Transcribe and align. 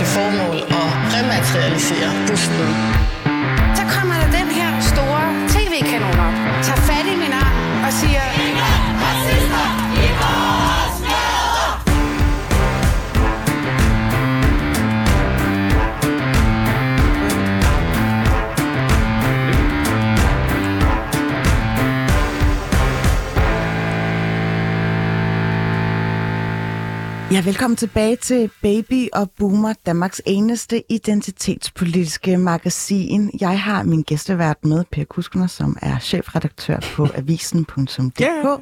til 0.00 0.08
formål 0.08 0.56
at 0.56 0.90
rematerialisere 1.14 2.10
busten. 2.26 3.19
Ja, 27.40 27.44
velkommen 27.44 27.76
tilbage 27.76 28.16
til 28.16 28.50
Baby 28.62 29.08
og 29.12 29.30
Boomer, 29.30 29.74
Danmarks 29.86 30.22
eneste 30.26 30.82
identitetspolitiske 30.92 32.36
magasin. 32.36 33.30
Jeg 33.40 33.60
har 33.62 33.82
min 33.82 34.02
gæstevært 34.02 34.64
med, 34.64 34.84
Per 34.92 35.04
Kuskner, 35.04 35.46
som 35.46 35.76
er 35.82 35.98
chefredaktør 35.98 36.80
på 36.94 37.08
avisen.dk. 37.14 38.20
Ja. 38.20 38.56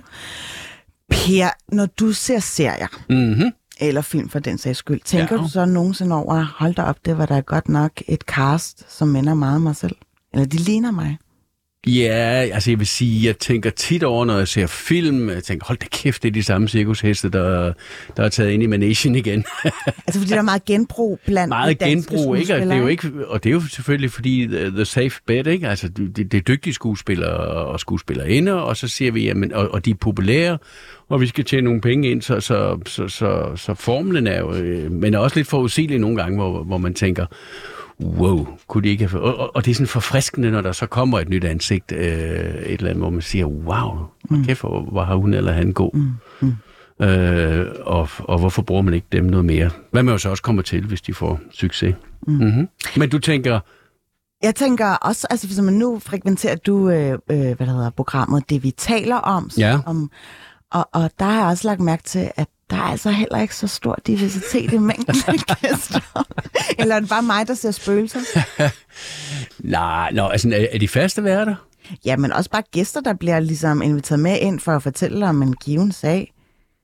Per, 1.10 1.74
når 1.74 1.86
du 1.86 2.12
ser 2.12 2.38
serier, 2.38 2.86
Mm-hmm. 3.08 3.50
eller 3.80 4.00
film 4.00 4.28
for 4.28 4.38
den 4.38 4.58
sags 4.58 4.78
skyld, 4.78 5.00
tænker 5.04 5.36
Ja. 5.36 5.42
du 5.42 5.48
så 5.48 5.64
nogensinde 5.64 6.16
over, 6.16 6.46
hold 6.58 6.74
da 6.74 6.82
op, 6.82 6.96
det 7.04 7.18
var 7.18 7.26
da 7.26 7.40
godt 7.40 7.68
nok 7.68 7.92
et 8.08 8.20
cast, 8.20 8.96
som 8.98 9.08
minder 9.08 9.34
meget 9.34 9.56
om 9.56 9.62
mig 9.62 9.76
selv? 9.76 9.96
Eller 10.32 10.46
de 10.46 10.56
ligner 10.56 10.90
mig? 10.90 11.18
Ja, 11.86 12.48
altså 12.52 12.70
jeg 12.70 12.78
vil 12.78 12.86
sige, 12.86 13.26
jeg 13.26 13.38
tænker 13.38 13.70
tit 13.70 14.02
over, 14.02 14.24
når 14.24 14.38
jeg 14.38 14.48
ser 14.48 14.66
film, 14.66 15.30
jeg 15.30 15.44
tænker, 15.44 15.66
hold 15.66 15.78
da 15.78 15.86
kæft, 15.90 16.22
det 16.22 16.28
er 16.28 16.32
de 16.32 16.42
samme 16.42 16.68
cirkusheste, 16.68 17.28
der, 17.28 17.72
der 18.16 18.22
er 18.22 18.28
taget 18.28 18.50
ind 18.50 18.62
i 18.62 18.66
managen 18.66 19.14
igen. 19.14 19.44
Altså, 20.06 20.20
fordi 20.20 20.30
der 20.32 20.38
er 20.38 20.42
meget 20.42 20.64
genbrug 20.64 21.20
blandt 21.26 21.48
Meget 21.48 21.78
genbrug, 21.78 22.36
ikke? 22.36 22.54
Og 22.54 22.60
det, 22.60 22.72
er 22.72 22.76
jo 22.76 22.86
ikke? 22.86 23.12
og 23.26 23.44
det 23.44 23.50
er 23.50 23.54
jo 23.54 23.60
selvfølgelig 23.60 24.10
fordi 24.10 24.46
the, 24.46 24.70
the 24.70 24.84
safe 24.84 25.20
bet, 25.26 25.46
ikke? 25.46 25.68
Altså 25.68 25.88
det, 25.88 26.16
det 26.16 26.34
er 26.34 26.40
dygtige 26.40 26.74
skuespillere 26.74 27.36
og 27.64 27.80
skuespillerinder, 27.80 28.54
og 28.54 28.76
så 28.76 28.88
siger 28.88 29.12
vi, 29.12 29.24
jamen, 29.24 29.52
og, 29.52 29.68
og 29.70 29.84
de 29.84 29.90
er 29.90 29.94
populære, 29.94 30.58
og 31.08 31.20
vi 31.20 31.26
skal 31.26 31.44
tjene 31.44 31.64
nogle 31.64 31.80
penge 31.80 32.10
ind, 32.10 32.22
så, 32.22 32.40
så, 32.40 32.78
så, 32.86 33.08
så, 33.08 33.52
så 33.56 33.74
formlen 33.74 34.26
er 34.26 34.38
jo, 34.38 34.54
øh, 34.54 34.92
men 34.92 35.14
er 35.14 35.18
også 35.18 35.36
lidt 35.36 35.48
forudsigelig 35.48 35.98
nogle 35.98 36.16
gange, 36.16 36.36
hvor, 36.36 36.62
hvor 36.62 36.78
man 36.78 36.94
tænker, 36.94 37.26
wow, 38.00 38.46
kunne 38.66 38.82
de 38.82 38.88
ikke 38.88 39.06
have... 39.08 39.22
Og, 39.22 39.36
og, 39.36 39.56
og 39.56 39.64
det 39.64 39.70
er 39.70 39.74
sådan 39.74 39.86
forfriskende, 39.86 40.50
når 40.50 40.60
der 40.60 40.72
så 40.72 40.86
kommer 40.86 41.20
et 41.20 41.28
nyt 41.28 41.44
ansigt, 41.44 41.92
øh, 41.92 42.00
et 42.00 42.72
eller 42.72 42.90
andet, 42.90 42.96
hvor 43.02 43.10
man 43.10 43.22
siger, 43.22 43.46
wow, 43.46 44.06
mm. 44.30 44.44
kæft, 44.44 44.60
hvor, 44.60 44.80
hvor 44.80 45.04
har 45.04 45.14
hun 45.14 45.34
eller 45.34 45.52
han 45.52 45.72
god. 45.72 45.90
Mm. 45.94 46.10
Mm. 46.40 47.04
Øh, 47.06 47.66
og, 47.80 48.08
og 48.18 48.38
hvorfor 48.38 48.62
bruger 48.62 48.82
man 48.82 48.94
ikke 48.94 49.06
dem 49.12 49.24
noget 49.24 49.44
mere? 49.44 49.70
Hvad 49.90 50.02
man 50.02 50.12
jo 50.14 50.18
så 50.18 50.30
også 50.30 50.42
kommer 50.42 50.62
til, 50.62 50.86
hvis 50.86 51.00
de 51.00 51.14
får 51.14 51.40
succes. 51.50 51.94
Mm. 52.26 52.32
Mm-hmm. 52.34 52.68
Men 52.96 53.08
du 53.10 53.18
tænker, 53.18 53.60
Jeg 54.42 54.54
tænker 54.54 54.86
også, 54.90 55.26
altså 55.30 55.46
hvis 55.46 55.60
man 55.60 55.74
nu 55.74 55.98
frekventerer 55.98 56.56
du, 56.56 56.90
øh, 56.90 57.12
øh, 57.12 57.18
hvad 57.28 57.56
det 57.56 57.68
hedder, 57.68 57.90
programmet, 57.90 58.50
det 58.50 58.62
vi 58.62 58.70
taler 58.70 59.16
om, 59.16 59.50
så 59.50 59.60
Ja. 59.60 59.78
om 59.86 60.10
og, 60.72 60.88
og 60.92 61.10
der 61.18 61.24
har 61.24 61.40
jeg 61.40 61.46
også 61.48 61.68
lagt 61.68 61.80
mærke 61.80 62.02
til, 62.02 62.30
at 62.36 62.48
der 62.70 62.76
er 62.76 62.80
altså 62.82 63.10
heller 63.10 63.40
ikke 63.40 63.54
så 63.56 63.66
stor 63.66 63.98
diversitet 64.06 64.72
i 64.72 64.78
mængden 64.78 65.16
af 65.26 65.34
gæster. 65.60 66.00
Eller 66.78 66.94
er 66.94 67.00
det 67.00 67.08
bare 67.08 67.22
mig, 67.22 67.48
der 67.48 67.54
ser 67.54 67.70
spøgelser? 67.70 68.20
nej, 69.58 70.10
nå, 70.12 70.26
altså, 70.26 70.48
er, 70.48 70.66
er 70.72 70.78
de 70.78 70.88
faste 70.88 71.24
værter? 71.24 71.54
Ja, 72.04 72.16
men 72.16 72.32
også 72.32 72.50
bare 72.50 72.62
gæster, 72.72 73.00
der 73.00 73.14
bliver 73.14 73.40
ligesom 73.40 73.82
inviteret 73.82 74.20
med 74.20 74.38
ind 74.40 74.60
for 74.60 74.72
at 74.72 74.82
fortælle 74.82 75.28
om 75.28 75.42
en 75.42 75.54
given 75.54 75.92
sag. 75.92 76.32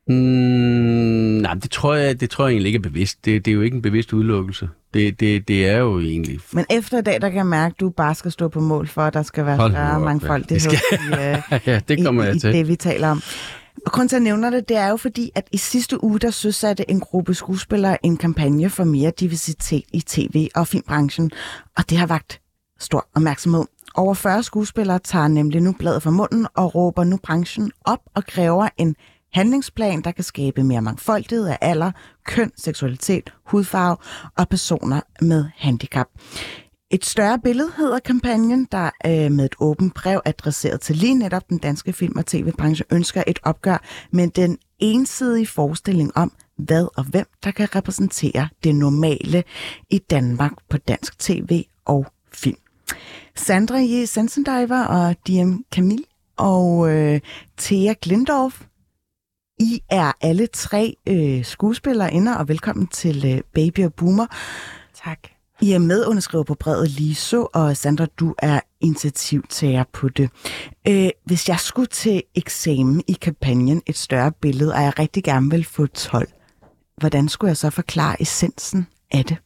Mm, 0.09 0.15
nej, 0.15 1.55
det 1.55 1.71
tror, 1.71 1.95
jeg, 1.95 2.21
det 2.21 2.31
tror 2.31 2.47
jeg 2.47 2.53
egentlig 2.53 2.69
ikke 2.69 2.77
er 2.77 2.91
bevidst. 2.91 3.25
Det, 3.25 3.45
det 3.45 3.51
er 3.51 3.55
jo 3.55 3.63
ikke 3.63 3.75
en 3.75 3.83
bevidst 3.83 4.13
udelukkelse. 4.13 4.69
Det, 4.95 5.21
det, 5.21 5.49
det 5.49 5.69
er 5.69 5.79
jo 5.79 6.01
egentlig... 6.01 6.41
Men 6.53 6.65
efter 6.71 6.99
i 6.99 7.03
dag, 7.03 7.21
der 7.21 7.29
kan 7.29 7.37
jeg 7.37 7.47
mærke, 7.47 7.73
at 7.73 7.81
du 7.81 7.91
bare 7.91 8.15
skal 8.15 8.31
stå 8.31 8.49
på 8.49 8.61
mål 8.61 8.87
for, 8.87 9.03
at 9.03 9.15
der 9.15 9.23
skal 9.23 9.47
være 9.47 9.57
Hold 9.57 9.73
større 9.73 9.97
op, 9.97 10.03
mangfoldighed 10.03 10.73
ja. 10.73 11.33
i, 11.33 11.33
øh, 11.33 11.61
ja, 11.67 11.81
det 11.89 12.05
kommer 12.05 12.23
i, 12.23 12.27
jeg 12.27 12.37
i 12.37 12.39
til. 12.39 12.53
det, 12.53 12.69
vi 12.69 12.77
taler 12.77 13.09
om. 13.09 13.23
Og 13.87 13.93
grunden 13.93 14.09
til, 14.09 14.17
at 14.17 14.21
jeg 14.21 14.25
nævner 14.25 14.51
det, 14.51 14.69
det 14.69 14.77
er 14.77 14.89
jo 14.89 14.97
fordi, 14.97 15.31
at 15.35 15.49
i 15.53 15.57
sidste 15.57 16.05
uge, 16.05 16.19
der 16.19 16.31
søsatte 16.31 16.91
en 16.91 17.01
gruppe 17.01 17.35
skuespillere 17.35 18.07
en 18.07 18.17
kampagne 18.17 18.71
for 18.71 18.85
mere 18.85 19.13
diversitet 19.21 19.85
i 19.93 20.01
tv- 20.01 20.49
og 20.55 20.67
filmbranchen, 20.67 21.31
og 21.77 21.91
det 21.91 21.99
har 21.99 22.07
vagt 22.07 22.41
stor 22.79 23.09
opmærksomhed. 23.15 23.65
Over 23.95 24.15
40 24.15 24.43
skuespillere 24.43 24.99
tager 24.99 25.29
nemlig 25.29 25.61
nu 25.61 25.73
bladet 25.73 26.03
fra 26.03 26.11
munden 26.11 26.47
og 26.55 26.75
råber 26.75 27.05
nu 27.05 27.17
branchen 27.23 27.73
op 27.85 28.01
og 28.15 28.25
kræver 28.25 28.69
en 28.77 28.97
handlingsplan, 29.33 30.03
der 30.03 30.13
kan 30.13 30.25
skabe 30.25 30.63
mere 30.63 30.83
mangfoldighed 30.83 31.47
af 31.47 31.59
alder, 31.61 31.93
køn, 32.25 32.53
seksualitet, 32.57 33.33
hudfarve 33.47 33.97
og 34.39 34.49
personer 34.49 35.01
med 35.21 35.45
handicap. 35.57 36.07
Et 36.95 37.05
større 37.05 37.39
billede 37.39 37.73
hedder 37.77 37.99
kampagnen, 37.99 38.69
der 38.73 38.91
øh, 39.07 39.33
med 39.33 39.45
et 39.45 39.55
åbent 39.61 39.95
brev 39.95 40.21
adresseret 40.25 40.81
til 40.81 40.97
lige 40.97 41.15
netop 41.15 41.49
den 41.49 41.59
danske 41.59 41.93
film- 41.93 42.19
og 42.19 42.27
tv-branche 42.27 42.85
ønsker 42.91 43.23
et 43.27 43.39
opgør 43.43 43.85
med 44.11 44.29
den 44.29 44.59
ensidige 44.79 45.47
forestilling 45.47 46.17
om, 46.17 46.33
hvad 46.57 46.89
og 46.97 47.05
hvem 47.05 47.27
der 47.45 47.51
kan 47.51 47.77
repræsentere 47.77 48.49
det 48.65 48.75
normale 48.75 49.45
i 49.91 49.99
Danmark 49.99 50.53
på 50.71 50.79
dansk 50.79 51.19
tv 51.19 51.65
og 51.85 52.07
film. 52.33 52.59
Sandra 53.37 53.79
J. 53.79 54.05
Sensendiver 54.05 54.85
og 54.85 55.17
Diem 55.27 55.65
Camille 55.75 56.05
og 56.37 56.91
øh, 56.91 57.21
Thea 57.59 57.95
Glindorf, 58.03 58.63
I 59.61 59.83
er 59.91 60.13
alle 60.21 60.47
tre 60.47 60.97
øh, 61.09 61.45
skuespillere 61.45 62.13
inder, 62.13 62.35
og 62.35 62.49
velkommen 62.49 62.87
til 62.87 63.35
øh, 63.35 63.41
Baby 63.55 63.85
og 63.85 63.95
Boomer. 63.95 64.27
Tak. 65.05 65.34
I 65.65 65.73
er 65.73 65.79
medunderskriver 65.79 66.45
på 66.45 66.55
brevet 66.55 66.91
lige 66.91 67.15
så, 67.15 67.47
og 67.53 67.77
Sandra, 67.77 68.07
du 68.07 68.35
er 68.39 68.61
initiativtager 68.81 69.85
på 69.93 70.09
det. 70.09 70.31
Øh, 70.89 71.09
hvis 71.25 71.49
jeg 71.49 71.61
skulle 71.61 71.87
til 71.87 72.23
eksamen 72.35 73.03
i 73.09 73.13
kampagnen 73.13 73.83
et 73.87 73.97
større 73.97 74.33
billede, 74.33 74.75
og 74.75 74.83
jeg 74.83 74.99
rigtig 74.99 75.25
gerne 75.25 75.51
vil 75.51 75.65
få 75.65 75.87
12, 75.87 76.29
hvordan 76.97 77.29
skulle 77.29 77.49
jeg 77.49 77.57
så 77.57 77.71
forklare 77.71 78.23
essensen 78.23 78.87
af 79.13 79.25
det? 79.25 79.37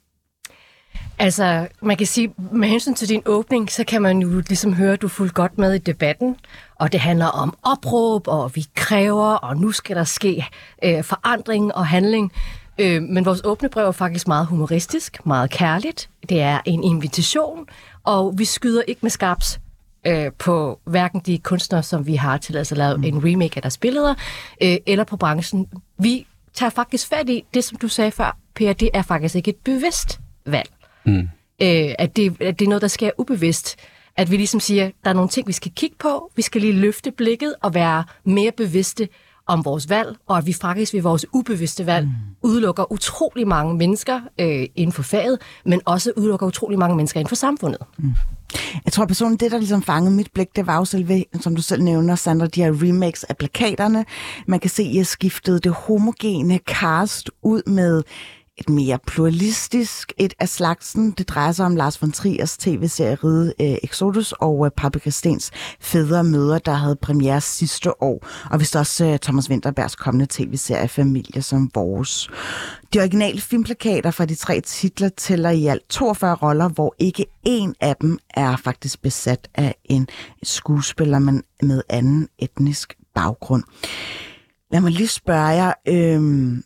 Altså, 1.19 1.69
man 1.83 1.97
kan 1.97 2.07
sige, 2.07 2.35
med 2.53 2.69
hensyn 2.69 2.95
til 2.95 3.09
din 3.09 3.23
åbning, 3.27 3.71
så 3.71 3.85
kan 3.85 4.03
man 4.03 4.19
jo 4.19 4.43
ligesom 4.49 4.75
høre, 4.75 4.93
at 4.93 5.03
du 5.03 5.09
fulgte 5.09 5.17
fuldt 5.17 5.35
godt 5.35 5.59
med 5.59 5.75
i 5.75 5.79
debatten. 5.79 6.37
Og 6.75 6.93
det 6.93 7.01
handler 7.01 7.27
om 7.27 7.57
opråb, 7.63 8.29
og 8.29 8.57
vi 8.57 8.67
kræver, 8.75 9.33
og 9.33 9.57
nu 9.57 9.73
skal 9.73 9.97
der 9.97 10.05
ske 10.05 10.47
øh, 10.85 11.05
forandring 11.05 11.75
og 11.75 11.87
handling. 11.87 12.33
Øh, 12.79 13.03
men 13.03 13.25
vores 13.25 13.41
åbne 13.45 13.69
brev 13.69 13.87
er 13.87 13.93
faktisk 13.93 14.29
meget 14.29 14.47
humoristisk, 14.47 15.27
meget 15.27 15.51
kærligt. 15.51 16.09
Det 16.29 16.41
er 16.41 16.61
en 16.65 16.85
invitation, 16.85 17.67
og 18.05 18.35
vi 18.39 18.45
skyder 18.45 18.83
ikke 18.83 18.99
med 19.03 19.11
skarps 19.11 19.61
øh, 20.07 20.33
på 20.39 20.81
hverken 20.85 21.21
de 21.27 21.39
kunstnere, 21.39 21.83
som 21.83 22.07
vi 22.07 22.15
har 22.15 22.37
til 22.39 22.57
at 22.57 22.71
lave 22.71 23.07
en 23.07 23.25
remake 23.25 23.57
af 23.57 23.63
deres 23.63 23.79
billeder, 23.79 24.15
øh, 24.63 24.77
eller 24.87 25.05
på 25.05 25.17
branchen. 25.17 25.67
Vi 25.99 26.27
tager 26.55 26.71
faktisk 26.71 27.09
fat 27.09 27.29
i 27.29 27.45
det, 27.55 27.65
som 27.65 27.79
du 27.79 27.89
sagde 27.89 28.11
før, 28.11 28.37
Per, 28.55 28.73
det 28.73 28.91
er 28.95 29.03
faktisk 29.03 29.35
ikke 29.35 29.49
et 29.49 29.57
bevidst 29.57 30.21
valg. 30.47 30.71
Mm. 31.07 31.29
Øh, 31.63 31.95
at, 31.99 32.17
det, 32.17 32.41
at 32.41 32.59
det 32.59 32.65
er 32.65 32.69
noget, 32.69 32.83
der 32.83 32.89
sker 32.89 33.11
ubevidst. 33.19 33.77
At 34.17 34.31
vi 34.31 34.37
ligesom 34.37 34.61
siger, 34.61 34.91
der 35.05 35.11
er 35.11 35.15
nogle 35.15 35.29
ting, 35.29 35.47
vi 35.47 35.53
skal 35.53 35.73
kigge 35.77 35.97
på, 35.99 36.33
vi 36.37 36.43
skal 36.43 36.61
lige 36.61 36.73
løfte 36.73 37.11
blikket 37.11 37.55
og 37.63 37.75
være 37.75 38.05
mere 38.25 38.53
bevidste 38.53 39.09
om 39.49 39.65
vores 39.65 39.89
valg, 39.89 40.17
og 40.27 40.39
at 40.39 40.47
vi 40.47 40.53
faktisk 40.53 40.95
ved 40.95 41.03
vores 41.03 41.27
ubevidste 41.33 41.87
valg 41.87 42.07
mm. 42.07 42.13
udelukker 42.43 42.93
utrolig 42.93 43.49
mange 43.49 43.75
mennesker 43.75 44.21
øh, 44.41 44.67
inden 44.77 44.93
for 44.93 45.03
faget, 45.03 45.39
men 45.65 45.81
også 45.85 46.13
udelukker 46.17 46.47
utrolig 46.47 46.79
mange 46.79 46.97
mennesker 46.97 47.21
inden 47.21 47.29
for 47.29 47.37
samfundet. 47.37 47.81
Mm. 47.99 48.13
Jeg 48.85 48.93
tror 48.93 49.05
personligt, 49.05 49.41
det 49.41 49.51
der 49.51 49.59
ligesom 49.59 49.83
fangede 49.83 50.15
mit 50.15 50.31
blik, 50.35 50.57
det 50.57 50.67
var 50.67 50.77
jo 50.77 50.85
selve, 50.85 51.25
som 51.41 51.57
du 51.57 51.63
selv 51.63 51.83
nævner, 51.83 52.15
Sandra, 52.15 52.47
de 52.47 52.63
her 52.63 52.73
remakes 52.83 53.25
af 53.25 53.37
plakaterne. 53.37 54.05
Man 54.47 54.61
kan 54.61 54.71
se, 54.71 54.83
at 54.83 54.89
I 54.89 54.97
har 54.97 55.05
skiftet 55.05 55.65
det 55.65 55.73
homogene 55.73 56.59
cast 56.67 57.31
ud 57.43 57.63
med 57.67 58.03
et 58.59 58.69
mere 58.69 58.99
pluralistisk, 59.07 60.13
et 60.19 60.35
af 60.39 60.49
slagsen. 60.49 61.11
Det 61.11 61.29
drejer 61.29 61.53
sig 61.53 61.67
om 61.67 61.77
Lars 61.77 62.03
von 62.03 62.13
Triers 62.13 62.57
tv-serie 62.57 63.15
Ride 63.15 63.55
øh, 63.61 63.77
Exodus 63.83 64.33
og 64.33 64.67
øh, 64.67 64.71
Paprika 64.77 65.11
Stens 65.11 65.51
Fædre 65.81 66.25
Møder, 66.25 66.59
der 66.59 66.73
havde 66.73 66.97
premiere 66.97 67.41
sidste 67.41 68.03
år. 68.03 68.27
Og 68.51 68.61
vist 68.61 68.77
også 68.77 69.05
øh, 69.05 69.19
Thomas 69.19 69.51
Winterbergs 69.51 69.95
kommende 69.95 70.27
tv-serie 70.31 70.89
Familie 70.89 71.43
som 71.43 71.71
vores. 71.75 72.31
De 72.95 72.99
originale 72.99 73.41
filmplakater 73.41 74.11
fra 74.11 74.25
de 74.25 74.35
tre 74.35 74.61
titler 74.61 75.09
tæller 75.09 75.51
i 75.51 75.67
alt 75.67 75.89
42 75.89 76.35
roller, 76.35 76.69
hvor 76.69 76.95
ikke 76.99 77.27
en 77.45 77.75
af 77.81 77.97
dem 77.97 78.19
er 78.35 78.57
faktisk 78.57 79.03
besat 79.03 79.49
af 79.55 79.75
en 79.85 80.09
skuespiller, 80.43 81.19
men 81.19 81.43
med 81.63 81.83
anden 81.89 82.29
etnisk 82.39 82.95
baggrund. 83.15 83.63
Lad 84.73 84.81
mig 84.81 84.93
lige 84.93 85.09
spørge 85.09 85.47
jer, 85.47 85.73
øh, 85.89 86.59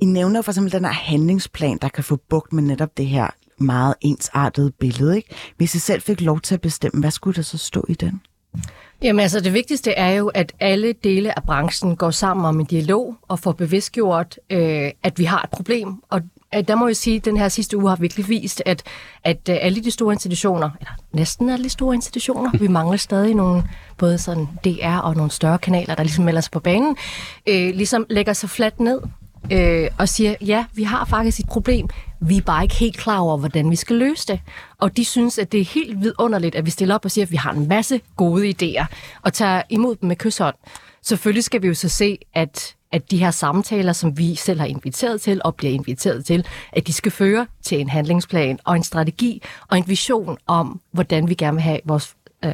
i 0.00 0.04
nævner 0.04 0.42
for 0.42 0.52
eksempel 0.52 0.72
den 0.72 0.84
her 0.84 0.92
handlingsplan, 0.92 1.78
der 1.82 1.88
kan 1.88 2.04
få 2.04 2.16
bugt 2.16 2.52
med 2.52 2.62
netop 2.62 2.96
det 2.96 3.06
her 3.06 3.26
meget 3.58 3.94
ensartede 4.00 4.70
billede. 4.70 5.16
Ikke? 5.16 5.28
Hvis 5.56 5.74
I 5.74 5.78
selv 5.78 6.02
fik 6.02 6.20
lov 6.20 6.40
til 6.40 6.54
at 6.54 6.60
bestemme, 6.60 7.00
hvad 7.00 7.10
skulle 7.10 7.36
der 7.36 7.42
så 7.42 7.58
stå 7.58 7.84
i 7.88 7.94
den? 7.94 8.20
Jamen 9.02 9.20
altså, 9.20 9.40
det 9.40 9.52
vigtigste 9.52 9.92
er 9.92 10.10
jo, 10.10 10.28
at 10.28 10.52
alle 10.60 10.92
dele 10.92 11.38
af 11.38 11.44
branchen 11.44 11.96
går 11.96 12.10
sammen 12.10 12.46
om 12.46 12.60
en 12.60 12.66
dialog 12.66 13.14
og 13.28 13.38
får 13.38 13.52
bevidstgjort, 13.52 14.38
øh, 14.50 14.90
at 15.02 15.18
vi 15.18 15.24
har 15.24 15.42
et 15.42 15.50
problem, 15.50 16.02
og 16.08 16.20
at 16.52 16.68
der 16.68 16.74
må 16.74 16.86
jeg 16.86 16.96
sige, 16.96 17.16
at 17.16 17.24
den 17.24 17.36
her 17.36 17.48
sidste 17.48 17.76
uge 17.76 17.88
har 17.88 17.96
virkelig 17.96 18.28
vist, 18.28 18.62
at, 18.66 18.82
at 19.24 19.48
øh, 19.48 19.56
alle 19.60 19.84
de 19.84 19.90
store 19.90 20.12
institutioner, 20.12 20.70
eller 20.80 20.92
næsten 21.12 21.50
alle 21.50 21.64
de 21.64 21.70
store 21.70 21.94
institutioner, 21.94 22.50
vi 22.58 22.68
mangler 22.68 22.96
stadig 22.96 23.34
nogle, 23.34 23.62
både 23.98 24.18
sådan 24.18 24.48
DR 24.64 24.98
og 24.98 25.16
nogle 25.16 25.30
større 25.30 25.58
kanaler, 25.58 25.94
der 25.94 26.02
ligesom 26.02 26.24
melder 26.24 26.40
sig 26.40 26.52
på 26.52 26.60
banen, 26.60 26.96
øh, 27.46 27.74
ligesom 27.74 28.06
lægger 28.10 28.32
sig 28.32 28.50
fladt 28.50 28.80
ned 28.80 29.00
øh, 29.52 29.88
og 29.98 30.08
siger, 30.08 30.34
ja, 30.40 30.64
vi 30.74 30.82
har 30.82 31.04
faktisk 31.04 31.40
et 31.40 31.46
problem, 31.46 31.88
vi 32.20 32.36
er 32.36 32.40
bare 32.40 32.62
ikke 32.62 32.74
helt 32.74 32.96
klar 32.96 33.18
over, 33.18 33.36
hvordan 33.36 33.70
vi 33.70 33.76
skal 33.76 33.96
løse 33.96 34.26
det. 34.26 34.40
Og 34.78 34.96
de 34.96 35.04
synes, 35.04 35.38
at 35.38 35.52
det 35.52 35.60
er 35.60 35.64
helt 35.64 36.00
vidunderligt, 36.00 36.54
at 36.54 36.66
vi 36.66 36.70
stiller 36.70 36.94
op 36.94 37.04
og 37.04 37.10
siger, 37.10 37.24
at 37.24 37.30
vi 37.30 37.36
har 37.36 37.52
en 37.52 37.68
masse 37.68 38.00
gode 38.16 38.50
idéer, 38.50 38.86
og 39.22 39.32
tager 39.32 39.62
imod 39.68 39.96
dem 39.96 40.06
med 40.08 40.16
kysshånd. 40.16 40.54
Selvfølgelig 41.02 41.44
skal 41.44 41.62
vi 41.62 41.68
jo 41.68 41.74
så 41.74 41.88
se, 41.88 42.18
at 42.34 42.76
at 42.92 43.10
de 43.10 43.18
her 43.18 43.30
samtaler, 43.30 43.92
som 43.92 44.18
vi 44.18 44.34
selv 44.34 44.60
har 44.60 44.66
inviteret 44.66 45.20
til 45.20 45.40
og 45.44 45.54
bliver 45.54 45.72
inviteret 45.72 46.24
til, 46.24 46.46
at 46.72 46.86
de 46.86 46.92
skal 46.92 47.12
føre 47.12 47.46
til 47.62 47.80
en 47.80 47.88
handlingsplan 47.88 48.58
og 48.64 48.76
en 48.76 48.82
strategi 48.82 49.42
og 49.68 49.78
en 49.78 49.84
vision 49.88 50.38
om, 50.46 50.80
hvordan 50.92 51.28
vi 51.28 51.34
gerne 51.34 51.54
vil 51.54 51.62
have 51.62 51.80
vores 51.84 52.14
øh, 52.44 52.52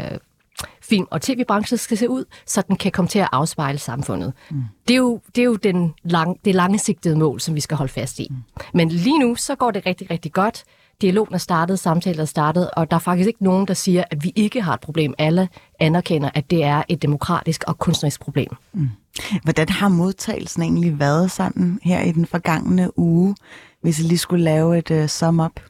film- 0.88 1.08
og 1.10 1.22
tv-branche 1.22 1.76
skal 1.76 1.98
se 1.98 2.10
ud, 2.10 2.24
så 2.46 2.62
den 2.68 2.76
kan 2.76 2.92
komme 2.92 3.08
til 3.08 3.18
at 3.18 3.28
afspejle 3.32 3.78
samfundet. 3.78 4.32
Mm. 4.50 4.62
Det 4.88 4.94
er 4.94 4.98
jo, 4.98 5.20
det, 5.34 5.40
er 5.40 5.44
jo 5.44 5.56
den 5.56 5.94
lang, 6.04 6.36
det 6.44 6.54
langsigtede 6.54 7.16
mål, 7.16 7.40
som 7.40 7.54
vi 7.54 7.60
skal 7.60 7.76
holde 7.76 7.92
fast 7.92 8.18
i. 8.18 8.26
Mm. 8.30 8.36
Men 8.74 8.88
lige 8.88 9.18
nu, 9.18 9.34
så 9.34 9.54
går 9.54 9.70
det 9.70 9.86
rigtig, 9.86 10.10
rigtig 10.10 10.32
godt. 10.32 10.64
Dialogen 11.00 11.34
er 11.34 11.38
startet, 11.38 11.78
samtaler 11.78 12.22
er 12.22 12.26
startet, 12.26 12.70
og 12.70 12.90
der 12.90 12.96
er 12.96 13.00
faktisk 13.00 13.26
ikke 13.26 13.44
nogen, 13.44 13.68
der 13.68 13.74
siger, 13.74 14.04
at 14.10 14.24
vi 14.24 14.32
ikke 14.36 14.62
har 14.62 14.74
et 14.74 14.80
problem. 14.80 15.14
Alle 15.18 15.48
anerkender, 15.80 16.30
at 16.34 16.50
det 16.50 16.64
er 16.64 16.82
et 16.88 17.02
demokratisk 17.02 17.64
og 17.66 17.78
kunstnerisk 17.78 18.20
problem. 18.20 18.56
Mm. 18.72 18.88
Hvordan 19.42 19.68
har 19.68 19.88
modtagelsen 19.88 20.62
egentlig 20.62 20.98
været 20.98 21.30
sådan 21.30 21.78
her 21.82 22.00
i 22.00 22.12
den 22.12 22.26
forgangne 22.26 22.98
uge, 22.98 23.36
hvis 23.82 24.00
I 24.00 24.02
lige 24.02 24.18
skulle 24.18 24.44
lave 24.44 24.78
et 24.78 24.90
uh, 24.90 25.06
sum 25.06 25.40
up? 25.40 25.60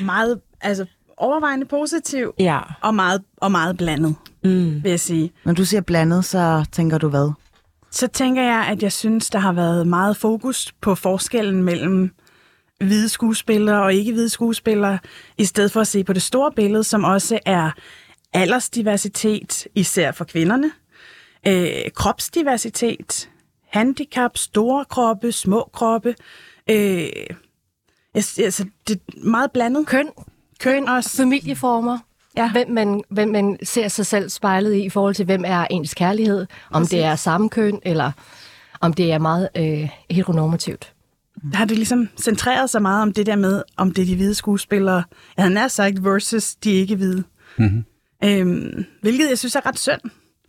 meget, 0.00 0.40
altså 0.60 0.86
overvejende 1.18 1.66
positiv 1.66 2.32
Ja. 2.38 2.60
og 2.82 2.94
meget, 2.94 3.22
og 3.36 3.50
meget 3.50 3.76
blandet, 3.76 4.14
Mm. 4.44 4.82
vil 4.84 4.90
jeg 4.90 5.00
sige. 5.00 5.32
Når 5.44 5.52
du 5.52 5.64
siger 5.64 5.80
blandet, 5.80 6.24
så 6.24 6.64
tænker 6.72 6.98
du 6.98 7.08
hvad? 7.08 7.30
Så 7.90 8.06
tænker 8.06 8.42
jeg, 8.42 8.66
at 8.70 8.82
jeg 8.82 8.92
synes, 8.92 9.30
der 9.30 9.38
har 9.38 9.52
været 9.52 9.86
meget 9.86 10.16
fokus 10.16 10.72
på 10.80 10.94
forskellen 10.94 11.62
mellem 11.62 12.10
hvide 12.80 13.08
skuespillere 13.08 13.82
og 13.82 13.94
ikke 13.94 14.12
hvide 14.12 14.28
skuespillere, 14.28 14.98
i 15.38 15.44
stedet 15.44 15.72
for 15.72 15.80
at 15.80 15.86
se 15.86 16.04
på 16.04 16.12
det 16.12 16.22
store 16.22 16.52
billede, 16.56 16.84
som 16.84 17.04
også 17.04 17.38
er 17.46 17.70
aldersdiversitet, 18.32 19.66
især 19.74 20.12
for 20.12 20.24
kvinderne, 20.24 20.70
øh, 21.46 21.90
kropsdiversitet, 21.94 23.30
handicap, 23.68 24.36
store 24.36 24.84
kroppe, 24.84 25.32
små 25.32 25.70
kroppe. 25.72 26.14
Øh, 26.70 27.06
altså, 28.14 28.64
det 28.88 28.96
er 28.96 29.24
meget 29.24 29.50
blandet. 29.52 29.86
Køn, 29.86 30.08
Køn 30.60 30.88
også. 30.88 31.16
familieformer, 31.16 31.98
Ja. 32.36 32.50
hvem, 32.52 32.70
man, 32.70 33.02
hvem 33.10 33.28
man 33.28 33.58
ser 33.62 33.88
sig 33.88 34.06
selv 34.06 34.28
spejlet 34.28 34.74
i 34.74 34.82
i 34.84 34.88
forhold 34.88 35.14
til, 35.14 35.24
hvem 35.24 35.42
er 35.46 35.66
ens 35.70 35.94
kærlighed, 35.94 36.46
om 36.70 36.86
det 36.86 37.04
er 37.04 37.16
samme 37.16 37.48
køn, 37.48 37.78
eller 37.82 38.12
om 38.80 38.92
det 38.92 39.12
er 39.12 39.18
meget 39.18 39.48
øh, 39.56 39.88
heteronormativt. 40.10 40.92
Der 41.52 41.56
har 41.56 41.64
det 41.64 41.76
ligesom 41.76 42.08
centreret 42.22 42.70
sig 42.70 42.82
meget 42.82 43.02
om 43.02 43.12
det 43.12 43.26
der 43.26 43.36
med, 43.36 43.62
om 43.76 43.90
det 43.92 44.02
er 44.02 44.06
de 44.06 44.16
hvide 44.16 44.34
skuespillere, 44.34 45.02
jeg 45.36 45.42
havde 45.44 45.54
nær 45.54 45.68
sagt, 45.68 46.04
versus 46.04 46.54
de 46.54 46.70
ikke 46.70 46.96
hvide. 46.96 47.22
Mm-hmm. 47.58 47.84
Øhm, 48.24 48.84
hvilket 49.00 49.28
jeg 49.28 49.38
synes 49.38 49.56
er 49.56 49.66
ret 49.66 49.78
synd, 49.78 50.00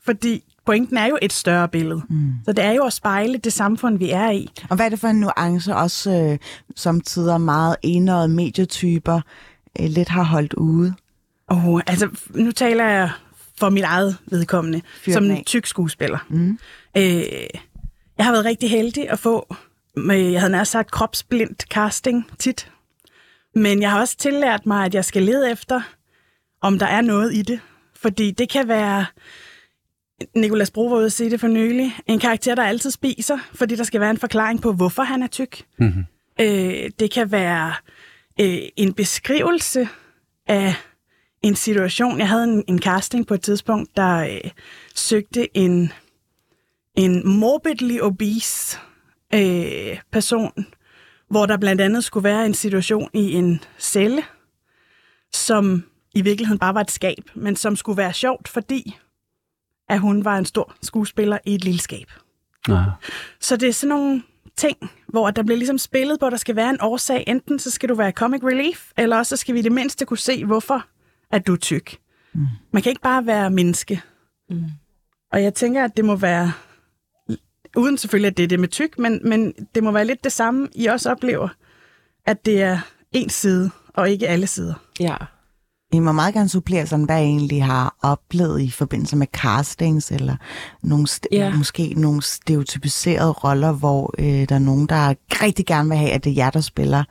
fordi 0.05 0.43
pointen 0.65 0.97
er 0.97 1.05
jo 1.05 1.17
et 1.21 1.33
større 1.33 1.67
billede. 1.67 2.01
Mm. 2.09 2.31
Så 2.45 2.53
det 2.53 2.63
er 2.65 2.71
jo 2.71 2.83
at 2.83 2.93
spejle 2.93 3.37
det 3.37 3.53
samfund, 3.53 3.97
vi 3.97 4.09
er 4.09 4.29
i. 4.31 4.49
Og 4.69 4.75
hvad 4.75 4.85
er 4.85 4.89
det 4.89 4.99
for 4.99 5.07
en 5.07 5.19
nuance, 5.19 5.75
også 5.75 6.11
øh, 6.11 6.37
som 6.75 7.01
tider 7.01 7.37
meget 7.37 7.75
enøjet 7.81 8.29
medietyper 8.29 9.21
øh, 9.79 9.89
lidt 9.89 10.09
har 10.09 10.23
holdt 10.23 10.53
ude? 10.53 10.93
Oh, 11.47 11.81
altså, 11.87 12.09
nu 12.29 12.51
taler 12.51 12.85
jeg 12.85 13.09
for 13.57 13.69
mit 13.69 13.83
eget 13.83 14.17
vedkommende, 14.25 14.81
Fyr 15.01 15.13
som 15.13 15.23
en 15.23 15.43
tyk 15.43 15.65
skuespiller. 15.65 16.25
Mm. 16.29 16.59
Øh, 16.97 17.23
jeg 18.17 18.25
har 18.25 18.31
været 18.31 18.45
rigtig 18.45 18.69
heldig 18.69 19.09
at 19.09 19.19
få, 19.19 19.55
med, 19.95 20.31
jeg 20.31 20.41
havde 20.41 20.51
nær 20.51 20.63
sagt 20.63 20.91
kropsblindt 20.91 21.61
casting 21.61 22.31
tit. 22.39 22.71
Men 23.55 23.81
jeg 23.81 23.91
har 23.91 23.99
også 23.99 24.17
tillært 24.17 24.65
mig, 24.65 24.85
at 24.85 24.95
jeg 24.95 25.05
skal 25.05 25.23
lede 25.23 25.51
efter, 25.51 25.81
om 26.61 26.79
der 26.79 26.85
er 26.85 27.01
noget 27.01 27.33
i 27.33 27.41
det. 27.41 27.59
Fordi 27.95 28.31
det 28.31 28.49
kan 28.49 28.67
være, 28.67 29.05
Nikolas 30.35 30.71
Bro 30.71 30.85
var 30.85 30.97
ude 30.97 31.05
at 31.05 31.11
sige 31.11 31.29
det 31.29 31.39
for 31.39 31.47
nylig, 31.47 31.95
en 32.07 32.19
karakter, 32.19 32.55
der 32.55 32.63
altid 32.63 32.91
spiser, 32.91 33.37
fordi 33.53 33.75
der 33.75 33.83
skal 33.83 34.01
være 34.01 34.09
en 34.09 34.17
forklaring 34.17 34.61
på, 34.61 34.73
hvorfor 34.73 35.03
han 35.03 35.23
er 35.23 35.27
tyk. 35.27 35.65
Mm-hmm. 35.79 36.05
Øh, 36.39 36.89
det 36.99 37.11
kan 37.11 37.31
være 37.31 37.73
øh, 38.39 38.61
en 38.75 38.93
beskrivelse 38.93 39.89
af 40.47 40.75
en 41.41 41.55
situation. 41.55 42.19
Jeg 42.19 42.27
havde 42.27 42.43
en, 42.43 42.63
en 42.67 42.81
casting 42.81 43.27
på 43.27 43.33
et 43.33 43.41
tidspunkt, 43.41 43.97
der 43.97 44.17
øh, 44.17 44.51
søgte 44.95 45.57
en, 45.57 45.93
en 46.95 47.27
morbidly 47.27 47.99
obese 48.01 48.77
øh, 49.33 49.99
person, 50.11 50.65
hvor 51.29 51.45
der 51.45 51.57
blandt 51.57 51.81
andet 51.81 52.03
skulle 52.03 52.23
være 52.23 52.45
en 52.45 52.53
situation 52.53 53.09
i 53.13 53.33
en 53.33 53.63
celle, 53.79 54.23
som 55.33 55.83
i 56.15 56.21
virkeligheden 56.21 56.59
bare 56.59 56.73
var 56.73 56.81
et 56.81 56.91
skab, 56.91 57.23
men 57.35 57.55
som 57.55 57.75
skulle 57.75 57.97
være 57.97 58.13
sjovt, 58.13 58.47
fordi 58.47 58.97
at 59.89 59.99
hun 59.99 60.25
var 60.25 60.37
en 60.37 60.45
stor 60.45 60.75
skuespiller 60.81 61.37
i 61.45 61.55
et 61.55 61.63
lille 61.63 61.79
skab. 61.79 62.11
Ja. 62.67 62.83
Så 63.39 63.57
det 63.57 63.69
er 63.69 63.73
sådan 63.73 63.95
nogle 63.95 64.23
ting, 64.59 64.91
hvor 65.07 65.31
der 65.31 65.43
bliver 65.43 65.57
ligesom 65.57 65.77
spillet 65.77 66.19
på, 66.19 66.25
at 66.25 66.31
der 66.31 66.37
skal 66.37 66.55
være 66.55 66.69
en 66.69 66.81
årsag. 66.81 67.23
Enten 67.27 67.59
så 67.59 67.71
skal 67.71 67.89
du 67.89 67.95
være 67.95 68.11
comic 68.11 68.43
relief, 68.43 68.91
eller 68.97 69.17
også 69.17 69.29
så 69.29 69.37
skal 69.37 69.55
vi 69.55 69.59
i 69.59 69.61
det 69.61 69.71
mindste 69.71 70.05
kunne 70.05 70.17
se, 70.17 70.45
hvorfor 70.45 70.85
at 71.31 71.47
du 71.47 71.53
er 71.53 71.57
tyk. 71.57 71.97
Mm. 72.33 72.45
Man 72.71 72.81
kan 72.81 72.89
ikke 72.89 73.01
bare 73.01 73.25
være 73.25 73.49
menneske. 73.49 74.01
Mm. 74.49 74.63
Og 75.31 75.43
jeg 75.43 75.53
tænker, 75.53 75.83
at 75.83 75.97
det 75.97 76.05
må 76.05 76.15
være, 76.15 76.51
uden 77.75 77.97
selvfølgelig, 77.97 78.27
at 78.27 78.37
det 78.37 78.43
er 78.43 78.47
det 78.47 78.59
med 78.59 78.67
tyk, 78.67 78.99
men, 78.99 79.19
men 79.23 79.53
det 79.75 79.83
må 79.83 79.91
være 79.91 80.05
lidt 80.05 80.23
det 80.23 80.31
samme, 80.31 80.67
I 80.75 80.85
også 80.85 81.11
oplever, 81.11 81.49
at 82.25 82.45
det 82.45 82.61
er 82.61 82.79
en 83.11 83.29
side, 83.29 83.71
og 83.93 84.09
ikke 84.09 84.27
alle 84.27 84.47
sider. 84.47 84.73
Ja. 84.99 85.15
I 85.93 85.99
må 85.99 86.11
meget 86.11 86.33
gerne 86.33 86.49
supplere 86.49 86.87
sådan, 86.87 87.05
hvad 87.05 87.21
I 87.21 87.25
egentlig 87.25 87.63
har 87.63 87.95
oplevet 88.01 88.61
i 88.61 88.69
forbindelse 88.71 89.15
med 89.15 89.27
castings, 89.27 90.11
eller 90.11 90.35
nogle 90.83 91.07
st- 91.09 91.25
Ja. 91.31 91.55
måske 91.55 91.93
nogle 91.97 92.21
stereotypiserede 92.21 93.31
roller, 93.31 93.71
hvor 93.71 94.13
øh, 94.19 94.49
der 94.49 94.55
er 94.55 94.59
nogen, 94.59 94.87
der 94.87 95.13
rigtig 95.43 95.65
gerne 95.65 95.89
vil 95.89 95.97
have, 95.97 96.11
at 96.11 96.23
det 96.23 96.29
er 96.29 96.33
jer, 96.35 96.49
der 96.49 96.61
spiller 96.61 97.03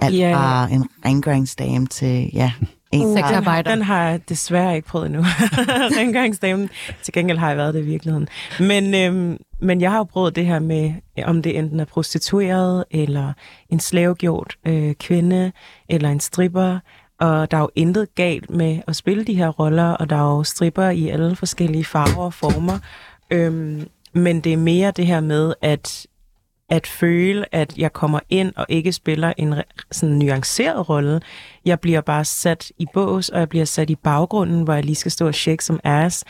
alt 0.00 0.16
Ja. 0.16 0.34
fra 0.36 0.68
en 0.72 0.88
rengøringsdame 1.04 1.86
til 1.86 2.30
ja, 2.32 2.52
en, 2.92 3.08
der, 3.16 3.16
Sexarbejder. 3.16 3.74
Den 3.74 3.82
har 3.82 4.02
jeg 4.02 4.28
desværre 4.28 4.76
ikke 4.76 4.88
prøvet 4.88 5.06
endnu. 5.06 5.22
Rengøringsdamen. 5.98 6.70
Til 7.02 7.12
gengæld 7.14 7.38
har 7.38 7.48
jeg 7.48 7.56
været 7.56 7.74
det 7.74 7.80
i 7.80 7.84
virkeligheden. 7.84 8.28
Men, 8.60 8.94
øhm, 8.94 9.38
men 9.60 9.80
jeg 9.80 9.90
har 9.90 9.98
jo 9.98 10.04
prøvet 10.04 10.36
det 10.36 10.46
her 10.46 10.58
med, 10.58 10.92
om 11.24 11.42
det 11.42 11.58
enten 11.58 11.80
er 11.80 11.84
prostitueret, 11.84 12.84
eller 12.90 13.32
en 13.70 13.80
slavegjort 13.80 14.56
øh, 14.66 14.94
kvinde, 14.94 15.52
eller 15.88 16.08
en 16.10 16.20
stripper. 16.20 16.78
Og 17.20 17.50
der 17.50 17.56
er 17.56 17.60
jo 17.60 17.70
intet 17.74 18.14
galt 18.14 18.50
med 18.50 18.80
at 18.86 18.96
spille 18.96 19.24
de 19.24 19.34
her 19.34 19.48
roller, 19.48 19.90
og 19.90 20.10
der 20.10 20.16
er 20.16 20.36
jo 20.36 20.44
stripper 20.44 20.88
i 20.88 21.08
alle 21.08 21.36
forskellige 21.36 21.84
farver 21.84 22.24
og 22.24 22.34
former. 22.34 22.78
Øhm, 23.30 23.88
men 24.12 24.40
det 24.40 24.52
er 24.52 24.56
mere 24.56 24.90
det 24.90 25.06
her 25.06 25.20
med, 25.20 25.54
at 25.62 26.06
at 26.68 26.86
føle, 26.86 27.54
at 27.54 27.78
jeg 27.78 27.92
kommer 27.92 28.20
ind 28.30 28.52
og 28.56 28.66
ikke 28.68 28.92
spiller 28.92 29.32
en 29.36 29.54
sådan 29.90 30.14
nuanceret 30.14 30.88
rolle. 30.88 31.20
Jeg 31.64 31.80
bliver 31.80 32.00
bare 32.00 32.24
sat 32.24 32.72
i 32.78 32.86
bås, 32.92 33.28
og 33.28 33.40
jeg 33.40 33.48
bliver 33.48 33.64
sat 33.64 33.90
i 33.90 33.94
baggrunden, 33.94 34.62
hvor 34.62 34.74
jeg 34.74 34.84
lige 34.84 34.96
skal 34.96 35.12
stå 35.12 35.26
og 35.26 35.34
shake 35.34 35.64
som 35.64 35.80
ass. 35.84 36.24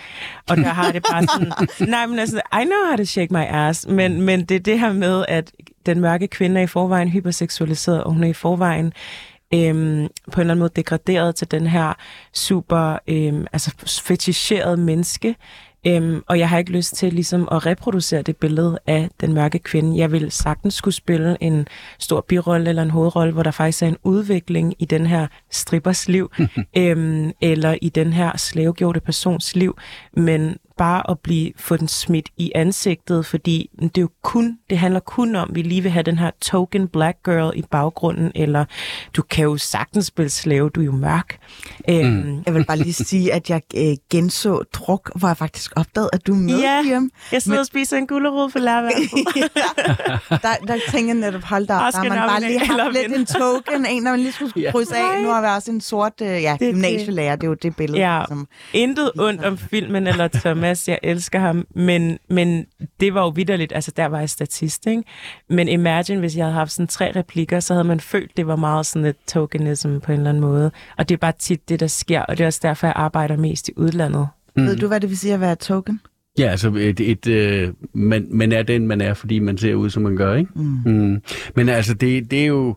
Og 0.49 0.57
der 0.57 0.69
har 0.69 0.93
det 0.93 1.03
bare 1.11 1.23
sådan, 1.23 1.53
nej, 1.91 2.07
men 2.07 2.19
altså, 2.19 2.41
I 2.53 2.65
know 2.65 2.89
how 2.89 2.97
to 2.97 3.05
shake 3.05 3.33
my 3.33 3.45
ass, 3.49 3.87
men, 3.87 4.23
men 4.23 4.45
det 4.45 4.55
er 4.55 4.61
det 4.61 4.81
her 4.81 4.93
med, 4.93 5.25
at 5.29 5.53
den 5.87 6.01
mørke 6.01 6.27
kvinde 6.27 6.61
er 6.61 6.65
i 6.65 6.67
forvejen 6.67 7.09
hyperseksualiseret, 7.09 8.05
og 8.05 8.13
hun 8.13 8.25
er 8.25 8.29
i 8.29 8.33
forvejen 8.33 8.93
øhm, 9.55 10.09
på 10.33 10.41
en 10.41 10.41
eller 10.41 10.55
anden 10.55 10.59
måde 10.59 10.73
degraderet 10.77 11.37
til 11.37 11.51
den 11.51 11.67
her 11.67 11.93
super 12.33 12.99
øhm, 13.09 13.47
altså 13.53 14.01
feticheret 14.05 14.79
menneske. 14.79 15.37
Øhm, 15.87 16.23
og 16.27 16.39
jeg 16.39 16.49
har 16.49 16.59
ikke 16.59 16.73
lyst 16.73 16.95
til 16.95 17.13
ligesom 17.13 17.49
at 17.53 17.67
reproducere 17.67 18.23
det 18.23 18.37
billede 18.37 18.79
af 18.87 19.09
den 19.21 19.33
mørke 19.33 19.59
kvinde. 19.59 19.99
Jeg 19.99 20.13
vil 20.13 20.31
sagtens 20.31 20.75
skulle 20.75 20.95
spille 20.95 21.37
en 21.41 21.67
stor 21.99 22.21
birolle 22.29 22.69
eller 22.69 22.83
en 22.83 22.91
hovedrolle, 22.91 23.33
hvor 23.33 23.43
der 23.43 23.51
faktisk 23.51 23.83
er 23.83 23.87
en 23.87 23.97
udvikling 24.03 24.75
i 24.79 24.85
den 24.85 25.07
her 25.07 25.27
strippers 25.51 26.09
liv, 26.09 26.31
øhm, 26.77 27.33
eller 27.41 27.77
i 27.83 27.89
den 27.89 28.13
her 28.13 28.37
slavegjorte 28.37 29.01
persons 29.01 29.57
liv. 29.57 29.79
Men 30.13 30.57
bare 30.79 31.11
at 31.11 31.19
blive 31.21 31.53
få 31.57 31.77
den 31.77 31.89
smidt 31.89 32.29
i 32.37 32.53
ansigtet, 32.55 33.27
fordi 33.27 33.71
det 33.81 33.99
er 33.99 34.03
jo 34.03 34.09
kun, 34.23 34.59
det 34.71 34.79
handler 34.79 35.01
kun 35.01 35.37
om, 35.37 35.49
at 35.51 35.55
vi 35.57 35.63
lige 35.63 35.83
vil 35.83 35.91
have 35.91 36.03
den 36.03 36.19
her 36.19 36.31
token 36.43 36.89
black 36.89 37.17
girl 37.25 37.53
i 37.59 37.63
baggrunden, 37.71 38.33
eller 38.35 38.65
du 39.17 39.23
kan 39.23 39.45
jo 39.45 39.57
sagtens 39.57 40.07
spille 40.07 40.31
slave, 40.31 40.71
du 40.71 40.81
er 40.81 40.85
jo 40.85 40.93
mørk. 40.93 41.39
Øhm, 41.91 42.43
Jeg 42.47 42.55
vil 42.55 42.65
bare 42.65 42.77
lige 42.77 42.93
sige, 42.93 43.33
at 43.33 43.51
jeg 43.51 43.63
øh, 43.77 43.97
genså 44.11 44.63
druk, 44.73 45.11
hvor 45.15 45.29
jeg 45.29 45.37
faktisk 45.37 45.73
opdaget, 45.77 46.11
at 46.13 46.27
du 46.27 46.33
er 46.33 46.37
med, 46.37 46.59
Ja. 46.61 46.83
Miriam. 46.83 47.11
Jeg 47.33 47.43
sidder 47.43 47.59
og 47.61 47.67
spiser 47.67 47.97
en 47.97 48.07
gulerod 48.07 48.51
på 48.51 48.59
lærværelset. 48.59 49.19
Der, 50.31 50.55
der 50.67 50.79
tænker 50.91 51.15
jeg 51.15 51.21
netop, 51.21 51.43
hold 51.43 51.67
da 51.67 51.75
op, 51.75 51.93
der 51.93 51.99
har 51.99 52.05
man 52.09 52.19
bare 52.19 52.41
lige 52.41 52.59
haft 52.59 52.93
lidt 52.93 53.13
en 53.19 53.27
token, 53.27 53.87
en, 53.87 54.03
når 54.03 54.11
man 54.11 54.21
lige 54.21 54.33
skulle 54.33 54.71
krydse 54.73 54.97
af. 54.97 55.23
Nu 55.23 55.29
har 55.29 55.41
vi 55.41 55.47
også 55.57 55.71
en 55.71 55.81
sort 55.81 56.13
øh, 56.23 56.29
ja, 56.29 56.57
det. 56.61 56.75
gymnasielærer, 56.75 57.37
det 57.37 57.45
er 57.45 57.49
jo 57.49 57.55
det 57.55 57.77
billede. 57.77 57.99
Ja. 58.15 58.23
Som, 58.29 58.49
Intet 58.73 59.11
ondt 59.19 59.45
om 59.45 59.59
filmen 59.59 60.07
eller 60.07 60.29
Thomas, 60.65 60.89
jeg 60.89 60.99
elsker 61.03 61.39
ham, 61.39 61.67
men, 61.75 62.19
men 62.31 62.67
det 63.01 63.15
var 63.15 63.21
jo 63.21 63.29
vidderligt, 63.29 63.73
altså 63.75 63.93
der 63.97 64.07
var 64.07 64.19
jeg 64.19 64.31
statist, 64.31 64.87
ikke? 64.87 65.03
Men 65.51 65.69
imagine, 65.69 66.21
hvis 66.21 66.37
jeg 66.37 66.45
havde 66.45 66.55
haft 66.55 66.73
sådan 66.73 66.87
tre 66.87 67.13
replikker, 67.17 67.61
så 67.61 67.75
havde 67.75 67.85
man 67.85 68.01
følt, 68.01 68.37
det 68.37 68.47
var 68.47 68.57
meget 68.57 68.87
sådan 68.87 69.07
et 69.07 69.17
tokenism 69.29 69.99
på 69.99 70.13
en 70.13 70.19
eller 70.19 70.31
anden 70.31 70.41
måde. 70.41 70.71
Og 70.99 71.09
det 71.09 71.15
er 71.15 71.19
bare 71.19 71.33
tit 71.39 71.69
det, 71.69 71.81
der 71.81 71.87
sker, 71.87 72.21
og 72.21 72.39
det 72.39 72.45
er 72.45 72.47
også 72.47 72.61
derfor, 72.63 72.87
jeg 72.87 72.95
arbejder 72.97 73.37
mest 73.37 73.69
i 73.69 73.73
udlandet. 73.77 74.29
mm. 74.57 74.67
Ved 74.67 74.77
du, 74.77 74.87
hvad 74.87 75.01
det 75.01 75.11
vil 75.11 75.19
sige 75.19 75.35
at 75.35 75.41
være 75.41 75.53
et 75.53 75.59
token? 75.59 76.01
Ja, 76.39 76.47
altså, 76.47 76.69
et, 76.69 77.01
et, 77.01 77.27
øh, 77.27 77.73
man, 77.95 78.27
man 78.31 78.53
er 78.53 78.63
den, 78.63 78.87
man 78.87 79.01
er, 79.01 79.15
fordi 79.15 79.39
man 79.39 79.59
ser 79.59 79.75
ud, 79.75 79.91
som 79.91 80.03
man 80.03 80.17
gør, 80.17 80.35
ikke? 80.35 80.51
Mm. 80.55 80.93
Mm. 80.93 81.23
Men 81.57 81.69
altså, 81.69 81.95
det, 81.95 82.31
det 82.31 82.43
er 82.43 82.47
jo... 82.47 82.77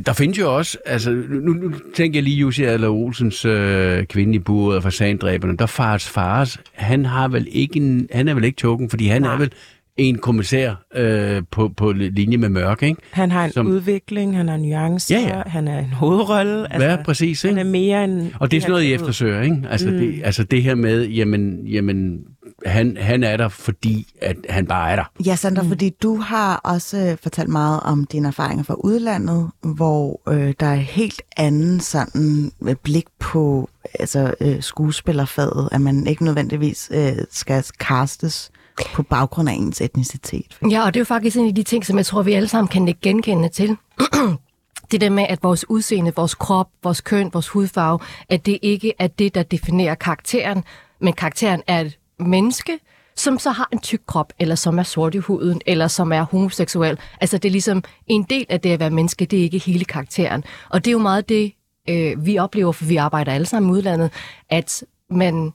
Der 0.00 0.12
findes 0.12 0.38
jo 0.38 0.56
også, 0.56 0.78
altså, 0.86 1.10
nu, 1.30 1.52
nu 1.52 1.72
tænker 1.96 2.16
jeg 2.18 2.24
lige 2.24 2.36
Jussi 2.36 2.62
Adler 2.64 2.88
Olsens 2.88 3.44
øh, 3.44 4.04
kvinde 4.04 4.34
i 4.34 4.38
buret 4.38 4.76
og 4.76 4.82
fasandræberne, 4.82 5.56
der 5.56 5.66
fars 5.66 6.08
fars, 6.08 6.58
han 6.72 7.04
har 7.04 7.28
vel 7.28 7.48
ikke 7.50 7.76
en, 7.76 8.08
han 8.12 8.28
er 8.28 8.34
vel 8.34 8.44
ikke 8.44 8.56
token, 8.56 8.90
fordi 8.90 9.06
han 9.06 9.22
Nej. 9.22 9.34
er 9.34 9.38
vel 9.38 9.52
en 9.96 10.18
kommissær 10.18 10.74
øh, 10.96 11.42
på, 11.50 11.68
på 11.76 11.92
linje 11.92 12.36
med 12.36 12.48
mørk, 12.48 12.82
ikke? 12.82 13.00
Han 13.10 13.30
har 13.30 13.44
en 13.44 13.52
Som- 13.52 13.66
udvikling, 13.66 14.36
han 14.36 14.48
har 14.48 14.56
nuancer, 14.56 15.18
Ja, 15.20 15.36
ja. 15.36 15.42
han 15.46 15.68
er 15.68 15.78
en 15.78 15.84
hovedrolle. 15.92 16.72
Altså, 16.72 16.88
ja, 16.88 16.96
præcis, 17.02 17.42
Han 17.42 17.50
ikke? 17.50 17.60
er 17.60 17.64
mere 17.64 18.04
end... 18.04 18.30
Og 18.40 18.50
det 18.50 18.56
er 18.56 18.60
sådan 18.60 18.70
noget, 18.72 18.84
I 18.84 18.92
eftersøger, 18.92 19.42
ikke? 19.42 19.56
Altså, 19.70 19.90
mm. 19.90 19.96
det, 19.96 20.20
altså 20.24 20.44
det 20.44 20.62
her 20.62 20.74
med, 20.74 21.08
jamen, 21.08 21.66
jamen 21.66 22.18
han, 22.64 22.96
han 22.96 23.24
er 23.24 23.36
der, 23.36 23.48
fordi 23.48 24.06
at 24.22 24.36
han 24.48 24.66
bare 24.66 24.90
er 24.90 24.96
der. 24.96 25.04
Ja, 25.26 25.36
Sandra, 25.36 25.62
mm. 25.62 25.68
fordi 25.68 25.90
du 25.90 26.16
har 26.16 26.56
også 26.56 26.98
øh, 26.98 27.16
fortalt 27.22 27.48
meget 27.48 27.80
om 27.80 28.04
dine 28.04 28.28
erfaringer 28.28 28.64
fra 28.64 28.74
udlandet, 28.74 29.50
hvor 29.62 30.20
øh, 30.28 30.54
der 30.60 30.66
er 30.66 30.74
et 30.74 30.84
helt 30.84 31.22
anden 31.36 31.80
sådan 31.80 32.52
øh, 32.62 32.74
blik 32.82 33.06
på 33.18 33.68
altså, 34.00 34.34
øh, 34.40 34.62
skuespillerfaget, 34.62 35.68
at 35.72 35.80
man 35.80 36.06
ikke 36.06 36.24
nødvendigvis 36.24 36.90
øh, 36.94 37.12
skal 37.30 37.64
castes 37.64 38.50
på 38.94 39.02
baggrund 39.02 39.48
af 39.48 39.52
ens 39.52 39.80
etnicitet. 39.80 40.58
Ja, 40.70 40.84
og 40.84 40.94
det 40.94 41.00
er 41.00 41.00
jo 41.00 41.04
faktisk 41.04 41.36
en 41.36 41.48
af 41.48 41.54
de 41.54 41.62
ting, 41.62 41.86
som 41.86 41.96
jeg 41.96 42.06
tror, 42.06 42.22
vi 42.22 42.32
alle 42.32 42.48
sammen 42.48 42.68
kan 42.68 42.88
ikke 42.88 43.00
genkende 43.00 43.48
til. 43.48 43.76
det 44.90 45.00
der 45.00 45.10
med, 45.10 45.26
at 45.28 45.42
vores 45.42 45.70
udseende, 45.70 46.12
vores 46.16 46.34
krop, 46.34 46.68
vores 46.82 47.00
køn, 47.00 47.30
vores 47.32 47.48
hudfarve, 47.48 47.98
at 48.28 48.46
det 48.46 48.58
ikke 48.62 48.92
er 48.98 49.06
det, 49.06 49.34
der 49.34 49.42
definerer 49.42 49.94
karakteren, 49.94 50.64
men 51.00 51.12
karakteren 51.12 51.62
er 51.66 51.80
et 51.80 51.98
menneske, 52.18 52.78
som 53.16 53.38
så 53.38 53.50
har 53.50 53.68
en 53.72 53.78
tyk 53.78 54.00
krop, 54.06 54.32
eller 54.38 54.54
som 54.54 54.78
er 54.78 54.82
sort 54.82 55.14
i 55.14 55.18
huden, 55.18 55.60
eller 55.66 55.88
som 55.88 56.12
er 56.12 56.22
homoseksuel. 56.22 56.98
Altså 57.20 57.38
det 57.38 57.48
er 57.48 57.52
ligesom 57.52 57.82
en 58.06 58.22
del 58.22 58.46
af 58.48 58.60
det 58.60 58.70
at 58.72 58.80
være 58.80 58.90
menneske, 58.90 59.24
det 59.24 59.38
er 59.38 59.42
ikke 59.42 59.58
hele 59.58 59.84
karakteren. 59.84 60.44
Og 60.68 60.84
det 60.84 60.90
er 60.90 60.92
jo 60.92 60.98
meget 60.98 61.28
det, 61.28 61.52
øh, 61.88 62.26
vi 62.26 62.38
oplever, 62.38 62.72
for 62.72 62.84
vi 62.84 62.96
arbejder 62.96 63.32
alle 63.32 63.46
sammen 63.46 63.70
i 63.70 63.72
udlandet, 63.72 64.10
at 64.48 64.84
man 65.10 65.52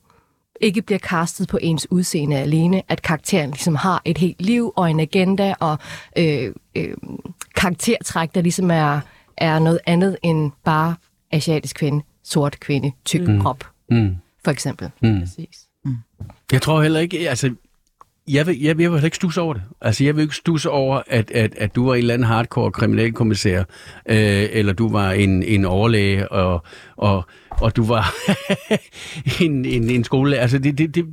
ikke 0.61 0.81
bliver 0.81 0.99
castet 0.99 1.47
på 1.47 1.57
ens 1.61 1.87
udseende 1.91 2.37
alene, 2.37 2.81
at 2.87 3.01
karakteren 3.01 3.51
ligesom 3.51 3.75
har 3.75 4.01
et 4.05 4.17
helt 4.17 4.41
liv 4.41 4.73
og 4.75 4.91
en 4.91 4.99
agenda 4.99 5.53
og 5.59 5.77
øh, 6.17 6.53
øh, 6.75 6.93
karaktertræk, 7.55 8.35
der 8.35 8.41
ligesom 8.41 8.71
er, 8.71 8.99
er 9.37 9.59
noget 9.59 9.79
andet 9.85 10.17
end 10.23 10.51
bare 10.63 10.95
asiatisk 11.31 11.75
kvinde, 11.75 12.03
sort 12.23 12.59
kvinde, 12.59 12.91
tyk 13.05 13.27
mm. 13.27 13.41
krop, 13.41 13.63
Mm. 13.91 14.15
for 14.43 14.51
eksempel. 14.51 14.91
Mm. 15.01 15.19
Præcis. 15.19 15.68
Mm. 15.85 15.95
Jeg 16.51 16.61
tror 16.61 16.81
heller 16.81 16.99
ikke, 16.99 17.29
altså, 17.29 17.55
jeg 18.27 18.47
vil, 18.47 18.61
jeg, 18.61 18.79
jeg 18.79 18.91
vil 18.91 19.03
ikke 19.03 19.15
stusse 19.15 19.41
over 19.41 19.53
det. 19.53 19.63
Altså, 19.81 20.03
jeg 20.03 20.15
vil 20.15 20.21
ikke 20.21 20.35
stusse 20.35 20.69
over, 20.69 21.01
at, 21.07 21.31
at, 21.31 21.55
at 21.55 21.75
du 21.75 21.85
var 21.85 21.93
en 21.93 21.99
eller 21.99 22.13
anden 22.13 22.27
hardcore 22.27 22.71
kriminalkommissær, 22.71 23.59
øh, 24.09 24.47
eller 24.51 24.73
du 24.73 24.89
var 24.89 25.11
en, 25.11 25.43
en 25.43 25.65
overlæge, 25.65 26.31
og, 26.31 26.63
og, 26.95 27.25
og 27.49 27.75
du 27.75 27.83
var 27.83 28.15
en, 29.43 29.65
en, 29.65 29.89
en 29.89 30.03
skolelærer. 30.03 30.41
Altså, 30.41 30.57
det, 30.57 30.77
det, 30.77 30.95
det, 30.95 31.05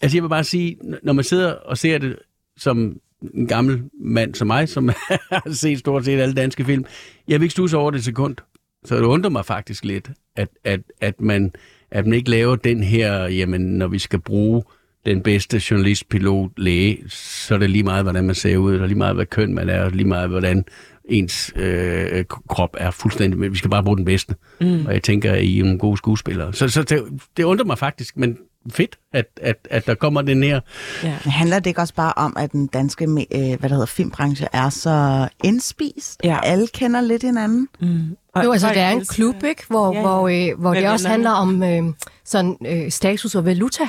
altså, 0.00 0.16
jeg 0.16 0.22
vil 0.22 0.28
bare 0.28 0.44
sige, 0.44 0.76
når 1.02 1.12
man 1.12 1.24
sidder 1.24 1.52
og 1.52 1.78
ser 1.78 1.98
det 1.98 2.18
som 2.56 2.96
en 3.34 3.46
gammel 3.46 3.82
mand 4.00 4.34
som 4.34 4.46
mig, 4.46 4.68
som 4.68 4.88
har 5.32 5.52
set 5.52 5.78
stort 5.78 6.04
set 6.04 6.20
alle 6.20 6.34
danske 6.34 6.64
film, 6.64 6.84
jeg 7.28 7.40
vil 7.40 7.44
ikke 7.44 7.52
stusse 7.52 7.76
over 7.76 7.90
det 7.90 7.98
et 7.98 8.04
sekund. 8.04 8.36
Så 8.84 8.96
det 8.96 9.02
undrer 9.02 9.30
mig 9.30 9.44
faktisk 9.44 9.84
lidt, 9.84 10.10
at, 10.36 10.48
at, 10.64 10.80
at, 11.00 11.20
man, 11.20 11.52
at 11.92 12.06
man 12.06 12.14
ikke 12.14 12.30
laver 12.30 12.56
den 12.56 12.82
her, 12.82 13.24
jamen, 13.24 13.60
når 13.60 13.86
vi 13.86 13.98
skal 13.98 14.18
bruge 14.18 14.62
den 15.06 15.22
bedste 15.22 15.62
journalist, 15.70 16.08
pilot, 16.08 16.50
læge, 16.56 16.98
så 17.08 17.54
er 17.54 17.58
det 17.58 17.70
lige 17.70 17.84
meget, 17.84 18.04
hvordan 18.04 18.24
man 18.24 18.34
ser 18.34 18.56
ud, 18.56 18.78
og 18.78 18.88
lige 18.88 18.98
meget, 18.98 19.14
hvad 19.14 19.26
køn 19.26 19.54
man 19.54 19.68
er, 19.68 19.84
og 19.84 19.90
lige 19.90 20.08
meget, 20.08 20.30
hvordan 20.30 20.64
ens 21.04 21.52
øh, 21.56 22.24
krop 22.48 22.76
er 22.78 22.90
fuldstændig, 22.90 23.38
men 23.38 23.52
vi 23.52 23.58
skal 23.58 23.70
bare 23.70 23.82
bruge 23.82 23.96
den 23.96 24.04
bedste. 24.04 24.34
Mm. 24.60 24.86
Og 24.86 24.92
jeg 24.92 25.02
tænker, 25.02 25.32
at 25.32 25.42
I 25.42 25.58
er 25.58 25.64
nogle 25.64 25.78
gode 25.78 25.96
skuespillere. 25.96 26.52
Så, 26.52 26.68
så 26.68 26.82
det, 26.82 27.04
det 27.36 27.44
undrer 27.44 27.66
mig 27.66 27.78
faktisk, 27.78 28.16
men 28.16 28.38
fedt, 28.70 28.98
at, 29.12 29.26
at, 29.40 29.68
at 29.70 29.86
der 29.86 29.94
kommer 29.94 30.22
den 30.22 30.42
her. 30.42 30.60
Ja. 31.02 31.18
Men 31.24 31.32
handler 31.32 31.58
det 31.58 31.66
ikke 31.66 31.80
også 31.80 31.94
bare 31.94 32.12
om, 32.16 32.36
at 32.36 32.52
den 32.52 32.66
danske 32.66 33.04
øh, 33.04 33.18
hvad 33.30 33.58
der 33.58 33.68
hedder, 33.68 33.86
filmbranche 33.86 34.48
er 34.52 34.70
så 34.70 35.28
indspist? 35.44 36.20
Ja. 36.24 36.38
Alle 36.42 36.66
kender 36.66 37.00
lidt 37.00 37.22
hinanden? 37.22 37.68
Mm. 37.80 38.16
Og 38.34 38.44
Jo, 38.44 38.52
altså 38.52 38.68
det 38.68 38.78
er 38.78 38.90
en 38.90 39.04
klub, 39.04 39.44
ikke? 39.44 39.64
Hvor, 39.68 39.92
Ja, 39.92 39.98
ja, 39.98 40.06
hvor, 40.06 40.28
øh, 40.28 40.60
hvor 40.60 40.74
det 40.74 40.88
også 40.88 41.08
handler 41.08 41.30
om 41.30 41.62
øh, 41.62 41.82
sådan 42.24 42.56
øh, 42.66 42.90
status 42.90 43.34
og 43.34 43.44
valuta. 43.44 43.84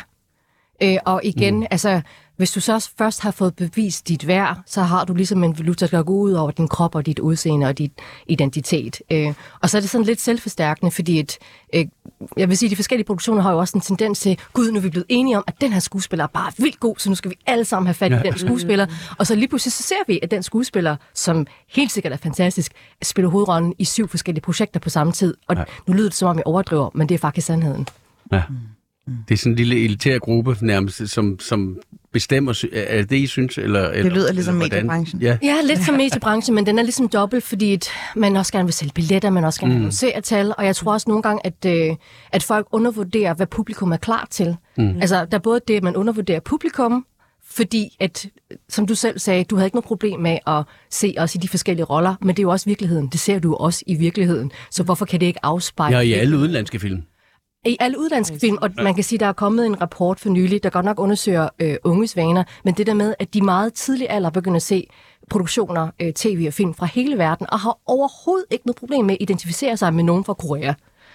Øh, 0.83 0.97
og 1.05 1.21
igen, 1.23 1.55
mm. 1.55 1.65
altså, 1.71 2.01
hvis 2.37 2.51
du 2.51 2.59
så 2.59 2.89
først 2.97 3.21
har 3.21 3.31
fået 3.31 3.55
bevist 3.55 4.07
dit 4.07 4.27
værd, 4.27 4.57
så 4.65 4.81
har 4.81 5.05
du 5.05 5.13
ligesom 5.13 5.43
en 5.43 5.59
valuta, 5.59 5.87
der 5.87 6.03
går 6.03 6.13
ud 6.13 6.31
over 6.31 6.51
din 6.51 6.67
krop 6.67 6.95
og 6.95 7.05
dit 7.05 7.19
udseende 7.19 7.67
og 7.67 7.77
dit 7.77 7.91
identitet. 8.27 9.01
Øh, 9.11 9.33
og 9.61 9.69
så 9.69 9.77
er 9.77 9.81
det 9.81 9.89
sådan 9.89 10.05
lidt 10.05 10.21
selvforstærkende, 10.21 10.91
fordi 10.91 11.19
et, 11.19 11.37
øh, 11.75 11.85
jeg 12.37 12.49
vil 12.49 12.57
sige, 12.57 12.69
de 12.69 12.75
forskellige 12.75 13.05
produktioner 13.05 13.41
har 13.41 13.51
jo 13.51 13.57
også 13.57 13.77
en 13.77 13.81
tendens 13.81 14.19
til, 14.19 14.39
gud, 14.53 14.71
nu 14.71 14.77
er 14.77 14.81
vi 14.81 14.89
blevet 14.89 15.05
enige 15.09 15.37
om, 15.37 15.43
at 15.47 15.61
den 15.61 15.73
her 15.73 15.79
skuespiller 15.79 16.23
er 16.23 16.27
bare 16.27 16.51
vildt 16.57 16.79
god, 16.79 16.95
så 16.97 17.09
nu 17.09 17.15
skal 17.15 17.31
vi 17.31 17.35
alle 17.45 17.65
sammen 17.65 17.87
have 17.87 17.93
fat 17.93 18.11
i 18.11 18.15
den 18.29 18.37
skuespiller. 18.37 18.87
Og 19.17 19.27
så 19.27 19.35
lige 19.35 19.47
pludselig 19.47 19.73
så 19.73 19.83
ser 19.83 19.95
vi, 20.07 20.19
at 20.23 20.31
den 20.31 20.43
skuespiller, 20.43 20.95
som 21.13 21.47
helt 21.69 21.91
sikkert 21.91 22.13
er 22.13 22.17
fantastisk, 22.17 22.71
spiller 23.03 23.29
hovedrollen 23.29 23.73
i 23.79 23.85
syv 23.85 24.07
forskellige 24.07 24.41
projekter 24.41 24.79
på 24.79 24.89
samme 24.89 25.13
tid. 25.13 25.35
Og 25.47 25.55
Ja. 25.55 25.63
nu 25.87 25.93
lyder 25.93 26.09
det 26.09 26.17
som 26.17 26.27
om, 26.29 26.37
jeg 26.37 26.43
overdriver, 26.47 26.89
men 26.93 27.09
det 27.09 27.15
er 27.15 27.19
faktisk 27.19 27.47
sandheden. 27.47 27.87
Ja. 28.31 28.43
Det 29.27 29.33
er 29.33 29.37
sådan 29.37 29.51
en 29.51 29.55
lille 29.55 29.83
elitær 29.83 30.17
gruppe 30.19 30.57
nærmest, 30.61 31.07
som, 31.09 31.39
som 31.39 31.77
bestemmer, 32.13 32.65
er 32.73 32.97
det 32.97 33.09
det, 33.09 33.15
I 33.15 33.27
synes? 33.27 33.57
Eller, 33.57 33.89
eller, 33.89 34.11
lyder 34.11 34.33
ligesom 34.33 34.61
eller 34.61 34.75
mediebranchen. 34.75 35.21
Ja. 35.21 35.37
Ja, 35.43 35.55
lidt 35.63 35.85
som 35.85 35.95
mediebranchen, 35.95 36.55
men 36.55 36.65
den 36.65 36.79
er 36.79 36.83
ligesom 36.83 37.07
dobbelt, 37.07 37.43
fordi 37.43 37.73
et, 37.73 37.89
man 38.15 38.35
også 38.35 38.51
gerne 38.51 38.65
vil 38.65 38.73
sælge 38.73 38.91
billetter, 38.95 39.29
man 39.29 39.43
også 39.43 39.59
gerne 39.59 39.75
vil 39.75 39.83
mm. 40.15 40.21
tal, 40.23 40.53
og 40.57 40.65
jeg 40.65 40.75
tror 40.75 40.93
også 40.93 41.09
nogle 41.09 41.23
gange, 41.23 41.45
at, 41.45 41.65
øh, 41.65 41.95
at 42.31 42.43
folk 42.43 42.67
undervurderer, 42.71 43.33
hvad 43.33 43.47
publikum 43.47 43.91
er 43.91 43.97
klar 43.97 44.27
til. 44.31 44.55
Mm. 44.77 45.01
Altså, 45.01 45.25
der 45.25 45.37
er 45.37 45.41
både 45.41 45.59
det, 45.67 45.75
at 45.75 45.83
man 45.83 45.95
undervurderer 45.95 46.39
publikum, 46.39 47.05
fordi 47.49 47.97
at, 47.99 48.25
som 48.69 48.87
du 48.87 48.95
selv 48.95 49.19
sagde, 49.19 49.43
du 49.43 49.55
havde 49.55 49.67
ikke 49.67 49.75
noget 49.75 49.85
problem 49.85 50.19
med 50.19 50.37
at 50.47 50.63
se 50.91 51.15
os 51.17 51.35
i 51.35 51.37
de 51.37 51.47
forskellige 51.47 51.85
roller, 51.85 52.15
men 52.21 52.29
det 52.29 52.39
er 52.39 52.43
jo 52.43 52.49
også 52.49 52.65
virkeligheden. 52.65 53.07
Det 53.07 53.19
ser 53.19 53.39
du 53.39 53.49
jo 53.49 53.55
også 53.55 53.83
i 53.87 53.95
virkeligheden. 53.95 54.51
Så 54.71 54.83
hvorfor 54.83 55.05
kan 55.05 55.19
det 55.19 55.25
ikke 55.25 55.45
afspejle 55.45 55.97
Ja, 55.97 56.01
i 56.01 56.13
alle 56.13 56.37
udenlandske 56.37 56.79
film. 56.79 57.03
I 57.65 57.77
alle 57.79 57.99
udlandske 57.99 58.39
film, 58.39 58.57
og 58.61 58.69
man 58.77 58.95
kan 58.95 59.03
sige, 59.03 59.19
der 59.19 59.25
er 59.25 59.33
kommet 59.33 59.65
en 59.65 59.81
rapport 59.81 60.19
for 60.19 60.29
nylig, 60.29 60.63
der 60.63 60.69
godt 60.69 60.85
nok 60.85 60.99
undersøger 60.99 61.49
øh, 61.59 61.75
unges 61.83 62.15
vaner, 62.15 62.43
men 62.63 62.73
det 62.73 62.87
der 62.87 62.93
med, 62.93 63.13
at 63.19 63.33
de 63.33 63.41
meget 63.41 63.73
tidlig 63.73 64.07
alder 64.09 64.29
begynder 64.29 64.55
at 64.55 64.61
se 64.61 64.87
produktioner, 65.29 65.89
øh, 65.99 66.13
tv 66.13 66.43
og 66.47 66.53
film 66.53 66.73
fra 66.73 66.85
hele 66.85 67.17
verden, 67.17 67.47
og 67.49 67.59
har 67.59 67.77
overhovedet 67.85 68.45
ikke 68.51 68.67
noget 68.67 68.75
problem 68.75 69.05
med 69.05 69.13
at 69.13 69.21
identificere 69.21 69.77
sig 69.77 69.93
med 69.93 70.03
nogen 70.03 70.23
fra 70.23 70.33
Korea. 70.33 70.73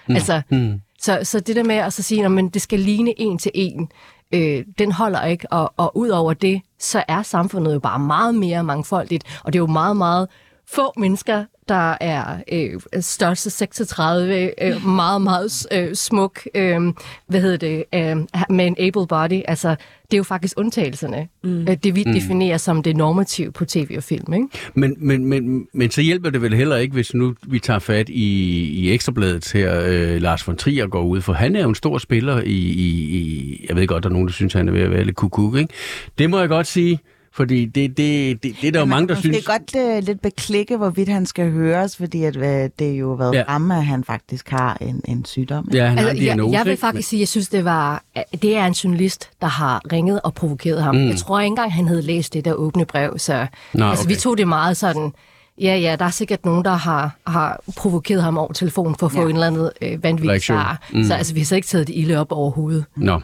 Mm. 0.08 0.14
Altså, 0.14 0.42
mm. 0.50 0.80
Så, 1.00 1.20
så 1.22 1.40
det 1.40 1.56
der 1.56 1.64
med 1.64 1.76
at 1.76 1.92
så 1.92 2.02
sige, 2.02 2.24
at 2.24 2.54
det 2.54 2.62
skal 2.62 2.80
ligne 2.80 3.20
en 3.20 3.38
til 3.38 3.50
en, 3.54 3.90
øh, 4.34 4.64
den 4.78 4.92
holder 4.92 5.24
ikke, 5.24 5.52
og, 5.52 5.72
og 5.76 5.96
ud 5.96 6.08
over 6.08 6.34
det, 6.34 6.62
så 6.78 7.04
er 7.08 7.22
samfundet 7.22 7.74
jo 7.74 7.78
bare 7.78 7.98
meget 7.98 8.34
mere 8.34 8.64
mangfoldigt, 8.64 9.40
og 9.44 9.52
det 9.52 9.58
er 9.58 9.62
jo 9.62 9.66
meget, 9.66 9.96
meget 9.96 10.28
få 10.66 10.92
mennesker, 10.96 11.44
der 11.68 11.96
er 12.00 12.36
øh, 12.52 12.80
størrelse 13.00 13.50
36, 13.50 14.50
øh, 14.62 14.86
meget, 15.02 15.22
meget 15.22 15.66
øh, 15.72 15.94
smuk, 15.94 16.40
øh, 16.54 16.80
hvad 17.26 17.40
hedder 17.40 17.56
det, 17.56 17.84
øh, 17.94 18.16
med 18.50 18.66
en 18.66 18.76
able 18.78 19.06
body. 19.06 19.42
Altså, 19.48 19.76
det 20.10 20.16
er 20.16 20.18
jo 20.18 20.22
faktisk 20.22 20.54
undtagelserne. 20.56 21.28
Mm. 21.44 21.66
Det 21.82 21.94
vi 21.94 22.02
definerer 22.02 22.56
som 22.56 22.82
det 22.82 22.96
normative 22.96 23.52
på 23.52 23.64
tv 23.64 23.94
og 23.96 24.02
film, 24.02 24.32
ikke? 24.32 24.46
Men, 24.74 24.96
men, 24.98 25.24
men, 25.24 25.68
men 25.74 25.90
så 25.90 26.00
hjælper 26.00 26.30
det 26.30 26.42
vel 26.42 26.54
heller 26.54 26.76
ikke, 26.76 26.94
hvis 26.94 27.14
nu 27.14 27.34
vi 27.46 27.58
tager 27.58 27.78
fat 27.78 28.08
i, 28.08 28.24
i 28.64 28.92
Ekstrabladet 28.92 29.52
her, 29.52 29.82
øh, 29.86 30.22
Lars 30.22 30.46
von 30.46 30.56
Trier 30.56 30.86
går 30.86 31.02
ud, 31.02 31.20
for 31.20 31.32
han 31.32 31.56
er 31.56 31.62
jo 31.62 31.68
en 31.68 31.74
stor 31.74 31.98
spiller 31.98 32.40
i, 32.40 32.50
i, 32.50 32.88
i 33.16 33.66
jeg 33.68 33.76
ved 33.76 33.86
godt, 33.86 34.02
der 34.02 34.08
er 34.08 34.12
nogen, 34.12 34.28
der 34.28 34.32
synes, 34.32 34.52
han 34.52 34.68
er 34.68 34.72
ved 34.72 34.80
at 34.80 34.90
være 34.90 35.04
lidt 35.04 35.16
kukuk, 35.16 35.56
ikke? 35.56 35.74
Det 36.18 36.30
må 36.30 36.38
jeg 36.38 36.48
godt 36.48 36.66
sige, 36.66 37.00
Fordi 37.38 37.64
det, 37.64 37.96
det, 37.96 38.42
det, 38.42 38.56
det 38.60 38.68
er 38.68 38.72
der 38.72 38.78
jo 38.80 38.84
mange, 38.84 39.08
der 39.08 39.14
synes... 39.20 39.44
godt 39.46 39.98
uh, 39.98 40.04
lidt 40.06 40.20
beklikke, 40.22 40.76
hvorvidt 40.76 41.08
han 41.08 41.26
skal 41.26 41.50
høres, 41.50 41.96
fordi 41.96 42.24
at, 42.24 42.36
uh, 42.36 42.42
det 42.42 42.80
er 42.80 42.96
jo 42.96 43.12
været 43.12 43.34
Ja. 43.34 43.42
fremme, 43.42 43.76
at 43.76 43.86
han 43.86 44.04
faktisk 44.04 44.48
har 44.50 44.76
en, 44.80 45.00
en 45.08 45.24
sygdom. 45.24 45.68
Ja, 45.74 45.86
han 45.86 45.98
har 45.98 46.04
en 46.04 46.08
Altså, 46.08 46.24
jeg, 46.24 46.34
diagnose, 46.34 46.58
jeg 46.58 46.66
vil 46.66 46.76
faktisk 46.76 47.08
sige, 47.08 47.18
at 47.18 47.20
jeg 47.20 47.28
synes, 47.28 47.48
det 47.48 47.64
var 47.64 48.02
det 48.42 48.56
er 48.56 48.66
en 48.66 48.72
journalist, 48.72 49.30
der 49.40 49.46
har 49.46 49.82
ringet 49.92 50.20
og 50.24 50.34
provokeret 50.34 50.82
ham. 50.82 50.94
Mm. 50.94 51.08
Jeg 51.08 51.16
tror 51.16 51.40
ikke 51.40 51.46
engang, 51.46 51.72
han 51.72 51.88
havde 51.88 52.02
læst 52.02 52.34
det 52.34 52.44
der 52.44 52.52
åbne 52.52 52.84
brev, 52.84 53.18
så 53.18 53.46
Nå, 53.74 53.84
altså, 53.84 54.06
vi 54.08 54.14
okay. 54.14 54.20
tog 54.20 54.38
det 54.38 54.48
meget 54.48 54.76
sådan, 54.76 55.12
ja, 55.60 55.76
ja, 55.76 55.96
der 55.98 56.04
er 56.04 56.10
sikkert 56.10 56.44
nogen, 56.44 56.64
der 56.64 56.70
har, 56.74 57.16
har 57.26 57.60
provokeret 57.76 58.22
ham 58.22 58.38
over 58.38 58.52
telefonen 58.52 58.94
for 58.98 59.06
at 59.06 59.12
få 59.12 59.18
Ja. 59.20 59.24
en 59.28 59.34
eller 59.34 59.46
anden 59.46 59.70
øh, 59.82 60.02
vanvittig 60.04 60.42
svar. 60.42 60.86
Mm. 60.92 61.04
Så 61.04 61.14
altså, 61.14 61.34
vi 61.34 61.40
har 61.40 61.44
så 61.44 61.56
ikke 61.56 61.68
taget 61.68 61.86
det 61.86 61.94
ilde 61.96 62.16
op 62.16 62.32
overhovedet. 62.32 62.84
Nå. 62.96 63.20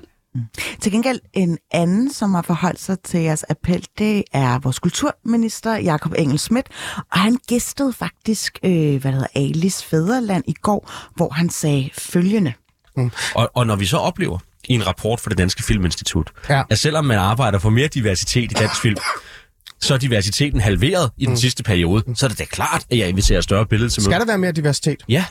Til 0.80 0.92
gengæld 0.92 1.20
en 1.32 1.58
anden, 1.72 2.12
som 2.12 2.34
har 2.34 2.42
forholdt 2.42 2.80
sig 2.80 2.96
til 3.00 3.20
jeres 3.20 3.44
appel, 3.48 3.86
det 3.98 4.24
er 4.32 4.58
vores 4.58 4.78
kulturminister, 4.78 5.76
Jakob 5.76 6.12
Engel 6.18 6.38
Schmidt, 6.38 6.66
og 7.12 7.18
han 7.18 7.38
gæstede 7.48 7.92
faktisk, 7.92 8.58
øh, 8.64 9.00
hvad 9.00 9.12
hedder, 9.12 9.26
Alis 9.34 9.84
Fæderland 9.84 10.44
i 10.48 10.52
går, 10.52 10.90
hvor 11.16 11.30
han 11.30 11.50
sagde 11.50 11.90
følgende. 11.98 12.52
Og, 13.34 13.50
og 13.54 13.66
når 13.66 13.76
vi 13.76 13.86
så 13.86 13.96
oplever 13.96 14.38
i 14.68 14.72
en 14.74 14.86
rapport 14.86 15.20
fra 15.20 15.28
det 15.28 15.38
Danske 15.38 15.62
Filminstitut, 15.62 16.30
Ja. 16.50 16.62
at 16.70 16.78
selvom 16.78 17.04
man 17.04 17.18
arbejder 17.18 17.58
for 17.58 17.70
mere 17.70 17.88
diversitet 17.88 18.50
i 18.50 18.54
dansk 18.54 18.80
film, 18.82 18.96
så 19.80 19.94
er 19.94 19.98
diversiteten 19.98 20.60
halveret 20.60 21.10
i 21.16 21.24
den 21.24 21.32
mm. 21.32 21.36
sidste 21.36 21.62
periode, 21.62 22.04
så 22.14 22.26
er 22.26 22.28
det 22.28 22.38
da 22.38 22.44
klart, 22.44 22.86
at 22.90 22.98
jeg 22.98 23.08
inviterer 23.08 23.40
større 23.40 23.66
billede 23.66 23.90
til 23.90 24.02
Skal 24.02 24.20
der 24.20 24.26
være 24.26 24.38
mere 24.38 24.52
diversitet? 24.52 25.04
Ja, 25.08 25.24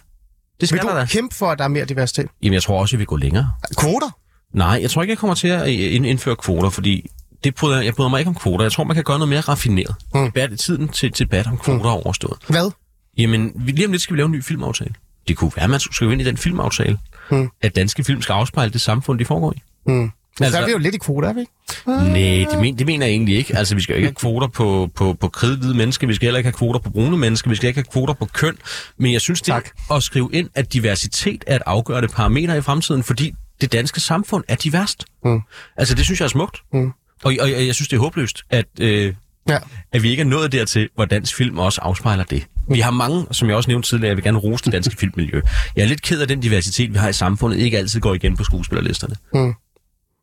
det 0.62 0.70
skal 0.70 0.80
Vil 0.82 0.88
der 0.88 0.94
du 0.94 1.00
da. 1.00 1.06
kæmpe 1.06 1.36
for, 1.36 1.52
at 1.52 1.58
der 1.58 1.64
er 1.64 1.68
mere 1.68 1.86
diversitet? 1.86 2.28
Jamen, 2.44 2.54
jeg 2.54 2.64
tror 2.64 2.80
også, 2.80 2.96
at 2.96 3.00
vi 3.00 3.06
går 3.06 3.18
længere. 3.18 3.52
Kvoter? 3.78 4.18
Nej, 4.54 4.80
jeg 4.82 4.90
tror 4.90 5.02
ikke, 5.02 5.12
jeg 5.12 5.18
kommer 5.18 5.36
til 5.36 5.48
at 5.48 5.68
ind- 5.68 6.06
indføre 6.06 6.36
kvoter, 6.36 6.70
fordi 6.70 7.10
det 7.44 7.56
bryder, 7.56 7.82
jeg 7.82 7.94
bryder 7.96 8.10
mig 8.10 8.20
ikke 8.20 8.30
om 8.30 8.36
kvoter. 8.36 8.66
Jeg 8.66 8.72
tror, 8.72 8.84
man 8.84 8.96
kan 8.96 9.04
gøre 9.04 9.18
noget 9.20 9.30
mere 9.30 9.42
raffineret. 9.42 9.96
Mm. 10.14 10.20
Mm. 10.20 10.26
Debat, 10.26 10.60
tiden 10.60 10.88
til 10.88 11.20
debat 11.20 11.48
om 11.48 11.58
kvoter 11.58 11.86
er 11.86 12.06
overstået. 12.06 12.38
Hvad? 12.50 12.72
Jamen, 13.18 13.52
lige 13.66 13.86
om 13.86 13.92
lidt 13.92 14.02
skal 14.02 14.14
vi 14.14 14.20
lave 14.20 14.26
en 14.26 14.32
ny 14.32 14.44
filmaftale. 14.44 14.94
Det 15.28 15.38
kunne 15.38 15.52
være, 15.56 15.64
at 15.64 15.70
man 15.70 15.80
skulle 15.80 15.96
skrive 15.96 16.12
ind 16.14 16.22
i 16.22 16.26
den 16.26 16.38
filmaftale, 16.38 16.98
Mm. 17.32 17.38
mm. 17.38 17.50
at 17.62 17.76
danske 17.76 18.04
film 18.04 18.22
skal 18.22 18.34
afspejle 18.34 18.72
det 18.74 18.82
samfund, 18.82 19.20
de 19.20 19.26
foregår 19.26 19.54
i. 19.54 19.62
Mm. 19.88 20.02
Altså, 20.04 20.44
Altså- 20.44 20.58
så 20.58 20.62
er 20.62 20.66
vi 20.66 20.72
jo 20.72 20.78
lidt 20.78 20.96
i 20.96 20.98
kvoter, 20.98 21.30
er 21.30 21.34
vi 21.34 21.40
ikke? 21.40 21.52
Nej, 21.88 22.48
det, 22.52 22.60
men, 22.60 22.78
det 22.80 22.86
mener 22.88 23.06
jeg 23.06 23.14
egentlig 23.14 23.36
ikke. 23.38 23.58
Altså, 23.58 23.76
vi 23.76 23.82
skal 23.82 23.94
jo 23.94 23.98
ikke 23.98 24.08
have 24.08 24.16
kvoter 24.16 24.48
på, 24.48 24.90
på, 24.96 25.14
på 25.14 25.28
kridhvide 25.28 25.74
mennesker, 25.78 26.08
vi 26.08 26.14
skal 26.16 26.26
heller 26.26 26.38
ikke 26.38 26.48
have 26.48 26.54
kvoter 26.58 26.80
på 26.80 26.90
brune 26.90 27.18
mennesker, 27.18 27.50
vi 27.50 27.56
skal 27.56 27.68
ikke 27.68 27.78
have 27.78 27.86
kvoter 27.92 28.14
på 28.14 28.26
køn. 28.26 28.58
Men 28.98 29.14
jeg 29.14 29.22
synes, 29.22 29.42
det 29.42 29.54
Tak. 29.54 29.70
at 29.92 30.04
skrive 30.04 30.30
ind, 30.34 30.50
at 30.56 30.74
diversitet 30.74 31.44
er 31.48 31.56
et 31.56 31.62
afgørende 31.66 32.08
parameter 32.10 32.56
i 32.56 32.62
fremtiden, 32.62 33.04
fordi 33.04 33.34
det 33.62 33.72
danske 33.72 34.00
samfund 34.00 34.44
er 34.48 34.56
diverst. 34.56 35.06
Mm. 35.26 35.42
Altså, 35.78 35.96
det 35.96 36.06
synes 36.06 36.20
jeg 36.20 36.26
er 36.26 36.30
smukt. 36.30 36.58
Mm. 36.74 36.86
Og, 37.24 37.34
og 37.40 37.52
jeg, 37.52 37.66
jeg 37.68 37.76
synes, 37.76 37.88
det 37.88 37.96
er 37.96 38.00
håbløst, 38.02 38.44
at, 38.50 38.66
øh, 38.80 39.14
Ja. 39.50 39.58
at 39.92 40.04
vi 40.04 40.10
ikke 40.10 40.22
er 40.22 40.26
nået 40.26 40.52
dertil, 40.52 40.90
hvor 40.96 41.06
dansk 41.06 41.36
film 41.36 41.58
også 41.58 41.82
afspejler 41.82 42.24
det. 42.24 42.48
Vi 42.70 42.80
har 42.80 42.92
mange, 42.92 43.26
som 43.32 43.48
jeg 43.48 43.58
også 43.58 43.70
nævnte 43.70 43.90
tidligere, 43.90 44.08
jeg 44.10 44.16
vil 44.18 44.24
gerne 44.24 44.38
rose 44.38 44.64
det 44.64 44.74
danske 44.74 44.96
filmmiljø. 44.98 45.42
Jeg 45.76 45.84
er 45.84 45.88
lidt 45.88 46.02
ked 46.02 46.22
af 46.22 46.28
den 46.28 46.40
diversitet, 46.40 46.94
vi 46.94 46.98
har 46.98 47.10
i 47.10 47.14
samfundet, 47.14 47.58
ikke 47.60 47.78
altid 47.78 48.00
går 48.00 48.14
igen 48.14 48.38
på 48.38 48.44
skuespillerlisterne. 48.44 49.16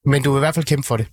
Men 0.06 0.22
du 0.22 0.32
vil 0.32 0.38
i 0.38 0.40
hvert 0.40 0.54
fald 0.54 0.64
kæmpe 0.64 0.87
for 0.87 0.96
det. 0.96 1.06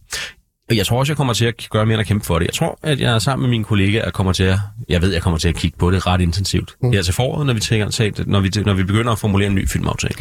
Jeg 0.71 0.85
tror 0.85 0.99
også, 0.99 1.11
jeg 1.11 1.17
kommer 1.17 1.33
til 1.33 1.45
at 1.45 1.67
gøre 1.71 1.85
mere 1.85 1.93
end 1.93 2.01
at 2.01 2.07
kæmpe 2.07 2.25
for 2.25 2.39
det. 2.39 2.45
Jeg 2.45 2.53
tror, 2.53 2.79
at 2.83 2.99
jeg 2.99 3.21
sammen 3.21 3.41
med 3.43 3.49
mine 3.49 3.63
kollegaer 3.63 4.11
kommer 4.11 4.33
til 4.33 4.43
at... 4.43 4.59
Jeg 4.89 5.01
ved, 5.01 5.13
jeg 5.13 5.21
kommer 5.21 5.37
til 5.37 5.49
at 5.49 5.55
kigge 5.55 5.77
på 5.77 5.91
det 5.91 6.07
ret 6.07 6.21
intensivt. 6.21 6.75
Mm. 6.81 6.91
Her 6.91 7.01
til 7.01 7.13
foråret, 7.13 7.45
når 7.45 7.53
vi, 7.53 7.59
tænker, 7.59 8.23
når, 8.25 8.39
vi, 8.39 8.49
når 8.65 8.73
vi 8.73 8.83
begynder 8.83 9.11
at 9.11 9.19
formulere 9.19 9.47
en 9.49 9.55
ny 9.55 9.69
filmaftale. 9.69 10.15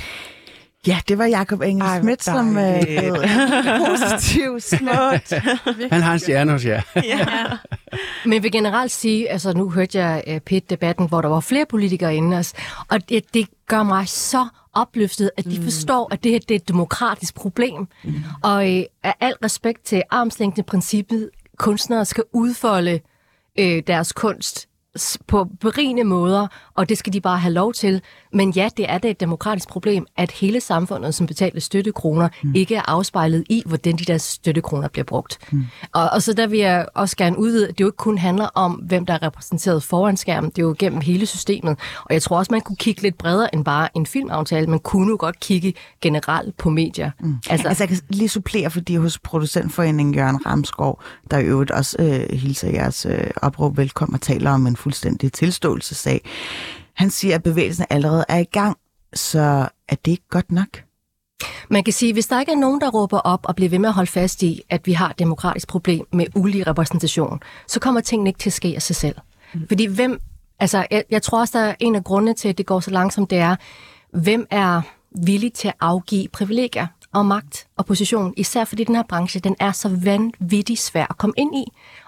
Ja, 0.87 0.99
det 1.09 1.19
var 1.19 1.27
Jakob 1.27 1.63
Engel 1.63 1.89
Schmidt, 1.99 2.25
som 2.25 2.59
øh, 2.59 2.83
positiv 3.87 4.61
snak. 4.61 5.31
Han 5.93 6.03
har 6.03 6.13
en 6.13 6.19
stjerne 6.19 6.53
hos 6.53 6.65
jer. 6.65 6.83
Men 8.25 8.33
jeg 8.33 8.43
vil 8.43 8.53
generelt 8.53 8.93
sige, 8.93 9.31
altså 9.31 9.53
nu 9.53 9.71
hørte 9.71 9.99
jeg 9.99 10.25
uh, 10.27 10.37
PET-debatten, 10.37 11.09
hvor 11.09 11.21
der 11.21 11.29
var 11.29 11.41
flere 11.41 11.67
politikere 11.67 12.17
inde 12.17 12.37
os, 12.37 12.53
og 12.89 13.09
det, 13.09 13.35
det 13.35 13.49
gør 13.67 13.83
mig 13.83 14.09
så 14.09 14.47
opløftet, 14.73 15.31
at 15.37 15.45
de 15.45 15.63
forstår, 15.63 16.09
at 16.13 16.25
det 16.25 16.33
her 16.33 16.39
det 16.39 16.51
er 16.51 16.57
et 16.57 16.69
demokratisk 16.69 17.35
problem. 17.35 17.89
Mm. 18.05 18.15
Og 18.43 18.77
øh, 18.77 18.85
af 19.03 19.15
al 19.21 19.35
respekt 19.45 19.85
til 19.85 20.03
armslængdeprincippet, 20.11 21.31
kunstnere 21.57 22.05
skal 22.05 22.25
udfolde 22.33 23.01
øh, 23.59 23.83
deres 23.87 24.13
kunst 24.13 24.69
på 25.27 25.49
berigende 25.61 26.05
måder, 26.05 26.47
og 26.77 26.89
det 26.89 26.99
skal 26.99 27.13
de 27.13 27.21
bare 27.21 27.39
have 27.39 27.53
lov 27.53 27.73
til. 27.73 28.03
Men 28.33 28.51
ja, 28.51 28.69
det 28.77 28.91
er 28.91 28.99
da 28.99 29.11
et 29.11 29.21
demokratisk 29.21 29.69
problem, 29.69 30.07
at 30.17 30.31
hele 30.31 30.61
samfundet, 30.61 31.15
som 31.15 31.27
betaler 31.27 31.61
støttekroner, 31.61 32.29
mm. 32.43 32.55
ikke 32.55 32.75
er 32.77 32.91
afspejlet 32.91 33.45
i, 33.51 33.63
hvordan 33.67 33.97
de 33.97 34.05
der 34.05 34.19
støttekroner 34.19 34.89
bliver 34.89 35.05
brugt. 35.05 35.39
Mm. 35.53 35.65
Og, 35.93 36.11
og 36.11 36.23
så 36.23 36.33
der 36.33 36.47
vil 36.47 36.59
jeg 36.59 36.87
også 36.95 37.17
gerne 37.17 37.39
udvide, 37.39 37.69
at 37.69 37.79
det 37.79 37.81
jo 37.81 37.89
ikke 37.89 37.97
kun 37.97 38.19
handler 38.19 38.49
om, 38.55 38.73
hvem 38.73 39.07
der 39.07 39.15
er 39.15 39.23
repræsenteret 39.23 39.83
foran 39.83 40.17
skærmen, 40.17 40.51
det 40.51 40.59
er 40.59 40.63
jo 40.63 40.75
gennem 40.79 41.01
hele 41.01 41.27
systemet. 41.27 41.79
Og 42.05 42.15
jeg 42.15 42.23
tror 42.23 42.39
også, 42.39 42.53
man 42.53 42.61
kunne 42.61 42.77
kigge 42.77 43.03
lidt 43.03 43.19
bredere 43.19 43.55
end 43.55 43.65
bare 43.65 43.89
en 43.97 44.07
filmaftale. 44.07 44.67
Man 44.67 44.79
kunne 44.79 45.11
jo 45.11 45.17
godt 45.21 45.41
kigge 45.41 45.75
generelt 46.01 46.57
på 46.57 46.71
medier. 46.71 47.11
Mm. 47.21 47.35
Altså, 47.51 47.69
altså, 47.69 47.83
jeg 47.83 47.89
kan 47.89 47.99
lige 48.09 48.29
supplere, 48.29 48.71
fordi 48.71 48.97
hos 48.97 49.19
producentforeningen 49.19 50.15
Jørgen 50.15 50.47
Ramskov, 50.47 51.03
der 51.31 51.39
i 51.39 51.45
øvrigt 51.45 51.71
også 51.71 51.97
øh, 51.99 52.39
hilser 52.39 52.71
jeres 52.71 53.07
øh, 53.07 53.31
opråb 53.37 53.77
velkommen 53.77 54.15
og 54.15 54.21
taler 54.21 54.51
om 54.51 54.67
en 54.67 54.77
fuldstændig 54.77 55.33
tilståelsessag. 55.33 56.21
Han 56.97 57.11
siger, 57.11 57.35
at 57.35 57.43
bevægelsen 57.43 57.87
allerede 57.91 58.25
er 58.29 58.39
i 58.39 58.45
gang, 58.45 58.77
så 59.15 59.69
er 59.89 59.97
det 60.05 60.11
ikke 60.11 60.29
godt 60.31 60.53
nok? 60.53 60.83
Man 61.69 61.85
kan 61.85 61.93
sige, 61.93 62.13
hvis 62.13 62.27
der 62.27 62.41
ikke 62.41 62.53
er 62.53 62.57
nogen, 62.57 62.81
der 62.81 62.91
råber 62.91 63.19
op 63.19 63.41
og 63.45 63.57
bliver 63.57 63.69
ved 63.69 63.79
med 63.79 63.89
at 63.89 63.95
holde 63.95 64.11
fast 64.11 64.43
i, 64.43 64.63
at 64.69 64.87
vi 64.87 64.93
har 64.93 65.11
et 65.11 65.19
demokratisk 65.19 65.69
problem 65.69 66.07
med 66.13 66.27
ulig 66.35 66.67
repræsentation, 66.67 67.41
så 67.69 67.81
kommer 67.81 68.01
tingene 68.01 68.31
ikke 68.31 68.39
til 68.39 68.49
at 68.51 68.55
ske 68.55 68.73
af 68.77 68.83
sig 68.83 68.97
selv. 68.97 69.17
Mm. 69.55 69.69
Fordi 69.69 69.87
hvem, 69.87 70.21
altså 70.59 70.87
jeg, 70.91 71.05
jeg 71.11 71.23
tror 71.23 71.41
også, 71.41 71.59
der 71.59 71.65
er 71.65 71.75
en 71.81 71.95
af 71.95 72.05
grundene 72.05 72.35
til, 72.35 72.49
at 72.49 72.59
det 72.59 72.67
går 72.67 72.81
så 72.81 72.91
langsomt, 72.91 73.31
det 73.31 73.39
er, 73.39 73.57
hvem 74.13 74.47
er 74.51 74.83
villig 75.11 75.53
til 75.53 75.69
at 75.69 75.75
afgive 75.81 76.29
privilegier 76.29 76.87
og 77.13 77.27
magt 77.27 77.67
og 77.77 77.87
position, 77.87 78.35
især 78.37 78.65
fordi 78.65 78.85
den 78.85 78.95
her 78.95 79.03
branche, 79.09 79.41
den 79.41 79.57
er 79.61 79.73
så 79.73 79.89
vanvittigt 79.89 80.81
svær 80.81 81.07
at 81.11 81.19
komme 81.19 81.35
ind 81.37 81.57
i. 81.57 81.65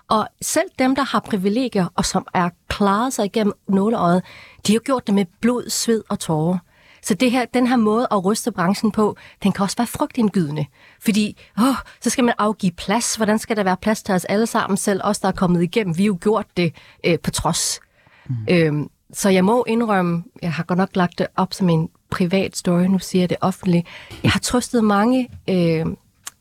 Og 0.09 0.29
selv 0.43 0.69
dem, 0.79 0.95
der 0.95 1.03
har 1.03 1.21
privilegier 1.21 1.87
og 1.97 2.05
som 2.05 2.27
er 2.35 2.51
klaret 2.69 3.13
sig 3.13 3.25
igennem 3.25 3.53
nåleøjet, 3.69 4.23
de 4.67 4.73
har 4.73 4.81
gjort 4.81 5.07
det 5.07 5.15
med 5.15 5.25
blod, 5.41 5.71
sved 5.71 6.03
og 6.09 6.19
tårer. 6.19 6.59
Så 7.03 7.15
det 7.15 7.31
her, 7.31 7.45
den 7.55 7.67
her 7.67 7.77
måde 7.77 8.09
at 8.11 8.25
ryste 8.25 8.53
branchen 8.53 8.91
på, 8.91 9.17
den 9.43 9.53
kan 9.53 9.63
også 9.63 9.77
være 9.77 9.87
frygtindgydende. 9.87 10.67
Fordi, 11.01 11.37
åh, 11.59 11.75
så 12.01 12.11
skal 12.11 12.25
man 12.25 12.35
afgive 12.39 12.73
plads. 12.73 13.17
Hvordan 13.17 13.39
skal 13.39 13.57
der 13.57 13.63
være 13.63 13.77
plads 13.77 14.03
til 14.03 14.15
os 14.15 14.25
alle 14.25 14.47
sammen, 14.47 14.77
selv 14.77 15.01
os, 15.05 15.19
der 15.19 15.29
er 15.29 15.33
kommet 15.33 15.63
igennem? 15.63 15.99
Vi 15.99 16.03
har 16.03 16.07
jo 16.07 16.19
gjort 16.21 16.47
det 16.57 16.75
øh, 17.05 17.19
på 17.19 17.31
trods. 17.31 17.81
Mm. 18.29 18.37
Øhm, 18.51 18.91
så 19.13 19.29
jeg 19.29 19.45
må 19.45 19.65
indrømme, 19.69 20.25
jeg 20.43 20.53
har 20.53 20.63
godt 20.63 20.79
nok 20.79 20.97
lagt 20.97 21.19
det 21.19 21.27
op 21.37 21.55
som 21.55 21.69
en 21.69 21.89
privat 22.11 22.57
story, 22.57 22.83
nu 22.83 22.99
siger 22.99 23.23
jeg 23.23 23.31
det 23.31 23.37
offentligt. 23.41 23.87
Jeg 24.23 24.31
har 24.31 24.41
trøstet 24.41 24.85
mange 24.85 25.29
øh, 25.51 25.87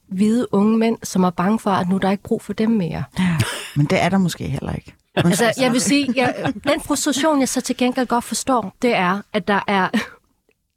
hvide 0.08 0.54
unge 0.54 0.78
mænd, 0.78 0.98
som 1.04 1.24
er 1.24 1.30
bange 1.30 1.60
for, 1.60 1.70
at 1.70 1.90
nu 1.90 1.96
er 1.96 2.00
der 2.00 2.12
ikke 2.12 2.24
brug 2.24 2.42
for 2.42 2.54
dem 2.54 2.70
mere. 2.70 3.04
Men 3.78 3.86
det 3.86 4.02
er 4.02 4.10
der 4.10 4.18
måske 4.18 4.48
heller 4.48 4.74
ikke. 4.74 4.94
Altså, 5.16 5.54
jeg 5.58 5.72
vil 5.72 5.82
sige, 5.82 6.14
jeg, 6.16 6.54
den 6.64 6.82
frustration, 6.82 7.40
jeg 7.40 7.50
så 7.50 7.62
til 7.62 7.78
gengæld 7.78 8.08
godt 8.08 8.24
forstår, 8.24 8.76
det 8.82 8.96
er, 8.96 9.22
at 9.34 9.48
der 9.48 9.60
er 9.68 9.90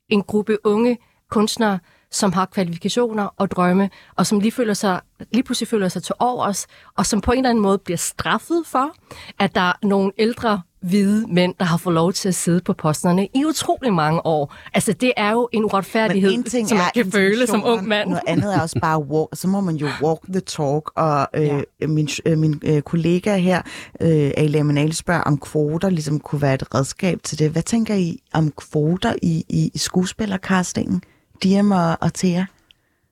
en 0.09 0.23
gruppe 0.23 0.59
unge 0.65 0.99
kunstnere, 1.31 1.79
som 2.11 2.33
har 2.33 2.47
kvalifikationer 2.47 3.35
og 3.37 3.51
drømme, 3.51 3.91
og 4.17 4.27
som 4.27 4.41
lige, 4.41 4.53
føler 4.53 4.75
sig, 4.75 5.01
lige 5.33 5.43
pludselig 5.43 5.69
føler 5.69 5.89
sig 5.89 6.03
til 6.03 6.15
overs, 6.19 6.67
og 6.97 7.07
som 7.07 7.21
på 7.21 7.33
en 7.33 7.39
eller 7.39 7.51
anden 7.51 7.63
måde 7.63 7.79
bliver 7.79 7.99
straffet 7.99 8.63
for, 8.67 8.95
at 9.39 9.55
der 9.55 9.61
er 9.61 9.73
nogle 9.83 10.13
ældre 10.19 10.63
hvide 10.83 11.27
mænd, 11.29 11.55
der 11.59 11.65
har 11.65 11.77
fået 11.77 11.95
lov 11.95 12.13
til 12.13 12.29
at 12.29 12.35
sidde 12.35 12.61
på 12.61 12.73
posterne 12.73 13.29
i 13.35 13.45
utrolig 13.45 13.93
mange 13.93 14.27
år. 14.27 14.55
Altså, 14.75 14.93
det 14.93 15.13
er 15.17 15.31
jo 15.31 15.49
en 15.53 15.65
uretfærdighed, 15.65 16.33
en 16.33 16.43
ting 16.43 16.69
som 16.69 16.79
man 16.79 16.87
kan 16.95 17.13
føle 17.13 17.47
som 17.47 17.65
ung 17.65 17.89
mand. 17.89 18.09
Noget 18.09 18.23
andet 18.27 18.55
er 18.55 18.61
også 18.61 18.79
bare 18.81 19.03
walk. 19.03 19.29
Så 19.33 19.49
må 19.49 19.61
man 19.61 19.77
jo 19.77 19.89
walk 20.03 20.21
the 20.29 20.41
talk. 20.41 20.91
Og 20.97 21.29
øh, 21.35 21.47
ja. 21.81 21.87
min, 21.87 22.09
øh, 22.27 22.39
min 22.39 22.61
øh, 22.65 22.83
kollega 22.83 23.37
her, 23.37 23.63
øh, 24.01 24.31
Ale 24.37 24.63
Manal, 24.63 24.93
spørger, 24.93 25.23
om 25.23 25.39
kvoter 25.39 25.91
ligesom 25.91 26.21
kunne 26.21 26.43
være 26.43 26.55
et 26.55 26.75
redskab 26.75 27.23
til 27.23 27.39
det. 27.39 27.51
Hvad 27.51 27.63
tænker 27.63 27.95
I 27.95 28.19
om 28.33 28.51
kvoter 28.51 29.15
i, 29.23 29.45
i, 29.49 29.71
i 29.75 29.79
skuespillercastingen? 29.79 31.03
Diem 31.43 31.71
og, 31.71 31.99
og 32.01 32.15
Thea? 32.15 32.45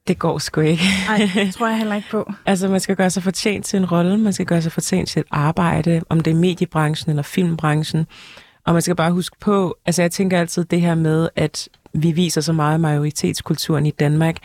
Det 0.09 0.19
går 0.19 0.39
sgu 0.39 0.61
ikke. 0.61 0.83
Nej, 1.09 1.31
det 1.35 1.53
tror 1.55 1.69
jeg 1.69 1.79
heller 1.79 1.95
ikke 1.95 2.09
på. 2.11 2.33
Altså, 2.47 2.69
man 2.69 2.81
skal 2.81 2.97
gøre 2.97 3.11
sig 3.11 3.23
fortjent 3.23 3.67
til 3.67 3.77
en 3.77 3.87
rolle, 3.87 4.19
man 4.19 4.33
skal 4.33 4.47
gøre 4.47 4.63
sig 4.63 4.73
fortjent 4.73 5.09
til 5.09 5.21
et 5.21 5.27
arbejde, 5.31 6.03
om 6.09 6.21
det 6.21 6.31
er 6.31 6.35
mediebranchen 6.35 7.11
eller 7.11 7.23
filmbranchen. 7.23 8.07
Og 8.67 8.73
man 8.73 8.83
skal 8.83 8.97
bare 8.97 9.13
huske 9.13 9.37
på, 9.41 9.77
altså 9.87 10.03
jeg 10.03 10.11
tænker 10.11 10.41
altid 10.41 10.65
det 10.65 10.81
her 10.81 10.95
med, 10.95 11.29
at 11.37 11.69
vi 11.93 12.13
viser 12.13 12.41
så 12.41 12.53
meget 12.53 12.81
majoritetskulturen 12.81 13.87
i 13.87 13.91
Danmark, 13.91 14.37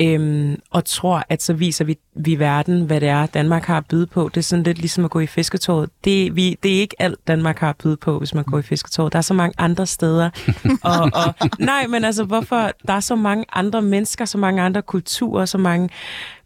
øhm, 0.00 0.60
og 0.70 0.84
tror, 0.84 1.22
at 1.28 1.42
så 1.42 1.52
viser 1.52 1.84
vi, 1.84 1.98
vi 2.16 2.38
verden, 2.38 2.84
hvad 2.84 3.00
det 3.00 3.08
er, 3.08 3.26
Danmark 3.26 3.64
har 3.64 3.76
at 3.78 3.86
byde 3.86 4.06
på. 4.06 4.30
Det 4.34 4.36
er 4.36 4.42
sådan 4.42 4.62
lidt 4.62 4.78
ligesom 4.78 5.04
at 5.04 5.10
gå 5.10 5.20
i 5.20 5.26
fisketåret. 5.26 5.90
Det, 6.04 6.36
vi, 6.36 6.58
det 6.62 6.76
er 6.76 6.80
ikke 6.80 6.96
alt, 6.98 7.18
Danmark 7.26 7.58
har 7.58 7.68
at 7.68 7.76
byde 7.76 7.96
på, 7.96 8.18
hvis 8.18 8.34
man 8.34 8.44
går 8.44 8.58
i 8.58 8.62
fisketåret. 8.62 9.12
Der 9.12 9.18
er 9.18 9.22
så 9.22 9.34
mange 9.34 9.54
andre 9.58 9.86
steder. 9.86 10.30
og, 10.82 11.10
og, 11.14 11.50
nej, 11.58 11.86
men 11.86 12.04
altså, 12.04 12.24
hvorfor? 12.24 12.70
Der 12.86 12.92
er 12.92 13.00
så 13.00 13.16
mange 13.16 13.44
andre 13.52 13.82
mennesker, 13.82 14.24
så 14.24 14.38
mange 14.38 14.62
andre 14.62 14.82
kulturer, 14.82 15.44
så 15.44 15.58
mange 15.58 15.88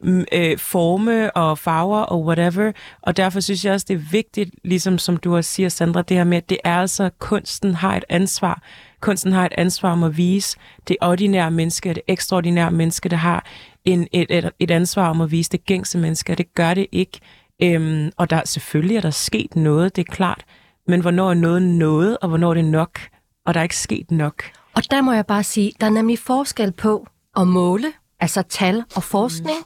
mm, 0.00 0.24
øh, 0.32 0.58
forme 0.58 1.37
og 1.37 1.58
farver 1.58 2.00
og 2.00 2.24
whatever. 2.24 2.72
Og 3.02 3.16
derfor 3.16 3.40
synes 3.40 3.64
jeg 3.64 3.74
også, 3.74 3.87
det 3.88 3.94
er 3.94 4.11
vigtigt, 4.11 4.50
ligesom 4.64 4.98
som 4.98 5.16
du 5.16 5.37
også 5.37 5.52
siger, 5.52 5.68
Sandra, 5.68 6.02
det 6.02 6.16
her 6.16 6.24
med, 6.24 6.37
at 6.37 6.48
det 6.48 6.58
er 6.64 6.80
altså, 6.80 7.11
kunsten 7.18 7.74
har 7.74 7.96
et 7.96 8.04
ansvar. 8.08 8.62
Kunsten 9.00 9.32
har 9.32 9.46
et 9.46 9.52
ansvar 9.58 9.92
om 9.92 10.02
at 10.02 10.16
vise 10.16 10.58
det 10.88 10.96
ordinære 11.00 11.50
menneske, 11.50 11.88
det 11.88 12.02
ekstraordinære 12.08 12.70
menneske, 12.70 13.08
der 13.08 13.16
har 13.16 13.46
en, 13.84 14.08
et, 14.12 14.26
et, 14.30 14.50
et 14.58 14.70
ansvar 14.70 15.11
om 15.11 15.20
at 15.20 15.30
vise 15.30 15.50
det 15.50 15.64
gængse 15.64 15.98
menneske, 15.98 16.32
og 16.32 16.38
det 16.38 16.54
gør 16.54 16.74
det 16.74 16.87
ikke. 16.92 17.20
Øhm, 17.62 18.12
og 18.16 18.30
der 18.30 18.42
selvfølgelig 18.44 18.96
er 18.96 19.00
der 19.00 19.11
sket 19.11 19.56
noget, 19.56 19.96
det 19.96 20.08
er 20.08 20.12
klart. 20.12 20.44
Men 20.87 21.00
hvornår 21.00 21.30
er 21.30 21.34
noget 21.34 21.62
noget, 21.62 22.18
og 22.18 22.28
hvornår 22.28 22.50
er 22.50 22.54
det 22.54 22.64
nok? 22.64 23.00
Og 23.46 23.54
der 23.54 23.61
er 23.61 23.62
ikke 23.64 23.76
sket 23.76 24.11
nok. 24.11 24.42
Og 24.74 24.82
der 24.90 25.02
må 25.02 25.12
jeg 25.12 25.26
bare 25.26 25.42
sige, 25.44 25.72
der 25.80 25.87
er 25.87 25.90
nemlig 25.90 26.18
forskel 26.18 26.72
på 26.72 27.06
at 27.37 27.46
måle, 27.46 27.92
altså 28.20 28.42
tal 28.42 28.84
og 28.96 29.02
forskning, 29.02 29.58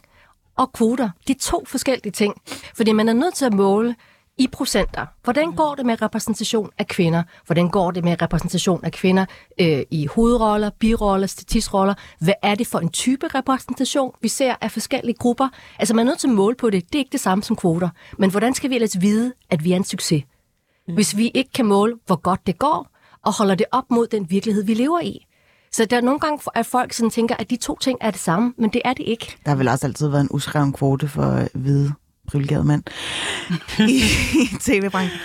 og 0.57 0.73
kvoter. 0.73 1.11
De 1.29 1.35
to 1.35 1.64
forskellige 1.66 2.12
ting. 2.12 2.35
Fordi 2.77 2.92
man 2.92 3.09
er 3.09 3.12
nødt 3.12 3.35
til 3.35 3.45
at 3.45 3.53
måle 3.53 3.95
i 4.38 4.49
procenter. 4.53 5.07
Hvordan 5.25 5.53
går 5.53 5.75
det 5.75 5.87
med 5.87 6.03
repræsentation 6.03 6.71
af 6.79 6.87
kvinder? 6.87 7.23
Hvordan 7.47 7.68
går 7.68 7.90
det 7.90 8.05
med 8.05 8.23
repræsentation 8.23 8.85
af 8.85 8.92
kvinder 8.92 9.27
øh, 9.61 9.83
i 9.90 10.07
hovedroller, 10.07 10.71
biroller, 10.79 11.27
statistroller? 11.27 11.95
Hvad 12.21 12.35
er 12.42 12.55
det 12.55 12.66
for 12.66 12.79
en 12.79 12.88
type 12.88 13.29
repræsentation, 13.29 14.12
vi 14.23 14.29
ser 14.29 14.55
af 14.61 14.71
forskellige 14.71 15.16
grupper? 15.18 15.49
Altså 15.79 15.95
man 15.95 16.07
er 16.07 16.11
nødt 16.11 16.21
til 16.21 16.29
at 16.29 16.35
måle 16.35 16.57
på 16.57 16.71
det. 16.71 16.85
Det 16.87 16.95
er 16.95 16.99
ikke 16.99 17.12
det 17.12 17.21
samme 17.21 17.45
som 17.45 17.57
kvoter. 17.57 17.88
Men 18.18 18.31
hvordan 18.31 18.55
skal 18.55 18.71
vi 18.71 18.75
ellers 18.75 19.01
vide, 19.01 19.33
at 19.51 19.64
vi 19.64 19.73
er 19.73 19.77
en 19.77 19.85
succes? 19.85 20.25
Hvis 20.95 21.16
vi 21.16 21.31
ikke 21.35 21.51
kan 21.53 21.66
måle, 21.66 21.95
hvor 22.07 22.16
godt 22.16 22.47
det 22.47 22.59
går, 22.59 22.88
og 23.25 23.33
holder 23.38 23.55
det 23.55 23.66
op 23.73 23.90
mod 23.90 24.07
den 24.07 24.31
virkelighed, 24.31 24.64
vi 24.64 24.75
lever 24.75 25.01
i. 25.01 25.27
Så 25.73 25.85
der 25.85 25.97
er 25.97 26.01
nogle 26.01 26.21
gange, 26.21 26.38
at 26.55 26.66
folk 26.66 26.92
sådan 26.92 27.11
tænker, 27.11 27.37
at 27.37 27.51
de 27.51 27.57
to 27.57 27.79
ting 27.79 27.99
er 28.01 28.11
det 28.11 28.21
samme, 28.21 28.55
men 28.59 28.71
det 28.73 28.83
er 28.85 28.92
det 28.92 29.05
ikke. 29.07 29.37
Der 29.45 29.51
har 29.51 29.57
vel 29.57 29.68
også 29.68 29.87
altid 29.87 30.09
været 30.09 30.21
en 30.21 30.29
uskreven 30.31 30.73
kvote 30.73 31.09
for 31.09 31.49
hvide 31.55 31.92
privilegerede 32.29 32.65
mænd 32.65 32.83
i, 33.89 34.03
i 34.43 34.47
tv-branchen. 34.61 35.19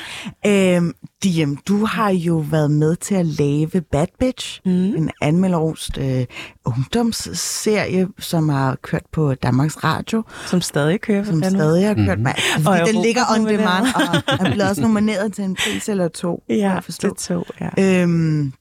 Øhm, 0.45 0.93
Diem, 1.23 1.57
du 1.57 1.85
har 1.85 2.09
jo 2.09 2.37
været 2.37 2.71
med 2.71 2.95
til 2.95 3.15
at 3.15 3.25
lave 3.25 3.81
Bad 3.91 4.07
Bitch, 4.19 4.61
mm. 4.65 4.71
en 4.71 5.11
anmelderost 5.21 5.97
øh, 5.97 6.25
ungdomsserie, 6.65 8.07
som 8.19 8.49
har 8.49 8.75
kørt 8.81 9.05
på 9.11 9.33
Danmarks 9.33 9.83
Radio, 9.83 10.23
Som 10.45 10.61
stadig 10.61 11.01
kører 11.01 11.23
for 11.23 11.31
som 11.31 11.41
fanden. 11.43 11.59
stadig 11.59 11.87
har 11.87 11.93
kørt 11.93 12.17
Mhm. 12.17 12.23
med. 12.23 12.31
Altså, 12.55 12.69
Og 12.69 12.77
den 12.77 12.87
Europa 12.95 13.07
ligger 13.07 13.21
on 13.35 13.47
demand, 13.47 13.85
og 13.95 14.45
er 14.45 14.51
blevet 14.53 14.69
også 14.69 14.81
nomineret 14.81 15.33
til 15.33 15.43
en 15.43 15.55
pris 15.55 15.89
eller 15.89 16.07
to. 16.07 16.43
Ja, 16.49 16.55
jeg 16.55 16.83
forstå. 16.83 17.07
det 17.09 17.17
to, 17.17 17.43
ja. 17.61 18.01
Øhm, 18.03 18.53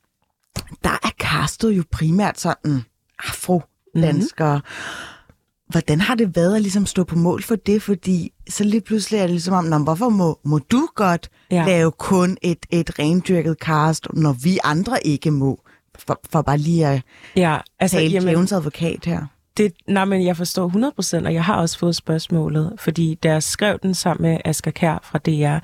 der 0.85 0.91
er 1.03 1.11
castet 1.21 1.71
jo 1.73 1.85
primært 1.93 2.41
sådan 2.41 2.83
afro-danskere. 3.29 4.57
Mhm. 4.57 4.65
Hvordan 5.69 6.01
har 6.01 6.15
det 6.15 6.37
været 6.37 6.55
at 6.57 6.63
ligesom 6.63 6.87
stå 6.87 7.05
på 7.05 7.17
mål 7.17 7.43
for 7.43 7.57
det? 7.57 7.83
Fordi 7.83 8.33
så 8.51 8.65
lige 8.65 8.81
pludselig 8.81 9.19
er 9.19 9.23
det 9.23 9.31
ligesom 9.31 9.55
om, 9.55 9.65
"Nå, 9.65 9.79
men 9.79 9.85
hvorfor 9.85 10.09
må, 10.09 10.39
må 10.45 10.59
du 10.59 10.89
godt 10.95 11.29
Ja. 11.51 11.67
lave 11.67 11.93
kun 11.93 12.37
et, 12.43 12.59
et 12.71 12.99
rendyrket 12.99 13.57
cast, 13.61 14.07
når 14.15 14.33
vi 14.33 14.59
andre 14.65 15.07
ikke 15.07 15.31
må? 15.31 15.61
For, 15.99 16.21
for 16.31 16.43
bare 16.43 16.59
lige 16.59 16.87
at 16.87 17.03
Ja, 17.37 17.57
altså, 17.81 17.97
tale 17.97 18.11
jamen, 18.11 18.29
advokat 18.53 19.05
her. 19.05 19.27
Det, 19.57 19.73
nej, 19.89 20.05
men 20.05 20.25
jeg 20.27 20.37
forstår 20.37 20.69
100%, 20.69 21.27
og 21.27 21.35
jeg 21.35 21.45
har 21.45 21.57
også 21.57 21.79
fået 21.79 21.97
spørgsmålet, 21.97 22.73
fordi 22.79 23.15
da 23.23 23.33
jeg 23.33 23.43
skrev 23.43 23.79
den 23.83 23.95
sammen 23.95 24.31
med 24.31 24.39
Asger 24.45 24.71
Kær 24.71 24.99
fra 25.03 25.19
DR, 25.19 25.59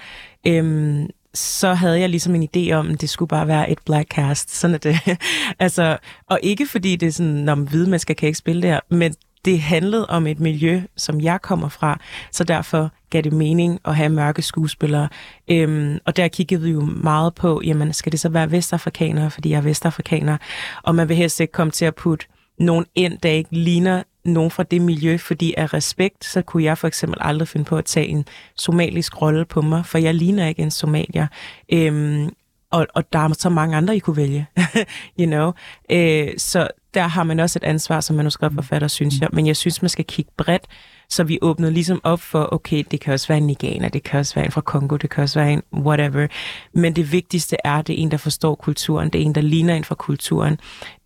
øhm, 0.47 1.07
så 1.35 1.75
havde 1.75 2.01
jeg 2.01 2.09
ligesom 2.09 2.35
en 2.35 2.49
idé 2.57 2.73
om, 2.73 2.91
at 2.91 3.01
det 3.01 3.11
skulle 3.11 3.29
bare 3.29 3.49
være 3.49 3.71
et 3.71 3.79
black 3.87 4.09
cast. 4.15 4.55
Sådan 4.57 4.75
er 4.75 4.79
det. 4.79 4.97
altså, 5.59 5.99
og 6.27 6.39
ikke 6.43 6.67
fordi 6.67 6.97
det 6.97 7.07
er 7.07 7.13
sådan, 7.13 7.33
når 7.33 7.55
hvide 7.55 7.91
mennesker 7.91 8.15
kan 8.15 8.27
ikke 8.27 8.39
spille 8.39 8.63
det 8.63 8.71
her, 8.71 8.81
men 8.91 9.15
det 9.45 9.61
handlede 9.61 10.07
om 10.07 10.27
et 10.27 10.41
miljø, 10.41 10.83
som 10.97 11.21
jeg 11.21 11.43
kommer 11.43 11.69
fra, 11.69 11.99
så 12.31 12.45
derfor 12.45 12.91
gav 13.11 13.23
det 13.23 13.33
mening 13.33 13.81
at 13.85 13.97
have 13.97 14.09
mørke 14.09 14.43
skuespillere. 14.43 15.09
Øhm, 15.49 15.99
og 16.05 16.17
der 16.17 16.29
kiggede 16.29 16.63
vi 16.63 16.71
jo 16.71 16.81
meget 16.81 17.35
på, 17.35 17.61
jamen 17.65 17.93
skal 17.93 18.13
det 18.13 18.21
så 18.21 18.29
være 18.29 18.51
vestafrikanere, 18.51 19.31
fordi 19.31 19.51
jeg 19.51 19.57
er 19.57 19.61
vestafrikaner, 19.61 20.37
og 20.83 20.95
man 20.95 21.09
vil 21.09 21.17
helst 21.17 21.41
ikke 21.41 21.53
komme 21.53 21.71
til 21.71 21.85
at 21.85 21.95
putte 21.95 22.27
nogen 22.59 22.87
ind, 22.95 23.19
der 23.19 23.29
ikke 23.29 23.57
ligner 23.57 24.03
nogen 24.25 24.51
fra 24.51 24.63
det 24.63 24.83
miljø, 24.83 25.17
fordi 25.17 25.55
af 25.57 25.75
respekt, 25.75 26.25
så 26.25 26.43
kunne 26.43 26.65
jeg 26.65 26.79
for 26.79 26.87
eksempel 26.87 27.19
aldrig 27.21 27.49
finde 27.49 27.65
på 27.65 27.77
at 27.77 27.85
tage 27.85 28.07
en 28.07 28.25
somalisk 28.57 29.23
rolle 29.23 29.45
på 29.45 29.63
mig, 29.63 29.87
for 29.87 29.99
jeg 29.99 30.15
ligner 30.15 30.47
ikke 30.47 30.63
en 30.63 30.71
somalier. 30.71 31.27
Øhm, 31.73 32.31
og, 32.71 32.87
og 32.95 33.13
der 33.13 33.19
er 33.19 33.33
så 33.33 33.49
mange 33.49 33.77
andre, 33.77 33.97
I 33.97 33.99
kunne 33.99 34.17
vælge, 34.17 34.47
you 35.21 35.27
know. 35.27 35.53
Øh, 35.91 36.29
så 36.39 36.69
der 36.95 37.03
har 37.03 37.25
man 37.25 37.41
også 37.41 37.59
et 37.59 37.65
ansvar 37.65 38.01
som 38.01 38.17
manuskriptforfatter, 38.17 38.89
synes 38.89 39.21
jeg. 39.21 39.29
Men 39.33 39.47
jeg 39.47 39.57
synes, 39.57 39.83
man 39.83 39.89
skal 39.89 40.05
kigge 40.05 40.31
bredt, 40.37 40.63
så 41.09 41.25
vi 41.25 41.39
åbnede 41.43 41.73
ligesom 41.73 42.01
op 42.05 42.21
for, 42.21 42.49
okay, 42.53 42.85
det 42.91 43.01
kan 43.01 43.15
også 43.15 43.29
være 43.29 43.39
en 43.39 43.47
niganer, 43.47 43.89
det 43.89 44.03
kan 44.03 44.21
også 44.21 44.35
være 44.35 44.45
en 44.45 44.53
fra 44.53 44.61
Kongo, 44.61 44.97
det 44.97 45.11
kan 45.11 45.23
også 45.23 45.41
være 45.41 45.53
en 45.53 45.63
whatever. 45.75 46.27
Men 46.75 46.97
det 46.97 47.13
vigtigste 47.13 47.57
er, 47.65 47.83
det 47.83 47.99
er 47.99 48.03
en, 48.03 48.11
der 48.11 48.17
forstår 48.17 48.55
kulturen, 48.55 49.09
det 49.11 49.21
er 49.21 49.25
en, 49.25 49.35
der 49.35 49.41
ligner 49.41 49.75
en 49.75 49.85
fra 49.85 49.95
kulturen. 49.95 50.59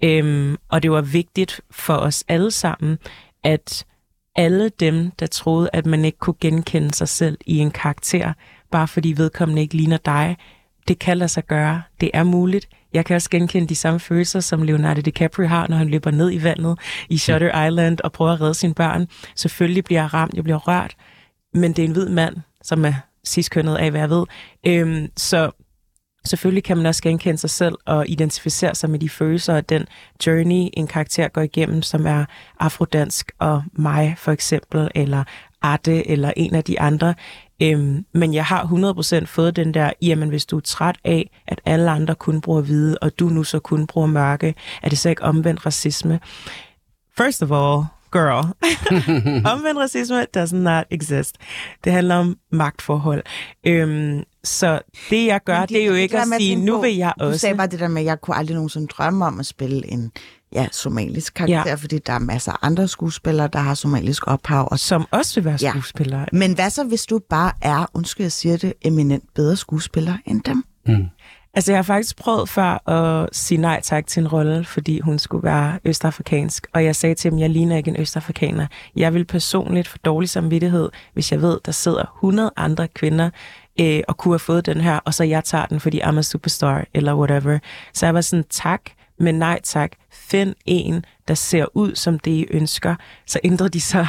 Øhm, 0.05 0.57
og 0.69 0.83
det 0.83 0.91
var 0.91 1.01
vigtigt 1.01 1.61
for 1.71 1.95
os 1.95 2.25
alle 2.29 2.51
sammen, 2.51 2.99
at 3.45 3.87
alle 4.37 4.69
dem, 4.69 5.11
der 5.11 5.27
troede, 5.27 5.71
at 5.73 5.87
man 5.87 6.05
ikke 6.05 6.19
kunne 6.19 6.37
genkende 6.41 6.95
sig 6.95 7.09
selv 7.09 7.39
i 7.47 7.59
en 7.59 7.71
karakter, 7.71 8.33
bare 8.71 8.89
fordi 8.89 9.15
vedkommende 9.17 9.63
ikke 9.63 9.75
ligner 9.75 9.97
dig, 9.97 10.37
det 10.89 10.99
kan 10.99 11.19
lade 11.19 11.29
sig 11.29 11.47
gøre. 11.47 11.83
Det 12.01 12.11
er 12.15 12.23
muligt. 12.23 12.69
Jeg 12.93 13.05
kan 13.05 13.17
også 13.17 13.31
genkende 13.31 13.69
de 13.69 13.75
samme 13.75 14.01
følelser, 14.01 14.41
som 14.41 14.63
Leonardo 14.63 15.01
DiCaprio 15.01 15.47
har, 15.47 15.69
når 15.69 15.77
han 15.77 15.89
løber 15.89 16.11
ned 16.11 16.33
i 16.33 16.43
vandet 16.43 16.79
i 17.09 17.19
Shutter 17.19 17.67
Island 17.67 17.99
og 18.05 18.13
prøver 18.13 18.33
at 18.33 18.41
redde 18.41 18.55
sine 18.55 18.75
børn. 18.75 19.09
Selvfølgelig 19.35 19.85
bliver 19.85 20.01
jeg 20.01 20.15
ramt, 20.15 20.35
jeg 20.35 20.45
bliver 20.45 20.59
rørt, 20.69 20.97
men 21.55 21.73
det 21.73 21.83
er 21.83 21.87
en 21.87 21.93
hvid 21.93 22.09
mand, 22.09 22.37
som 22.63 22.85
er 22.85 22.95
sidstkønnet 23.25 23.77
af, 23.77 23.91
hvad 23.91 24.01
jeg 24.01 24.11
ved. 24.11 24.25
Øhm, 24.67 25.09
så 25.17 25.51
selvfølgelig 26.25 26.65
kan 26.65 26.77
man 26.77 26.87
også 26.87 27.03
genkende 27.03 27.39
sig 27.39 27.51
selv 27.51 27.75
og 27.85 28.09
identificere 28.09 28.75
sig 28.75 28.91
med 28.91 28.99
de 28.99 29.09
følelser 29.09 29.57
og 29.57 29.69
den 29.69 29.87
journey, 30.27 30.69
en 30.73 30.87
karakter 30.87 31.29
går 31.29 31.41
igennem, 31.41 31.83
som 31.83 32.07
er 32.07 32.25
afrodansk 32.61 33.33
og 33.39 33.63
mig 33.73 34.15
for 34.19 34.33
eksempel, 34.33 34.89
eller 34.95 35.25
Arte, 35.63 36.11
eller 36.11 36.33
en 36.37 36.55
af 36.55 36.65
de 36.65 36.81
andre. 36.81 37.15
Øhm, 37.63 38.05
men 38.15 38.35
jeg 38.35 38.45
har 38.45 38.63
100% 39.23 39.27
fået 39.27 39.57
den 39.57 39.75
der, 39.75 39.93
jamen 40.03 40.29
hvis 40.29 40.47
du 40.47 40.57
er 40.57 40.61
træt 40.61 40.97
af, 41.05 41.31
at 41.49 41.61
alle 41.65 41.91
andre 41.91 42.15
kun 42.15 42.41
bruger 42.41 42.61
hvide, 42.61 42.99
og 43.03 43.19
du 43.19 43.29
nu 43.29 43.45
så 43.45 43.59
kun 43.59 43.87
bruger 43.87 44.07
mørke, 44.07 44.55
er 44.83 44.89
det 44.89 44.99
så 44.99 45.09
ikke 45.09 45.23
omvendt 45.23 45.67
racisme? 45.67 46.21
First 47.19 47.43
of 47.43 47.51
all, 47.51 47.85
girl, 48.13 48.47
omvendt 49.53 49.81
racisme 49.81 50.25
does 50.35 50.53
not 50.53 50.85
exist. 50.91 51.37
Det 51.85 51.93
handler 51.93 52.15
om 52.15 52.37
magtforhold. 52.53 53.23
Øhm, 53.67 54.23
så 54.45 54.81
det 55.11 55.27
jeg 55.27 55.41
gør, 55.45 55.59
Men 55.61 55.69
det 55.69 55.83
er 55.83 55.87
jo 55.87 55.95
ikke 55.95 56.19
at 56.19 56.27
sige, 56.39 56.57
nu 56.57 56.81
vil 56.81 56.97
jeg 56.97 57.13
Du 57.21 57.25
også. 57.25 57.39
sagde 57.39 57.57
bare 57.57 57.67
det 57.67 57.81
der 57.81 57.89
med, 57.89 58.03
at 58.03 58.07
jeg 58.07 58.21
kunne 58.21 58.37
aldrig 58.37 58.55
nogensinde 58.55 58.87
drømme 58.87 59.25
om 59.27 59.41
at 59.41 59.47
spille 59.47 59.93
en 59.93 60.13
ja, 60.57 60.67
somalisk 60.73 61.35
karakter, 61.35 61.63
Ja. 61.67 61.75
fordi 61.75 61.99
der 61.99 62.13
er 62.13 62.19
masser 62.19 62.53
af 62.53 62.57
andre 62.63 62.89
skuespillere, 62.89 63.49
der 63.53 63.59
har 63.59 63.75
somalisk 63.75 64.27
ophav. 64.27 64.69
Og 64.71 64.79
Som 64.79 65.07
også 65.11 65.35
vil 65.35 65.45
være 65.45 65.59
Ja. 65.63 65.71
skuespillere. 65.71 66.27
Men 66.33 66.55
hvad 66.55 66.71
så, 66.71 66.85
hvis 66.85 67.07
du 67.07 67.21
bare 67.31 67.53
er, 67.63 67.87
undskyld, 67.95 68.25
jeg 68.25 68.33
siger 68.33 68.57
det, 68.57 68.73
eminent 68.83 69.25
bedre 69.35 69.57
skuespiller 69.57 70.17
end 70.27 70.43
dem? 70.43 70.65
Altså, 71.55 71.73
jeg 71.73 71.79
har 71.79 71.83
faktisk 71.83 72.17
prøvet 72.17 72.49
før 72.49 72.89
at 72.91 73.29
sige 73.33 73.59
nej 73.59 73.81
tak 73.81 74.07
til 74.07 74.21
en 74.21 74.29
rolle, 74.29 74.65
fordi 74.65 75.01
hun 75.01 75.19
skulle 75.19 75.43
være 75.43 75.79
østafrikansk. 75.85 76.67
Og 76.75 76.85
jeg 76.85 76.97
sagde 76.97 77.15
til 77.15 77.31
dem, 77.31 77.39
jeg 77.39 77.51
ligner 77.51 77.77
ikke 77.77 77.89
en 77.91 77.97
østafrikaner. 78.01 78.67
Jeg 78.97 79.15
vil 79.15 79.25
personligt 79.25 79.89
få 79.89 79.99
dårlig 80.05 80.29
samvittighed, 80.29 80.89
hvis 81.15 81.33
jeg 81.33 81.43
ved, 81.43 81.59
der 81.67 81.73
sidder 81.73 82.05
100 82.19 82.51
andre 82.57 82.89
kvinder 82.89 83.31
øh, 83.81 84.01
og 84.09 84.17
kunne 84.17 84.33
have 84.33 84.39
fået 84.39 84.67
den 84.67 84.81
her, 84.81 84.99
og 85.05 85.15
så 85.15 85.25
jeg 85.25 85.45
tager 85.45 85.67
den, 85.67 85.81
fordi 85.81 86.01
I'm 86.01 86.19
a 86.19 86.23
superstar, 86.23 86.85
eller 86.95 87.15
whatever. 87.15 87.59
Så 87.95 88.07
jeg 88.07 88.15
var 88.15 88.21
sådan, 88.21 88.45
tak, 88.51 88.81
men 89.19 89.35
nej 89.35 89.61
tak. 89.63 89.93
Find 90.13 90.55
en, 90.67 91.05
der 91.29 91.35
ser 91.35 91.77
ud 91.77 91.95
som 91.95 92.19
det, 92.19 92.31
I 92.31 92.47
ønsker. 92.51 92.95
Så 93.27 93.41
ændrede 93.45 93.71
de 93.71 93.81
så 93.81 94.07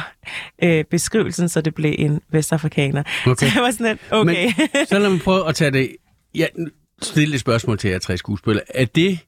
øh, 0.62 0.84
beskrivelsen, 0.84 1.48
så 1.48 1.60
det 1.60 1.74
blev 1.74 1.94
en 1.98 2.20
vestafrikaner. 2.30 3.02
Okay. 3.26 3.46
Så 3.46 3.52
jeg 3.54 3.62
var 3.62 3.70
sådan 3.70 3.86
lidt, 3.86 4.00
okay. 4.10 4.52
Men, 4.74 4.86
så 4.86 4.98
lad 4.98 5.10
mig 5.10 5.20
prøve 5.20 5.48
at 5.48 5.54
tage 5.54 5.70
det. 5.70 5.96
Ja, 6.34 6.46
stille 7.02 7.34
et 7.34 7.40
spørgsmål 7.40 7.78
til 7.78 7.90
jer 7.90 7.98
tre 7.98 8.16
skuespillere. 8.16 8.64
Er 8.74 8.84
det, 8.84 9.18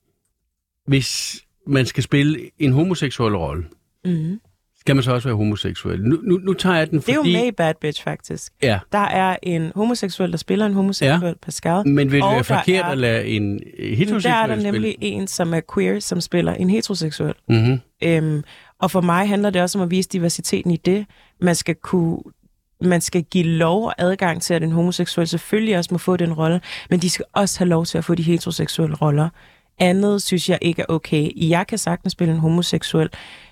hvis 0.87 1.41
man 1.67 1.87
skal 1.87 2.03
spille 2.03 2.51
en 2.59 2.73
homoseksuel 2.73 3.37
rolle, 3.37 3.65
mm. 4.05 4.41
Skal 4.81 4.97
man 4.97 5.03
så 5.03 5.13
også 5.13 5.29
være 5.29 5.37
homoseksuel? 5.37 6.03
Nu, 6.03 6.19
nu, 6.23 6.39
nu 6.43 6.53
tager 6.53 6.77
jeg 6.77 6.91
den, 6.91 6.99
Det 7.01 7.09
er 7.09 7.15
fordi... 7.15 7.33
jo 7.33 7.39
med 7.39 7.47
i 7.47 7.51
Bad 7.51 7.75
Bitch, 7.81 8.05
faktisk. 8.05 8.53
Ja, 8.63 8.79
Der 8.93 8.99
er 8.99 9.37
en 9.43 9.73
homoseksuel, 9.75 10.31
der 10.31 10.37
spiller 10.39 10.67
en 10.67 10.75
homoseksuel 10.75 11.23
ja. 11.29 11.33
Pascal. 11.43 11.89
men 11.89 12.13
vil 12.13 12.21
det 12.23 12.31
være 12.31 12.45
forkert 12.45 12.85
er- 12.85 12.89
at 12.89 12.99
lade 12.99 13.27
en 13.27 13.61
øh, 13.79 13.91
Der 13.91 13.97
heteroseksuel 13.97 14.35
er 14.35 14.47
der 14.47 14.55
spille? 14.55 14.73
nemlig 14.73 14.97
en, 15.01 15.27
som 15.27 15.55
er 15.55 15.61
queer, 15.75 16.01
som 16.01 16.21
spiller 16.21 16.55
en 16.55 16.71
heteroseksuel. 16.71 17.35
Mm-hmm. 17.49 17.79
Øhm, 18.05 18.43
og 18.81 18.91
for 18.91 19.01
mig 19.01 19.29
handler 19.29 19.51
det 19.51 19.63
også 19.63 19.79
om 19.79 19.83
at 19.83 19.91
vise 19.91 20.09
diversiteten 20.09 20.71
i 20.71 20.77
det. 20.77 21.07
Man 21.41 21.55
skal 21.55 21.75
kunne 21.75 22.19
man 22.83 23.01
skal 23.01 23.23
give 23.23 23.45
lov 23.45 23.85
og 23.87 23.95
adgang 23.99 24.43
til, 24.43 24.55
at 24.55 24.63
en 24.63 24.73
homoseksuel 24.73 25.27
selvfølgelig 25.29 25.79
også 25.79 25.89
må 25.93 25.99
få 25.99 26.17
den 26.17 26.33
rolle, 26.33 26.61
men 26.91 27.01
de 27.01 27.11
skal 27.11 27.25
også 27.33 27.59
have 27.59 27.69
lov 27.69 27.85
til 27.87 27.99
at 27.99 28.05
få 28.05 28.15
de 28.15 28.23
heteroseksuelle 28.23 28.97
roller. 28.97 29.29
Andet 29.81 30.23
synes 30.23 30.49
jeg 30.49 30.59
ikke 30.61 30.83
er 30.83 30.87
okay. 30.89 31.31
Jeg 31.37 31.67
kan 31.67 31.79
sagtens 31.79 32.13
spille 32.13 32.35
en 32.35 32.41
homoseksuel, 32.41 33.09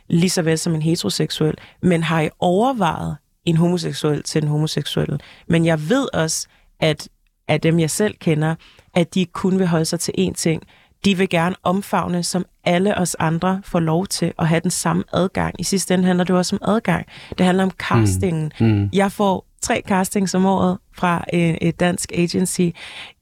lige 0.08 0.30
så 0.30 0.42
vel 0.42 0.58
som 0.58 0.74
en 0.74 0.82
heteroseksuel, 0.82 1.54
men 1.82 2.02
har 2.02 2.20
I 2.20 2.28
overvejet 2.38 3.16
en 3.44 3.56
homoseksuel 3.56 4.22
til 4.22 4.42
en 4.42 4.48
homoseksuel? 4.48 5.20
Men 5.48 5.66
jeg 5.66 5.88
ved 5.88 6.08
også, 6.14 6.48
at 6.80 7.08
af 7.48 7.60
dem, 7.60 7.78
jeg 7.78 7.90
selv 7.90 8.14
kender, 8.20 8.54
at 8.94 9.14
de 9.14 9.26
kun 9.26 9.58
vil 9.58 9.66
holde 9.66 9.84
sig 9.84 10.00
til 10.00 10.14
én 10.18 10.32
ting. 10.34 10.62
De 11.04 11.16
vil 11.16 11.28
gerne 11.28 11.56
omfavne, 11.62 12.22
som 12.22 12.44
alle 12.64 12.98
os 12.98 13.14
andre 13.14 13.60
får 13.64 13.80
lov 13.80 14.06
til 14.06 14.32
at 14.38 14.48
have 14.48 14.60
den 14.60 14.70
samme 14.70 15.04
adgang. 15.12 15.54
I 15.60 15.62
sidste 15.62 15.94
ende 15.94 16.04
handler 16.04 16.24
det 16.24 16.36
også 16.36 16.56
om 16.56 16.74
adgang. 16.74 17.06
Det 17.38 17.46
handler 17.46 17.64
om 17.64 17.70
castingen. 17.70 18.52
Mm. 18.60 18.90
Jeg 18.92 19.12
får 19.12 19.47
tre 19.62 19.82
castings 19.88 20.34
om 20.34 20.46
året 20.46 20.78
fra 20.96 21.24
øh, 21.34 21.40
et 21.40 21.80
dansk 21.80 22.12
agency 22.14 22.60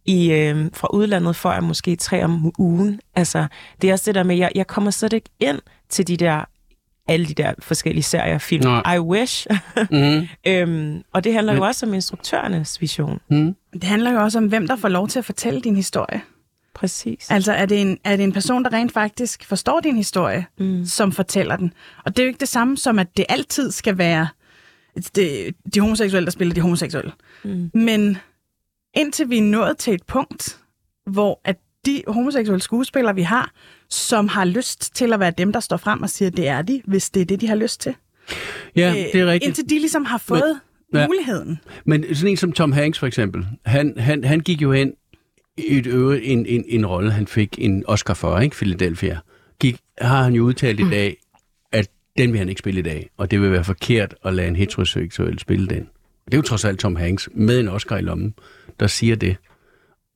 i, 0.04 0.32
øh, 0.32 0.66
fra 0.74 0.88
udlandet, 0.92 1.36
for 1.36 1.50
at 1.50 1.64
måske 1.64 1.96
tre 1.96 2.24
om 2.24 2.52
ugen. 2.58 3.00
Altså, 3.14 3.46
det 3.82 3.88
er 3.88 3.92
også 3.92 4.04
det 4.06 4.14
der 4.14 4.22
med, 4.22 4.36
jeg, 4.36 4.50
jeg 4.54 4.66
kommer 4.66 4.90
slet 4.90 5.12
ikke 5.12 5.28
ind 5.40 5.58
til 5.88 6.06
de 6.08 6.16
der 6.16 6.44
alle 7.08 7.26
de 7.26 7.34
der 7.34 7.52
forskellige 7.58 8.02
serier, 8.02 8.38
film. 8.38 8.64
Nej. 8.64 8.94
I 8.94 8.98
wish. 8.98 9.46
Mm. 9.90 10.26
øhm, 10.46 11.02
og 11.12 11.24
det 11.24 11.32
handler 11.34 11.54
jo 11.54 11.62
også 11.64 11.86
om 11.86 11.94
instruktørernes 11.94 12.80
vision. 12.80 13.20
Mm. 13.30 13.54
Det 13.72 13.84
handler 13.84 14.12
jo 14.12 14.18
også 14.22 14.38
om, 14.38 14.46
hvem 14.46 14.66
der 14.66 14.76
får 14.76 14.88
lov 14.88 15.08
til 15.08 15.18
at 15.18 15.24
fortælle 15.24 15.60
din 15.60 15.76
historie. 15.76 16.22
Præcis. 16.74 17.30
Altså, 17.30 17.52
er 17.52 17.66
det, 17.66 17.80
en, 17.80 17.98
er 18.04 18.16
det 18.16 18.24
en 18.24 18.32
person, 18.32 18.64
der 18.64 18.72
rent 18.72 18.92
faktisk 18.92 19.44
forstår 19.44 19.80
din 19.80 19.96
historie, 19.96 20.46
Mm. 20.58 20.84
som 20.86 21.12
fortæller 21.12 21.56
den? 21.56 21.72
Og 22.04 22.16
det 22.16 22.22
er 22.22 22.26
jo 22.26 22.28
ikke 22.28 22.40
det 22.40 22.48
samme 22.48 22.76
som, 22.76 22.98
at 22.98 23.16
det 23.16 23.24
altid 23.28 23.70
skal 23.70 23.98
være 23.98 24.28
det, 25.16 25.54
de 25.74 25.80
homoseksuelle, 25.80 26.26
der 26.26 26.30
spiller 26.30 26.54
de 26.54 26.60
homoseksuelle. 26.60 27.12
Mm. 27.44 27.70
Men 27.74 28.16
indtil 28.94 29.30
vi 29.30 29.38
er 29.38 29.42
nået 29.42 29.78
til 29.78 29.94
et 29.94 30.02
punkt, 30.02 30.58
hvor 31.06 31.40
at 31.44 31.56
de 31.86 32.02
homoseksuelle 32.06 32.62
skuespillere, 32.62 33.14
vi 33.14 33.22
har, 33.22 33.52
som 33.90 34.28
har 34.28 34.44
lyst 34.44 34.94
til 34.94 35.12
at 35.12 35.20
være 35.20 35.32
dem, 35.38 35.52
der 35.52 35.60
står 35.60 35.76
frem 35.76 36.02
og 36.02 36.10
siger, 36.10 36.30
det 36.30 36.48
er 36.48 36.62
de, 36.62 36.82
hvis 36.84 37.10
det 37.10 37.20
er 37.20 37.24
det, 37.24 37.40
de 37.40 37.48
har 37.48 37.54
lyst 37.54 37.80
til. 37.80 37.94
Ja, 38.76 38.90
Øh, 38.90 38.96
det 39.12 39.20
er 39.20 39.26
rigtigt. 39.26 39.48
Indtil 39.48 39.70
de 39.70 39.78
ligesom 39.78 40.04
har 40.04 40.18
fået 40.18 40.60
ja. 40.94 40.98
ja. 40.98 41.06
muligheden. 41.06 41.60
Men 41.84 42.14
sådan 42.14 42.30
en 42.30 42.36
som 42.36 42.52
Tom 42.52 42.72
Hanks 42.72 42.98
for 42.98 43.06
eksempel, 43.06 43.46
han, 43.64 43.94
han, 43.98 44.24
han 44.24 44.40
gik 44.40 44.62
jo 44.62 44.72
ind 44.72 44.92
i 45.58 45.78
et 45.78 45.86
øvrigt 45.86 46.24
en, 46.24 46.46
en, 46.46 46.64
en 46.68 46.86
rolle, 46.86 47.12
han 47.12 47.26
fik 47.26 47.54
en 47.58 47.84
Oscar 47.86 48.14
for, 48.14 48.38
ikke? 48.38 48.56
Philadelphia. 48.56 49.18
Gik, 49.60 49.78
har 50.00 50.22
han 50.22 50.32
jo 50.32 50.44
udtalt 50.44 50.80
i 50.80 50.90
dag, 50.90 51.06
at 51.06 51.16
den 52.18 52.32
vil 52.32 52.38
han 52.38 52.48
ikke 52.48 52.58
spille 52.58 52.80
i 52.80 52.82
dag, 52.82 53.10
og 53.16 53.30
det 53.30 53.40
vil 53.40 53.52
være 53.52 53.64
forkert 53.64 54.14
at 54.24 54.34
lade 54.34 54.48
en 54.48 54.56
heteroseksuel 54.56 55.38
spille 55.38 55.66
den. 55.66 55.88
Det 56.24 56.34
er 56.34 56.38
jo 56.38 56.42
trods 56.42 56.64
alt 56.64 56.80
Tom 56.80 56.96
Hanks 56.96 57.28
med 57.34 57.60
en 57.60 57.68
Oscar 57.68 57.96
i 57.96 58.02
lommen, 58.02 58.34
der 58.80 58.86
siger 58.86 59.16
det. 59.16 59.36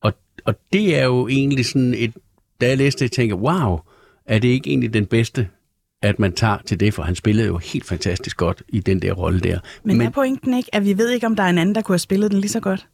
Og, 0.03 0.13
og 0.45 0.55
det 0.73 0.99
er 0.99 1.05
jo 1.05 1.29
egentlig 1.29 1.67
sådan 1.67 1.95
et... 1.95 2.13
Da 2.61 2.69
jeg 2.69 2.79
læste 2.79 3.05
det, 3.05 3.13
tænkte 3.13 3.37
jeg, 3.37 3.43
wow, 3.43 3.79
er 4.27 4.39
det 4.39 4.49
ikke 4.49 4.71
egentlig 4.71 4.95
den 4.95 5.07
bedste, 5.07 5.49
at 6.03 6.19
man 6.19 6.33
tager 6.33 6.59
til 6.67 6.81
det? 6.81 6.95
For 6.95 7.03
han 7.03 7.15
spillede 7.15 7.47
jo 7.47 7.57
helt 7.57 7.85
fantastisk 7.85 8.37
godt 8.37 8.63
i 8.69 8.81
den 8.81 9.03
der 9.03 9.13
rolle 9.13 9.41
der. 9.41 9.59
Men, 9.85 9.99
Men 9.99 10.07
er 10.07 10.11
pointen 10.11 10.55
ikke, 10.55 10.75
at 10.75 10.85
vi 10.85 10.99
ved 10.99 11.11
ikke, 11.11 11.27
om 11.27 11.37
der 11.37 11.43
er 11.43 11.49
en 11.49 11.59
anden, 11.59 11.75
der 11.75 11.83
kunne 11.83 11.93
have 11.93 11.99
spillet 11.99 12.31
den 12.31 12.41
lige 12.41 12.51
så 12.51 12.61
godt? 12.61 12.89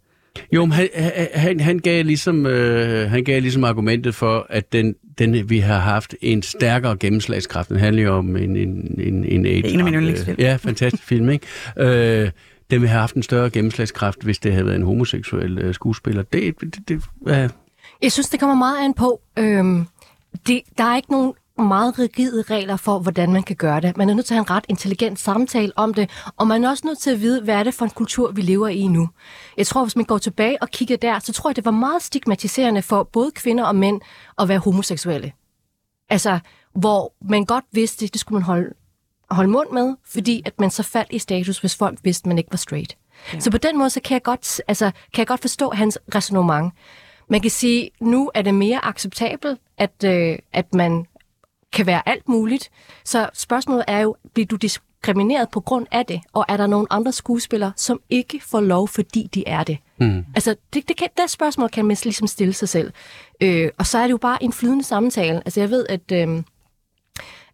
Jo, 0.52 0.64
men 0.64 0.72
han, 0.72 0.88
han, 1.34 1.60
han, 1.60 1.78
gav 1.78 2.04
ligesom, 2.04 2.46
øh, 2.46 3.10
han 3.10 3.24
gav 3.24 3.40
ligesom 3.40 3.64
argumentet 3.64 4.14
for, 4.14 4.46
at 4.50 4.72
den, 4.72 4.94
den, 5.18 5.50
vi 5.50 5.58
har 5.58 5.78
haft 5.78 6.14
en 6.20 6.42
stærkere 6.42 6.96
gennemslagskraft. 6.96 7.68
Den 7.68 7.76
handler 7.76 8.02
jo 8.02 8.14
om 8.14 8.36
en, 8.36 8.56
en, 8.56 9.00
en, 9.00 9.24
en 9.24 9.46
AIDS. 9.46 9.68
er 9.68 9.72
en 9.72 9.78
af 9.78 9.84
mine 9.84 9.96
yndlingsfilm. 9.96 10.36
Ja, 10.38 10.56
fantastisk 10.56 11.02
film, 11.04 11.30
ikke? 11.30 11.46
Øh, 11.78 12.30
den 12.70 12.80
vil 12.80 12.88
have 12.88 13.00
haft 13.00 13.14
en 13.14 13.22
større 13.22 13.50
gennemslagskraft, 13.50 14.22
hvis 14.22 14.38
det 14.38 14.52
havde 14.52 14.66
været 14.66 14.76
en 14.76 14.82
homoseksuel 14.82 15.58
øh, 15.58 15.74
skuespiller. 15.74 16.22
Det, 16.22 16.60
det, 16.60 16.88
det, 16.88 17.02
øh, 17.26 17.48
Jeg 18.02 18.12
synes, 18.12 18.28
det 18.28 18.40
kommer 18.40 18.56
meget 18.56 18.84
an 18.84 18.94
på. 18.94 19.20
Øhm, 19.38 19.86
det, 20.46 20.60
der 20.78 20.84
er 20.84 20.96
ikke 20.96 21.10
nogen 21.10 21.32
meget 21.58 21.98
rigide 21.98 22.42
regler 22.42 22.76
for, 22.76 22.98
hvordan 22.98 23.32
man 23.32 23.42
kan 23.42 23.56
gøre 23.56 23.80
det. 23.80 23.96
Man 23.96 24.10
er 24.10 24.14
nødt 24.14 24.26
til 24.26 24.34
at 24.34 24.36
have 24.36 24.42
en 24.42 24.50
ret 24.50 24.64
intelligent 24.68 25.18
samtale 25.18 25.72
om 25.76 25.94
det, 25.94 26.10
og 26.36 26.46
man 26.46 26.64
er 26.64 26.70
også 26.70 26.86
nødt 26.86 26.98
til 26.98 27.10
at 27.10 27.20
vide, 27.20 27.42
hvad 27.42 27.54
er 27.54 27.62
det 27.62 27.74
for 27.74 27.84
en 27.84 27.90
kultur, 27.90 28.32
vi 28.32 28.42
lever 28.42 28.68
i 28.68 28.86
nu. 28.86 29.08
Jeg 29.56 29.66
tror, 29.66 29.84
hvis 29.84 29.96
man 29.96 30.04
går 30.04 30.18
tilbage 30.18 30.62
og 30.62 30.68
kigger 30.70 30.96
der, 30.96 31.18
så 31.18 31.32
tror 31.32 31.50
jeg, 31.50 31.56
det 31.56 31.64
var 31.64 31.70
meget 31.70 32.02
stigmatiserende 32.02 32.82
for 32.82 33.02
både 33.02 33.30
kvinder 33.34 33.64
og 33.64 33.76
mænd 33.76 34.00
at 34.38 34.48
være 34.48 34.58
homoseksuelle. 34.58 35.32
Altså, 36.08 36.38
hvor 36.74 37.12
man 37.28 37.44
godt 37.44 37.64
vidste, 37.72 38.06
det 38.06 38.20
skulle 38.20 38.36
man 38.36 38.42
holde, 38.42 38.74
holde 39.30 39.50
mund 39.50 39.70
med, 39.72 39.94
fordi 40.04 40.42
at 40.44 40.60
man 40.60 40.70
så 40.70 40.82
faldt 40.82 41.12
i 41.12 41.18
status, 41.18 41.58
hvis 41.58 41.76
folk 41.76 41.98
vidste, 42.02 42.22
at 42.22 42.26
man 42.26 42.38
ikke 42.38 42.50
var 42.50 42.56
straight. 42.56 42.96
Ja. 43.32 43.40
Så 43.40 43.50
på 43.50 43.58
den 43.58 43.78
måde, 43.78 43.90
så 43.90 44.00
kan 44.00 44.14
jeg 44.14 44.22
godt, 44.22 44.60
altså, 44.68 44.84
kan 44.84 45.18
jeg 45.18 45.26
godt 45.26 45.40
forstå 45.40 45.70
hans 45.70 45.98
resonemang. 46.14 46.72
Man 47.30 47.40
kan 47.40 47.50
sige, 47.50 47.90
nu 48.00 48.30
er 48.34 48.42
det 48.42 48.54
mere 48.54 48.84
acceptabelt, 48.84 49.60
at, 49.78 50.04
øh, 50.04 50.38
at 50.52 50.74
man 50.74 51.06
kan 51.72 51.86
være 51.86 52.08
alt 52.08 52.28
muligt. 52.28 52.70
Så 53.04 53.30
spørgsmålet 53.34 53.84
er 53.88 53.98
jo, 53.98 54.16
bliver 54.34 54.46
du 54.46 54.56
diskrimineret 54.56 55.48
på 55.50 55.60
grund 55.60 55.86
af 55.90 56.06
det? 56.06 56.20
Og 56.32 56.44
er 56.48 56.56
der 56.56 56.66
nogle 56.66 56.86
andre 56.90 57.12
skuespillere, 57.12 57.72
som 57.76 58.00
ikke 58.10 58.40
får 58.44 58.60
lov, 58.60 58.88
fordi 58.88 59.28
de 59.34 59.48
er 59.48 59.64
det? 59.64 59.78
Mm. 60.00 60.24
Altså, 60.34 60.56
det, 60.74 60.88
det, 60.88 60.96
kan, 60.96 61.08
det 61.16 61.30
spørgsmål 61.30 61.68
kan 61.68 61.84
man 61.84 61.96
ligesom 62.04 62.26
stille 62.26 62.54
sig 62.54 62.68
selv. 62.68 62.92
Øh, 63.40 63.70
og 63.78 63.86
så 63.86 63.98
er 63.98 64.02
det 64.02 64.10
jo 64.10 64.16
bare 64.16 64.42
en 64.42 64.52
flydende 64.52 64.84
samtale. 64.84 65.36
Altså, 65.44 65.60
jeg 65.60 65.70
ved, 65.70 65.86
at... 65.88 66.12
Øh, 66.12 66.42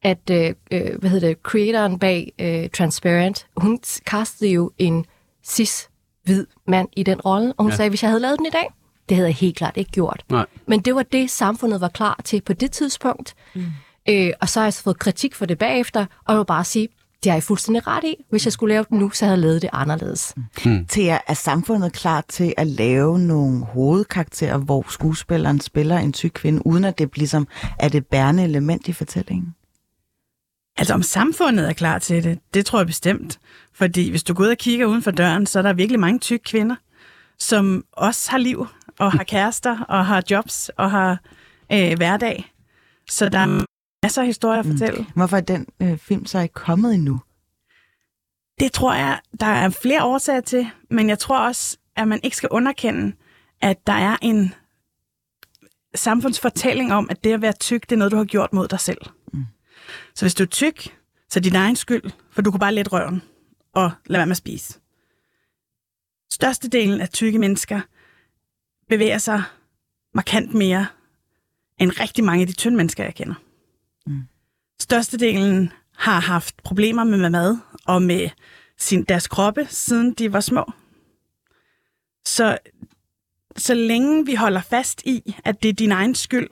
at 0.05 0.31
øh, 0.31 0.55
øh, 0.70 0.98
hvad 0.98 1.11
hedder 1.11 1.29
det, 1.29 1.38
creatoren 1.42 1.98
bag 1.98 2.33
øh, 2.38 2.70
Transparent, 2.70 3.46
hun 3.57 3.81
castede 4.07 4.51
jo 4.51 4.70
en 4.79 5.07
cis-hvid 5.46 6.46
mand 6.66 6.88
i 6.96 7.03
den 7.03 7.20
rolle, 7.20 7.53
og 7.57 7.64
hun 7.64 7.70
ja. 7.70 7.77
sagde, 7.77 7.88
hvis 7.88 8.03
jeg 8.03 8.11
havde 8.11 8.20
lavet 8.22 8.38
den 8.38 8.46
i 8.46 8.51
dag, 8.51 8.72
det 9.09 9.16
havde 9.16 9.29
jeg 9.29 9.37
helt 9.37 9.57
klart 9.57 9.77
ikke 9.77 9.90
gjort. 9.90 10.25
nej. 10.31 10.46
Men 10.66 10.81
det 10.81 10.94
var 10.94 11.03
det, 11.03 11.31
samfundet 11.31 11.81
var 11.81 11.88
klar 11.88 12.20
til 12.25 12.40
på 12.40 12.53
det 12.53 12.70
tidspunkt. 12.70 13.35
Mm. 13.55 13.66
Øh, 14.08 14.30
og 14.40 14.48
så 14.48 14.60
har 14.60 14.66
jeg 14.66 14.74
så 14.74 14.82
fået 14.82 14.98
kritik 14.98 15.34
for 15.34 15.46
det 15.46 15.58
bagefter, 15.58 16.00
og 16.00 16.34
jeg 16.34 16.36
må 16.36 16.44
bare 16.44 16.64
sige, 16.64 16.88
det 17.24 17.30
har 17.30 17.36
jeg 17.36 17.42
fuldstændig 17.42 17.86
ret 17.86 18.04
i. 18.04 18.14
Hvis 18.30 18.44
jeg 18.44 18.52
skulle 18.52 18.74
lave 18.74 18.84
den 18.88 18.98
nu, 18.98 19.10
så 19.10 19.24
havde 19.24 19.36
jeg 19.36 19.42
lavet 19.42 19.62
det 19.62 19.70
anderledes. 19.72 20.34
Mm. 20.64 20.86
Thea, 20.86 21.18
er 21.26 21.34
samfundet 21.34 21.92
klar 21.92 22.24
til 22.28 22.54
at 22.56 22.66
lave 22.66 23.18
nogle 23.18 23.64
hovedkarakterer, 23.64 24.58
hvor 24.58 24.84
skuespilleren 24.88 25.60
spiller 25.60 25.98
en 25.98 26.12
tyk 26.12 26.30
kvinde, 26.34 26.66
uden 26.66 26.84
at 26.84 26.98
det 26.98 27.16
ligesom 27.16 27.48
er 27.78 27.88
det 27.88 28.06
bærende 28.06 28.44
element 28.44 28.88
i 28.88 28.92
fortællingen? 28.92 29.54
Altså 30.76 30.94
om 30.94 31.02
samfundet 31.02 31.68
er 31.68 31.72
klar 31.72 31.98
til 31.98 32.24
det, 32.24 32.38
det 32.54 32.66
tror 32.66 32.78
jeg 32.78 32.86
bestemt. 32.86 33.40
Fordi 33.74 34.10
hvis 34.10 34.22
du 34.22 34.34
går 34.34 34.44
ud 34.44 34.48
og 34.48 34.58
kigger 34.58 34.86
uden 34.86 35.02
for 35.02 35.10
døren, 35.10 35.46
så 35.46 35.58
er 35.58 35.62
der 35.62 35.72
virkelig 35.72 36.00
mange 36.00 36.18
tykke 36.18 36.44
kvinder, 36.44 36.76
som 37.38 37.84
også 37.92 38.30
har 38.30 38.38
liv, 38.38 38.66
og 38.98 39.12
har 39.12 39.24
kærester, 39.34 39.80
og 39.80 40.06
har 40.06 40.22
jobs, 40.30 40.68
og 40.68 40.90
har 40.90 41.18
øh, 41.72 41.96
hverdag. 41.96 42.52
Så 43.10 43.28
der 43.28 43.38
er 43.38 43.64
masser 44.02 44.22
af 44.22 44.26
historier 44.26 44.60
at 44.60 44.66
fortælle. 44.66 45.06
Hvorfor 45.14 45.36
er 45.36 45.40
den 45.40 45.66
øh, 45.82 45.98
film 45.98 46.26
så 46.26 46.40
ikke 46.40 46.54
kommet 46.54 46.94
endnu? 46.94 47.20
Det 48.60 48.72
tror 48.72 48.94
jeg, 48.94 49.20
der 49.40 49.46
er 49.46 49.70
flere 49.70 50.04
årsager 50.04 50.40
til, 50.40 50.70
men 50.90 51.08
jeg 51.08 51.18
tror 51.18 51.38
også, 51.38 51.78
at 51.96 52.08
man 52.08 52.20
ikke 52.22 52.36
skal 52.36 52.48
underkende, 52.48 53.16
at 53.60 53.86
der 53.86 53.92
er 53.92 54.16
en 54.22 54.54
samfundsfortælling 55.94 56.92
om, 56.92 57.06
at 57.10 57.24
det 57.24 57.32
at 57.32 57.42
være 57.42 57.52
tyk, 57.52 57.82
det 57.82 57.92
er 57.92 57.96
noget, 57.96 58.12
du 58.12 58.16
har 58.16 58.24
gjort 58.24 58.52
mod 58.52 58.68
dig 58.68 58.80
selv. 58.80 58.98
Mm. 59.32 59.44
Så 60.14 60.24
hvis 60.24 60.34
du 60.34 60.42
er 60.42 60.48
tyk, 60.48 60.82
så 61.28 61.38
er 61.38 61.40
det 61.40 61.44
din 61.44 61.56
egen 61.56 61.76
skyld, 61.76 62.10
for 62.30 62.42
du 62.42 62.50
kunne 62.50 62.60
bare 62.60 62.74
let 62.74 62.92
røven 62.92 63.22
og 63.72 63.90
lade 64.06 64.18
være 64.18 64.26
med 64.26 64.32
at 64.32 64.36
spise. 64.36 64.78
Størstedelen 66.30 67.00
af 67.00 67.08
tykke 67.08 67.38
mennesker 67.38 67.80
bevæger 68.88 69.18
sig 69.18 69.42
markant 70.14 70.54
mere 70.54 70.86
end 71.78 72.00
rigtig 72.00 72.24
mange 72.24 72.40
af 72.40 72.46
de 72.46 72.52
tynde 72.52 72.76
mennesker, 72.76 73.04
jeg 73.04 73.14
kender. 73.14 73.34
Mm. 74.06 74.22
Størstedelen 74.80 75.72
har 75.96 76.20
haft 76.20 76.62
problemer 76.62 77.04
med 77.04 77.30
mad 77.30 77.56
og 77.86 78.02
med 78.02 78.28
sin, 78.78 79.04
deres 79.04 79.28
kroppe, 79.28 79.66
siden 79.70 80.12
de 80.12 80.32
var 80.32 80.40
små. 80.40 80.72
Så, 82.26 82.58
så 83.56 83.74
længe 83.74 84.26
vi 84.26 84.34
holder 84.34 84.60
fast 84.60 85.02
i, 85.04 85.36
at 85.44 85.62
det 85.62 85.68
er 85.68 85.72
din 85.72 85.92
egen 85.92 86.14
skyld, 86.14 86.48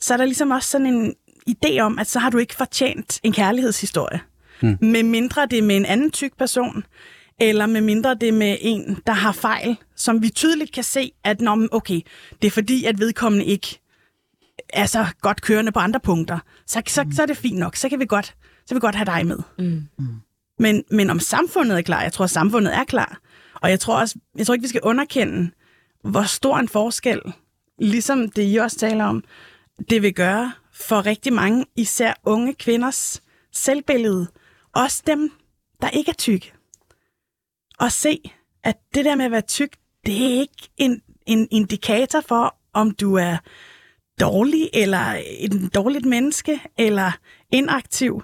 så 0.00 0.12
er 0.14 0.18
der 0.18 0.24
ligesom 0.24 0.50
også 0.50 0.70
sådan 0.70 0.86
en 0.86 1.14
idé 1.48 1.78
om, 1.78 1.98
at 1.98 2.06
så 2.06 2.18
har 2.18 2.30
du 2.30 2.38
ikke 2.38 2.54
fortjent 2.54 3.20
en 3.22 3.32
kærlighedshistorie. 3.32 4.20
Hmm. 4.60 4.78
Med 4.80 5.02
mindre 5.02 5.46
det 5.46 5.58
er 5.58 5.62
med 5.62 5.76
en 5.76 5.84
anden 5.84 6.10
tyk 6.10 6.38
person, 6.38 6.84
eller 7.40 7.66
med 7.66 7.80
mindre 7.80 8.14
det 8.14 8.28
er 8.28 8.32
med 8.32 8.56
en, 8.60 8.98
der 9.06 9.12
har 9.12 9.32
fejl, 9.32 9.76
som 9.96 10.22
vi 10.22 10.28
tydeligt 10.28 10.72
kan 10.72 10.84
se, 10.84 11.12
at 11.24 11.40
Nå, 11.40 11.68
okay, 11.72 12.00
det 12.42 12.46
er 12.46 12.50
fordi, 12.50 12.84
at 12.84 12.98
vedkommende 12.98 13.44
ikke 13.44 13.79
er 14.72 14.86
så 14.86 15.06
godt 15.20 15.42
kørende 15.42 15.72
på 15.72 15.78
andre 15.78 16.00
punkter. 16.00 16.38
Så, 16.66 16.82
så, 16.86 17.06
så 17.12 17.22
er 17.22 17.26
det 17.26 17.36
fint 17.36 17.58
nok. 17.58 17.76
Så 17.76 17.88
kan 17.88 18.00
vi 18.00 18.06
godt, 18.06 18.26
så 18.26 18.68
kan 18.68 18.74
vi 18.74 18.80
godt 18.80 18.94
have 18.94 19.06
dig 19.06 19.26
med. 19.26 19.38
Mm. 19.58 19.82
Men, 20.58 20.84
men 20.90 21.10
om 21.10 21.20
samfundet 21.20 21.78
er 21.78 21.82
klar, 21.82 22.02
jeg 22.02 22.12
tror, 22.12 22.24
at 22.24 22.30
samfundet 22.30 22.74
er 22.74 22.84
klar. 22.84 23.20
Og 23.54 23.70
jeg 23.70 23.80
tror 23.80 24.00
også, 24.00 24.18
jeg 24.36 24.46
tror 24.46 24.54
ikke, 24.54 24.62
vi 24.62 24.68
skal 24.68 24.80
underkende, 24.80 25.50
hvor 26.04 26.22
stor 26.22 26.58
en 26.58 26.68
forskel, 26.68 27.20
ligesom 27.78 28.30
det 28.30 28.52
I 28.52 28.56
også 28.56 28.78
taler 28.78 29.04
om, 29.04 29.24
det 29.90 30.02
vil 30.02 30.14
gøre 30.14 30.52
for 30.72 31.06
rigtig 31.06 31.32
mange, 31.32 31.66
især 31.76 32.14
unge 32.24 32.54
kvinders 32.54 33.22
selvbillede. 33.52 34.26
Også 34.74 35.02
dem, 35.06 35.32
der 35.80 35.88
ikke 35.90 36.08
er 36.10 36.14
tykke. 36.14 36.52
Og 37.78 37.92
se, 37.92 38.32
at 38.64 38.76
det 38.94 39.04
der 39.04 39.14
med 39.14 39.24
at 39.24 39.30
være 39.30 39.40
tyk, 39.40 39.76
det 40.06 40.14
er 40.14 40.40
ikke 40.40 40.70
en, 40.76 41.02
en 41.26 41.48
indikator 41.50 42.20
for, 42.20 42.56
om 42.72 42.90
du 42.90 43.14
er 43.14 43.36
dårlig, 44.20 44.70
eller 44.72 45.16
et 45.40 45.74
dårligt 45.74 46.06
menneske, 46.06 46.60
eller 46.78 47.12
inaktiv. 47.52 48.22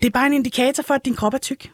Det 0.00 0.06
er 0.06 0.10
bare 0.10 0.26
en 0.26 0.32
indikator 0.32 0.82
for, 0.82 0.94
at 0.94 1.04
din 1.04 1.14
krop 1.14 1.34
er 1.34 1.38
tyk. 1.38 1.72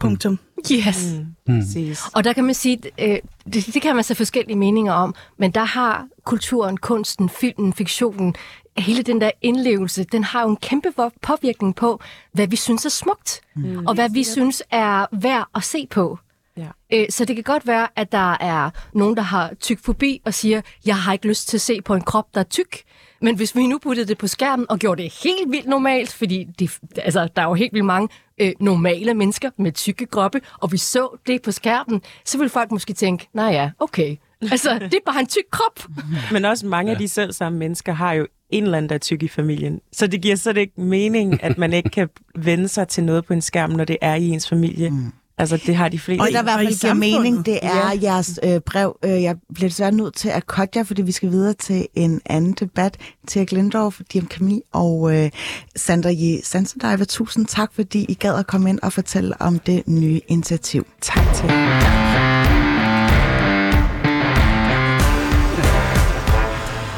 Punktum. 0.00 0.38
Yes. 0.72 1.14
Mm. 1.18 1.26
Præcis. 1.46 2.02
Og 2.14 2.24
der 2.24 2.32
kan 2.32 2.44
man 2.44 2.54
sige, 2.54 2.82
øh, 3.00 3.18
det, 3.52 3.74
det 3.74 3.82
kan 3.82 3.94
man 3.94 4.04
så 4.04 4.14
forskellige 4.14 4.56
meninger 4.56 4.92
om, 4.92 5.14
men 5.38 5.50
der 5.50 5.64
har 5.64 6.08
kulturen, 6.24 6.76
kunsten, 6.76 7.28
filmen, 7.28 7.72
fiktionen, 7.72 8.34
hele 8.78 9.02
den 9.02 9.20
der 9.20 9.30
indlevelse, 9.42 10.04
den 10.04 10.24
har 10.24 10.42
jo 10.42 10.48
en 10.48 10.56
kæmpe 10.56 10.92
påvirkning 11.22 11.76
på, 11.76 12.00
hvad 12.32 12.46
vi 12.46 12.56
synes 12.56 12.84
er 12.84 12.90
smukt, 12.90 13.40
mm. 13.54 13.86
og 13.86 13.94
hvad 13.94 14.10
vi 14.10 14.24
synes 14.24 14.62
er 14.70 15.06
værd 15.20 15.48
at 15.54 15.64
se 15.64 15.86
på. 15.90 16.18
Ja. 16.56 16.68
Øh, 16.92 17.06
Så 17.10 17.24
det 17.24 17.36
kan 17.36 17.42
godt 17.44 17.66
være, 17.66 17.88
at 17.96 18.12
der 18.12 18.36
er 18.40 18.70
nogen, 18.92 19.16
der 19.16 19.22
har 19.22 19.54
tyk 19.60 19.84
forbi 19.84 20.20
og 20.24 20.34
siger, 20.34 20.60
jeg 20.86 20.96
har 20.96 21.12
ikke 21.12 21.28
lyst 21.28 21.48
til 21.48 21.56
at 21.56 21.60
se 21.60 21.82
på 21.82 21.94
en 21.94 22.00
krop, 22.02 22.34
der 22.34 22.40
er 22.40 22.44
tyk. 22.44 22.82
Men 23.22 23.36
hvis 23.36 23.56
vi 23.56 23.66
nu 23.66 23.78
puttede 23.78 24.08
det 24.08 24.18
på 24.18 24.26
skærmen 24.26 24.66
og 24.70 24.78
gjorde 24.78 25.02
det 25.02 25.12
helt 25.24 25.50
vildt 25.52 25.66
normalt, 25.66 26.12
fordi 26.12 26.44
det, 26.58 26.78
altså, 26.96 27.28
der 27.36 27.42
er 27.42 27.46
jo 27.46 27.54
helt 27.54 27.72
vildt 27.72 27.86
mange 27.86 28.08
øh, 28.40 28.52
normale 28.60 29.14
mennesker 29.14 29.50
med 29.58 29.72
tykke 29.72 30.06
kroppe, 30.06 30.40
og 30.60 30.72
vi 30.72 30.76
så 30.76 31.18
det 31.26 31.42
på 31.42 31.52
skærmen, 31.52 32.02
så 32.24 32.38
vil 32.38 32.48
folk 32.48 32.70
måske 32.70 32.92
tænke, 32.92 33.28
nej 33.34 33.46
ja, 33.46 33.70
okay. 33.78 34.16
Altså, 34.50 34.74
det 34.74 34.94
er 34.94 35.12
bare 35.12 35.20
en 35.20 35.26
tyk 35.26 35.44
krop. 35.50 35.86
Men 36.32 36.44
også 36.44 36.66
mange 36.66 36.90
ja. 36.90 36.94
af 36.94 36.98
de 36.98 37.08
selv 37.08 37.32
samme 37.32 37.58
mennesker 37.58 37.92
har 37.92 38.12
jo 38.12 38.26
en 38.50 38.64
eller 38.64 38.76
anden, 38.76 38.88
der 38.88 38.94
er 38.94 38.98
tyk 38.98 39.22
i 39.22 39.28
familien. 39.28 39.80
Så 39.92 40.06
det 40.06 40.22
giver 40.22 40.36
slet 40.36 40.56
ikke 40.56 40.80
mening, 40.80 41.42
at 41.44 41.58
man 41.58 41.72
ikke 41.72 41.90
kan 41.90 42.08
vende 42.34 42.68
sig 42.68 42.88
til 42.88 43.04
noget 43.04 43.24
på 43.26 43.32
en 43.32 43.42
skærm, 43.42 43.70
når 43.70 43.84
det 43.84 43.96
er 44.00 44.14
i 44.14 44.28
ens 44.28 44.48
familie. 44.48 44.90
Mm. 44.90 45.12
Altså, 45.38 45.56
det 45.66 45.76
har 45.76 45.88
de 45.88 45.98
fleste. 45.98 46.22
Og 46.22 46.28
der 46.32 46.40
i 46.40 46.42
hvert 46.42 46.58
fald 46.58 46.80
giver 46.80 46.94
mening, 46.94 47.46
det 47.46 47.58
er 47.62 47.76
Ja. 47.92 47.98
jeres 48.02 48.40
øh, 48.42 48.60
brev. 48.60 48.96
Øh, 49.04 49.22
jeg 49.22 49.36
bliver 49.54 49.68
desværre 49.68 49.92
nødt 49.92 50.14
til 50.14 50.28
at 50.28 50.42
cutte 50.42 50.78
jer, 50.78 50.84
fordi 50.84 51.02
vi 51.02 51.12
skal 51.12 51.30
videre 51.30 51.54
til 51.54 51.86
en 51.94 52.20
anden 52.26 52.52
debat 52.52 52.96
til 53.26 53.46
Glendorf, 53.46 54.00
Diem 54.12 54.26
Kami 54.26 54.60
og 54.72 55.14
øh, 55.16 55.30
Sandra 55.76 56.10
J. 56.10 56.40
Sansendajva. 56.44 57.04
Tusind 57.04 57.46
tak, 57.46 57.70
fordi 57.74 58.06
I 58.08 58.14
gad 58.14 58.34
at 58.38 58.46
komme 58.46 58.70
ind 58.70 58.80
og 58.82 58.92
fortælle 58.92 59.40
om 59.42 59.58
det 59.58 59.82
nye 59.88 60.20
initiativ. 60.28 60.86
Tak 61.00 61.34
til 61.34 61.44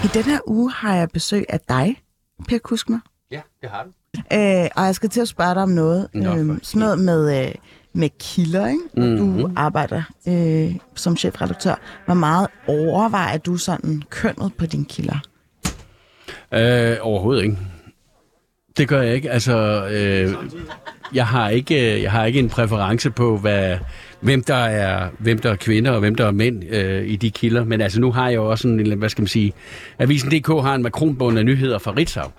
I 0.05 0.07
den 0.15 0.23
her 0.25 0.39
uge 0.47 0.73
har 0.73 0.95
jeg 0.95 1.09
besøg 1.11 1.45
af 1.49 1.61
dig, 1.69 2.03
Per 2.49 2.59
Kuskner. 2.59 2.99
Ja, 3.31 3.41
det 3.63 3.71
har 3.71 3.85
du. 3.85 3.91
Øh, 4.33 4.69
og 4.77 4.85
jeg 4.85 4.95
skal 4.95 5.09
til 5.11 5.21
at 5.21 5.29
spørge 5.29 5.55
dig 5.55 5.63
om 5.63 5.69
noget. 5.69 6.09
Nå, 6.15 6.25
for 6.25 6.53
øh, 6.53 6.59
sådan 6.63 6.81
noget 6.81 6.99
med, 6.99 7.47
øh, 7.47 7.55
med 7.99 8.09
kilder, 8.21 8.67
ikke? 8.67 8.81
Mm-hmm. 8.97 9.17
Du 9.17 9.25
Mhm. 9.25 9.53
arbejder 9.57 10.03
øh, 10.29 10.75
som 10.95 11.17
chefredaktør. 11.17 11.75
Hvor 12.05 12.15
meget 12.15 12.47
overvejer 12.69 13.39
du 13.39 13.57
sådan 13.57 14.03
kønnet 14.11 14.53
på 14.59 14.67
dine 14.67 14.85
kilder? 14.85 15.19
Øh, 16.55 16.97
overhovedet 17.01 17.43
ikke. 17.43 17.57
Det 18.79 18.89
gør 18.89 19.03
jeg 19.03 19.15
ikke. 19.15 19.31
Altså, 19.31 19.87
øh, 19.93 20.35
jeg, 21.15 21.27
har 21.27 21.49
ikke, 21.49 21.95
øh, 21.97 22.03
jeg 22.03 22.11
har 22.13 22.25
ikke 22.25 22.39
en 22.39 22.49
præference 22.49 23.11
på, 23.11 23.37
hvad, 23.39 23.79
hvem, 24.21 24.43
der 24.45 24.55
er, 24.55 25.09
hvem 25.19 25.39
der 25.39 25.51
er 25.51 25.57
kvinder 25.57 25.91
og 25.91 26.01
hvem 26.01 26.15
der 26.15 26.27
er 26.27 26.31
mænd 26.31 26.65
øh, 26.71 27.07
i 27.09 27.17
de 27.17 27.31
kilder. 27.31 27.65
Men 27.65 27.81
altså, 27.81 28.01
nu 28.01 28.13
har 28.13 28.29
jeg 28.29 28.37
jo 28.37 28.51
også 28.51 28.63
sådan 28.63 28.81
en, 28.81 28.99
hvad 28.99 29.09
skal 29.09 29.23
man 29.23 29.29
sige, 29.29 29.53
Avisen.dk 29.99 30.47
har 30.49 30.75
en 30.75 30.83
makronbund 30.83 31.39
af 31.39 31.45
nyheder 31.45 31.79
fra 31.79 31.93
Ritzau. 31.97 32.31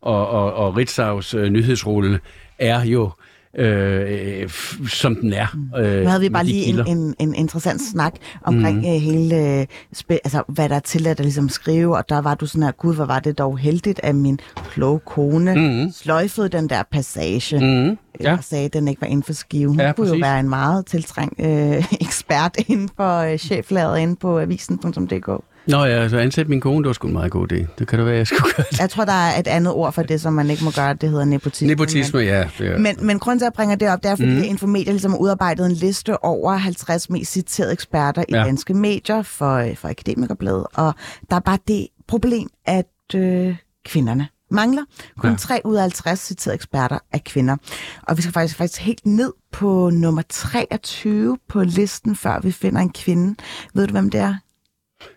Og, 0.00 0.28
og, 0.28 0.52
og 0.54 0.76
Ritzaus 0.76 1.34
øh, 1.34 1.48
nyhedsrulle 1.50 2.20
er 2.58 2.84
jo 2.84 3.10
øh, 3.58 4.42
f- 4.44 4.88
som 4.88 5.16
den 5.16 5.32
er. 5.32 5.46
Øh, 5.78 6.00
Nu 6.02 6.08
havde 6.08 6.20
vi 6.20 6.28
bare 6.28 6.44
lige 6.44 6.64
kilder. 6.64 6.84
en, 6.84 6.98
en, 6.98 7.14
en 7.18 7.34
interessant 7.34 7.80
snak 7.92 8.14
omkring 8.44 8.78
mm. 8.78 8.84
øh, 8.86 8.92
hele, 9.00 9.36
øh, 9.60 9.66
altså 10.10 10.42
hvad 10.48 10.68
der 10.68 10.74
er 10.76 10.80
tilladt 10.80 11.20
at 11.20 11.24
ligesom 11.24 11.48
skrive, 11.48 11.96
og 11.96 12.08
der 12.08 12.18
var 12.20 12.34
du 12.34 12.46
sådan 12.46 12.62
her, 12.62 12.70
gud, 12.72 12.94
hvor 12.94 13.04
var 13.04 13.18
det 13.20 13.38
dog 13.38 13.58
heldigt, 13.58 14.00
at 14.02 14.14
min 14.14 14.38
kloge 14.70 15.00
kone 15.06 15.54
mm. 15.84 15.92
sløjfede 15.92 16.48
den 16.48 16.68
der 16.68 16.82
passage, 16.92 17.58
mm. 17.60 17.66
Mhm. 17.86 17.98
Ja. 18.20 18.32
og 18.32 18.44
sagde, 18.44 18.64
at 18.64 18.72
den 18.72 18.88
ikke 18.88 19.00
var 19.00 19.06
inden 19.06 19.22
for 19.22 19.32
skive. 19.32 19.68
Hun 19.68 19.80
Ja, 19.80 19.92
kunne 19.92 20.08
jo 20.08 20.16
være 20.20 20.40
en 20.40 20.48
meget 20.48 20.86
tiltrængt 20.86 21.40
øh, 21.40 21.92
ekspert 22.06 22.56
inden 22.68 22.88
for 22.96 23.18
øh, 23.18 23.38
cheflaget 23.38 23.98
inde 23.98 24.16
på 24.16 24.38
avisen.dk. 24.40 25.30
Nå 25.68 25.84
ja, 25.84 26.08
så 26.08 26.18
ansætte 26.18 26.50
min 26.50 26.60
kone, 26.60 26.78
det 26.78 26.86
var 26.86 26.92
sgu 26.92 27.06
en 27.06 27.12
meget 27.12 27.30
god 27.32 27.52
idé. 27.52 27.66
Det 27.78 27.88
kan 27.88 27.98
da 27.98 28.04
være, 28.04 28.16
jeg 28.16 28.26
skulle 28.26 28.52
gøre 28.56 28.64
det. 28.70 28.78
Jeg 28.80 28.90
tror, 28.90 29.04
der 29.04 29.12
er 29.12 29.38
et 29.40 29.46
andet 29.46 29.72
ord 29.72 29.92
for 29.92 30.02
det, 30.02 30.20
som 30.20 30.32
man 30.32 30.50
ikke 30.50 30.64
må 30.64 30.70
gøre, 30.70 30.94
det 30.94 31.10
hedder 31.10 31.24
nepotisme. 31.24 31.68
Nepotisme, 31.68 32.20
ja. 32.20 32.48
Det 32.58 32.66
er, 32.72 32.78
Men, 32.78 32.96
men 33.06 33.18
grunden 33.18 33.38
til, 33.38 33.44
at 33.44 33.46
jeg 33.46 33.52
bringer 33.52 33.76
det 33.76 33.88
op, 33.88 34.02
det 34.02 34.10
er, 34.10 34.16
fordi 34.16 34.30
mm. 34.36 34.42
Infomedia 34.42 34.90
ligesom 34.92 35.10
har 35.10 35.18
udarbejdet 35.18 35.66
en 35.66 35.72
liste 35.72 36.24
over 36.24 36.52
50 36.56 37.10
mest 37.10 37.32
citerede 37.32 37.72
eksperter 37.72 38.22
i 38.28 38.32
Ja. 38.34 38.44
danske 38.44 38.74
medier 38.74 39.22
for, 39.22 39.68
for 39.76 39.88
Akademikerbladet. 39.88 40.66
Og 40.74 40.94
der 41.30 41.36
er 41.36 41.40
bare 41.40 41.58
det 41.68 41.86
problem, 42.08 42.48
at 42.66 42.86
øh, 43.14 43.56
kvinderne 43.86 44.28
mangler. 44.50 44.82
Kun 45.18 45.28
Ja. 45.28 45.32
ja. 45.32 45.36
3 45.36 45.60
ud 45.64 45.74
af 45.76 45.82
50 45.82 46.20
citerede 46.20 46.54
eksperter 46.54 46.98
er 47.12 47.18
kvinder. 47.26 47.56
Og 48.02 48.16
vi 48.16 48.22
skal 48.22 48.32
faktisk, 48.32 48.56
faktisk 48.56 48.80
helt 48.80 49.06
ned 49.06 49.32
på 49.52 49.90
nummer 49.90 50.22
23 50.28 51.38
på 51.48 51.62
listen, 51.62 52.16
før 52.16 52.40
vi 52.42 52.52
finder 52.52 52.80
en 52.80 52.90
kvinde. 52.92 53.34
Ved 53.74 53.86
du, 53.86 53.92
hvem 53.92 54.10
det 54.10 54.20
er? 54.20 54.34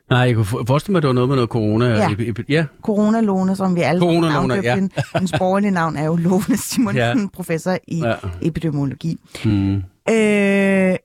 Nej, 0.09 0.19
jeg 0.19 0.35
kunne 0.35 0.45
for- 0.45 0.63
forestille 0.67 0.91
mig, 0.91 0.97
at 0.97 1.03
det 1.03 1.07
var 1.07 1.13
noget 1.13 1.29
med 1.29 1.35
noget 1.35 1.49
corona. 1.49 1.85
Ja. 1.87 2.09
I- 2.19 2.29
i- 2.29 2.33
ja. 2.49 2.65
Corona-Lone, 2.87 3.55
som 3.55 3.75
vi 3.75 3.81
alle 3.81 4.01
Corona-Lone, 4.01 4.29
navndøbte 4.33 4.67
ja. 4.69 4.75
hende. 4.75 4.89
Hendes 5.13 5.31
borgerlige 5.39 5.71
navn 5.71 5.95
er 5.97 6.05
jo 6.05 6.15
Lone 6.15 6.57
Simonsen, 6.57 6.97
Ja. 7.19 7.27
professor 7.33 7.77
i 7.87 7.99
Ja. 7.99 8.13
epidemiologi. 8.41 9.17
Hmm. 9.43 9.75
Øh, 10.09 10.95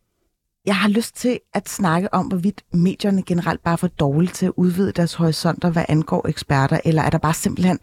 jeg 0.67 0.77
har 0.77 0.89
lyst 0.89 1.17
til 1.17 1.39
at 1.55 1.69
snakke 1.69 2.15
om, 2.15 2.27
hvorvidt 2.27 2.63
medierne 2.73 3.23
generelt 3.23 3.63
bare 3.65 3.73
er 3.73 3.77
for 3.77 3.87
dårlige 3.87 4.33
til 4.33 4.47
at 4.47 4.53
udvide 4.57 4.93
deres 4.93 5.15
horisonter, 5.15 5.71
hvad 5.71 5.85
angår 5.89 6.29
eksperter, 6.29 6.79
eller 6.85 7.03
er 7.03 7.11
der 7.11 7.19
bare 7.19 7.35
simpelthen 7.35 7.79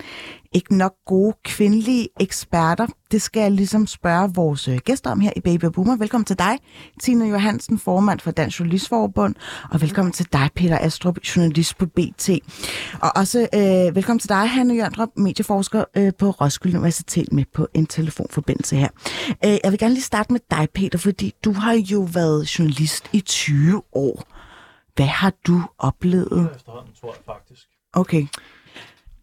ikke 0.52 0.78
nok 0.78 0.94
gode 1.06 1.34
kvindelige 1.44 2.08
eksperter? 2.20 2.88
Det 3.12 3.22
skal 3.22 3.42
jeg 3.42 3.52
ligesom 3.52 3.88
spørge 3.88 4.32
vores 4.36 4.68
øh, 4.68 4.78
gæster 4.78 5.12
om 5.12 5.20
her 5.20 5.32
i 5.36 5.40
Baby 5.40 5.64
og 5.64 5.74
Boomer. 5.74 5.98
Velkommen 5.98 6.26
til 6.26 6.40
dig, 6.40 6.58
Tine 7.02 7.26
Johansen, 7.26 7.80
formand 7.80 8.20
for 8.20 8.32
Dansk 8.32 8.60
Journalistforbund, 8.60 9.36
og 9.72 9.82
velkommen 9.82 10.12
til 10.12 10.28
dig, 10.34 10.50
Peter 10.56 10.78
Astrup, 10.78 11.18
journalist 11.36 11.78
på 11.78 11.86
BT. 11.86 12.30
Og 13.02 13.12
også 13.16 13.48
øh, 13.54 13.96
velkommen 13.96 14.20
til 14.20 14.30
dig, 14.30 14.50
Hanne 14.50 14.74
Jørndrup, 14.74 15.10
medieforsker 15.16 15.84
øh, 15.98 16.14
på 16.20 16.30
Roskilde 16.30 16.78
Universitet, 16.78 17.34
med 17.34 17.46
på 17.54 17.68
en 17.74 17.86
telefonforbindelse 17.86 18.76
her. 18.76 18.90
Øh, 19.46 19.58
jeg 19.64 19.72
vil 19.72 19.80
gerne 19.80 19.94
lige 19.94 20.04
starte 20.04 20.34
med 20.34 20.40
dig, 20.52 20.68
Peter, 20.74 21.00
fordi 21.00 21.34
du 21.46 21.52
har 21.54 21.74
jo 21.74 22.08
været 22.14 22.60
journalist 22.60 23.10
i 23.14 23.20
20 23.22 23.82
år. 23.94 24.24
Hvad 24.96 25.06
har 25.06 25.34
du 25.48 25.62
oplevet? 25.78 26.50
Efterhånden, 26.56 26.94
tror 27.02 27.14
jeg 27.14 27.24
faktisk. 27.26 27.68
Okay. 27.94 28.28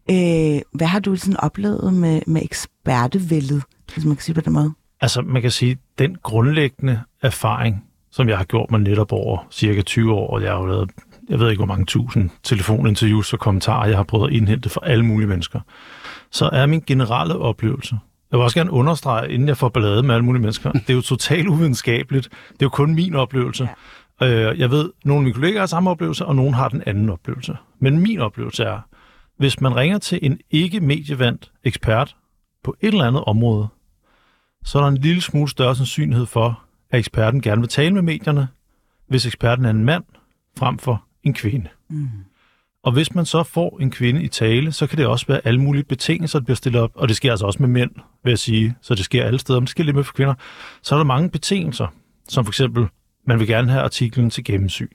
Øh, 0.09 0.61
hvad 0.71 0.87
har 0.87 0.99
du 0.99 1.15
sådan 1.15 1.37
oplevet 1.39 1.93
med, 1.93 2.21
med 2.27 2.41
ekspertevældet, 2.43 3.63
hvis 3.93 4.05
man 4.05 4.15
kan 4.15 4.23
sige 4.23 4.35
på 4.35 4.41
den 4.41 4.53
måde? 4.53 4.73
Altså, 5.01 5.21
man 5.21 5.41
kan 5.41 5.51
sige, 5.51 5.77
den 5.99 6.17
grundlæggende 6.23 7.01
erfaring, 7.21 7.85
som 8.11 8.29
jeg 8.29 8.37
har 8.37 8.45
gjort 8.45 8.71
mig 8.71 8.79
netop 8.79 9.11
over 9.11 9.47
cirka 9.51 9.81
20 9.81 10.13
år, 10.13 10.33
og 10.33 10.41
jeg 10.41 10.51
har 10.51 10.59
jo 10.59 10.65
lavet, 10.65 10.89
jeg 11.29 11.39
ved 11.39 11.49
ikke, 11.49 11.59
hvor 11.59 11.73
mange 11.73 11.85
tusind 11.85 12.29
telefoninterviews 12.43 13.33
og 13.33 13.39
kommentarer, 13.39 13.87
jeg 13.87 13.97
har 13.97 14.03
prøvet 14.03 14.29
at 14.29 14.35
indhente 14.35 14.69
fra 14.69 14.81
alle 14.83 15.05
mulige 15.05 15.27
mennesker, 15.27 15.59
så 16.31 16.49
er 16.53 16.65
min 16.65 16.83
generelle 16.87 17.35
oplevelse, 17.35 17.95
jeg 18.31 18.39
vil 18.39 18.43
også 18.43 18.55
gerne 18.55 18.71
understrege, 18.71 19.31
inden 19.31 19.47
jeg 19.47 19.57
får 19.57 19.69
ballade 19.69 20.03
med 20.03 20.15
alle 20.15 20.25
mulige 20.25 20.41
mennesker, 20.41 20.71
det 20.71 20.89
er 20.89 20.93
jo 20.93 21.01
totalt 21.01 21.47
uvidenskabeligt. 21.47 22.29
Det 22.29 22.61
er 22.61 22.65
jo 22.65 22.69
kun 22.69 22.95
min 22.95 23.15
oplevelse. 23.15 23.69
Ja. 24.21 24.53
Jeg 24.57 24.71
ved, 24.71 24.91
nogle 25.05 25.19
af 25.19 25.23
mine 25.23 25.33
kollegaer 25.33 25.59
har 25.59 25.65
samme 25.65 25.89
oplevelse, 25.89 26.25
og 26.25 26.35
nogle 26.35 26.55
har 26.55 26.69
den 26.69 26.83
anden 26.85 27.09
oplevelse. 27.09 27.57
Men 27.79 27.99
min 27.99 28.19
oplevelse 28.19 28.63
er, 28.63 28.79
hvis 29.39 29.61
man 29.61 29.75
ringer 29.75 29.97
til 29.97 30.19
en 30.21 30.39
ikke-medievandt 30.51 31.51
ekspert 31.63 32.15
på 32.63 32.75
et 32.81 32.87
eller 32.87 33.05
andet 33.05 33.23
område, 33.23 33.67
så 34.65 34.77
er 34.77 34.81
der 34.81 34.89
en 34.89 34.97
lille 34.97 35.21
smule 35.21 35.49
større 35.49 35.75
sandsynlighed 35.75 36.25
for, 36.25 36.63
at 36.89 36.99
eksperten 36.99 37.41
gerne 37.41 37.61
vil 37.61 37.69
tale 37.69 37.93
med 37.93 38.01
medierne, 38.01 38.47
hvis 39.07 39.25
eksperten 39.25 39.65
er 39.65 39.69
en 39.69 39.85
mand 39.85 40.03
frem 40.57 40.77
for 40.77 41.03
en 41.23 41.33
kvinde. 41.33 41.69
Mm. 41.89 42.09
Og 42.83 42.91
hvis 42.91 43.15
man 43.15 43.25
så 43.25 43.43
får 43.43 43.77
en 43.81 43.91
kvinde 43.91 44.23
i 44.23 44.27
tale, 44.27 44.71
så 44.71 44.87
kan 44.87 44.97
det 44.97 45.07
også 45.07 45.27
være 45.27 45.41
alle 45.43 45.61
mulige 45.61 45.83
betingelser, 45.83 46.39
der 46.39 46.43
bliver 46.43 46.55
stillet 46.55 46.81
op. 46.81 46.91
Og 46.95 47.07
det 47.07 47.15
sker 47.15 47.31
altså 47.31 47.45
også 47.45 47.59
med 47.63 47.69
mænd, 47.69 47.91
vil 48.23 48.31
jeg 48.31 48.39
sige. 48.39 48.75
Så 48.81 48.95
det 48.95 49.05
sker 49.05 49.25
alle 49.25 49.39
steder, 49.39 49.59
men 49.59 49.65
det 49.65 49.69
sker 49.69 49.83
lidt 49.83 49.95
med 49.95 50.03
for 50.03 50.13
kvinder. 50.13 50.33
Så 50.81 50.95
er 50.95 50.99
der 50.99 51.05
mange 51.05 51.29
betingelser, 51.29 51.87
som 52.29 52.45
for 52.45 52.51
eksempel, 52.51 52.87
man 53.27 53.39
vil 53.39 53.47
gerne 53.47 53.71
have 53.71 53.83
artiklen 53.83 54.29
til 54.29 54.43
gennemsyn. 54.43 54.89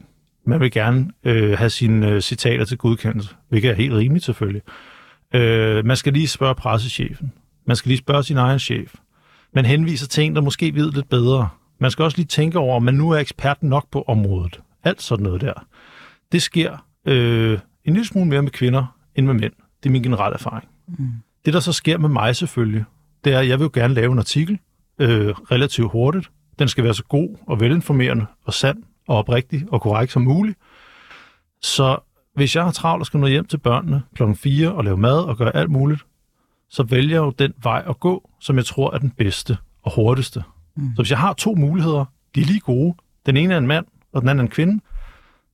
Man 0.46 0.61
vil 0.61 0.70
gerne 0.70 1.11
øh, 1.24 1.59
have 1.59 1.70
sine 1.70 2.09
øh, 2.09 2.20
citater 2.20 2.64
til 2.64 2.78
godkendelse, 2.78 3.35
hvilket 3.48 3.70
er 3.70 3.74
helt 3.74 3.92
rimeligt 3.92 4.24
selvfølgelig. 4.24 4.62
Øh, 5.34 5.84
man 5.84 5.97
skal 5.97 6.12
lige 6.12 6.28
spørge 6.28 6.55
pressechefen. 6.55 7.32
Man 7.66 7.76
skal 7.76 7.88
lige 7.88 7.99
spørge 7.99 8.22
sin 8.22 8.36
egen 8.36 8.59
chef. 8.59 8.95
Man 9.55 9.64
henviser 9.64 10.07
til 10.07 10.24
en, 10.24 10.34
der 10.34 10.40
måske 10.40 10.74
ved 10.74 10.92
lidt 10.92 11.09
bedre. 11.09 11.49
Man 11.80 11.90
skal 11.90 12.03
også 12.03 12.18
lige 12.18 12.26
tænke 12.26 12.59
over, 12.59 12.76
om 12.76 12.82
man 12.82 12.95
nu 12.95 13.11
er 13.11 13.18
ekspert 13.18 13.62
nok 13.62 13.90
på 13.90 14.03
området. 14.03 14.61
Alt 14.84 15.03
sådan 15.03 15.22
noget 15.22 15.40
der. 15.40 15.66
Det 16.32 16.42
sker 16.42 16.86
øh, 17.07 17.59
en 17.84 17.92
lille 17.92 18.07
smule 18.07 18.28
mere 18.28 18.42
med 18.42 18.51
kvinder 18.51 18.97
end 19.14 19.26
med 19.26 19.34
mænd. 19.34 19.53
Det 19.82 19.88
er 19.88 19.92
min 19.92 20.03
generelle 20.03 20.34
erfaring. 20.34 20.68
Mm. 20.88 21.09
Det, 21.45 21.55
der 21.55 21.61
så 21.61 21.72
sker 21.72 21.99
med 21.99 22.09
mig 22.09 22.36
selvfølgelig, 22.36 22.84
det 23.24 23.32
er, 23.32 23.38
at 23.38 23.49
jeg 23.49 23.59
vil 23.59 23.64
jo 23.64 23.70
gerne 23.74 23.95
lave 23.95 24.12
en 24.12 24.18
artikel 24.18 24.59
øh, 24.99 25.28
relativt 25.28 25.92
hurtigt. 25.92 26.30
Den 26.59 26.68
skal 26.68 26.84
være 26.84 26.95
så 26.95 27.05
god 27.05 27.36
og 27.47 27.61
velinformerende 27.61 28.26
og 28.45 28.55
sand 28.55 28.82
og 29.09 29.16
oprigtig 29.16 29.66
og 29.68 29.80
korrekt 29.80 30.12
som 30.12 30.22
muligt. 30.22 30.59
Så 31.62 31.98
hvis 32.34 32.57
jeg 32.57 32.64
har 32.64 32.72
travlt 32.72 33.00
og 33.02 33.07
skal 33.07 33.20
nå 33.20 33.26
hjem 33.26 33.46
til 33.46 33.59
børnene 33.59 34.02
klokken 34.14 34.36
4 34.36 34.72
og 34.72 34.84
lave 34.84 34.96
mad 34.96 35.18
og 35.18 35.36
gøre 35.36 35.57
alt 35.57 35.70
muligt, 35.70 36.07
så 36.68 36.82
vælger 36.82 37.16
jeg 37.16 37.24
jo 37.24 37.30
den 37.30 37.52
vej 37.62 37.84
at 37.88 38.00
gå, 38.00 38.30
som 38.40 38.57
jeg 38.57 38.64
tror 38.64 38.94
er 38.94 38.98
den 38.98 39.11
bedste 39.11 39.57
og 39.82 39.94
hurtigste. 39.94 40.42
Mm. 40.76 40.90
Så 40.96 41.02
hvis 41.02 41.11
jeg 41.11 41.18
har 41.18 41.32
to 41.32 41.55
muligheder, 41.55 42.05
de 42.34 42.40
er 42.40 42.44
lige 42.44 42.61
gode, 42.61 42.94
den 43.26 43.36
ene 43.36 43.55
er 43.55 43.59
en 43.59 43.66
mand, 43.66 43.86
og 44.12 44.20
den 44.20 44.28
anden 44.28 44.46
er 44.46 44.48
en 44.48 44.55
kvinde, 44.55 44.80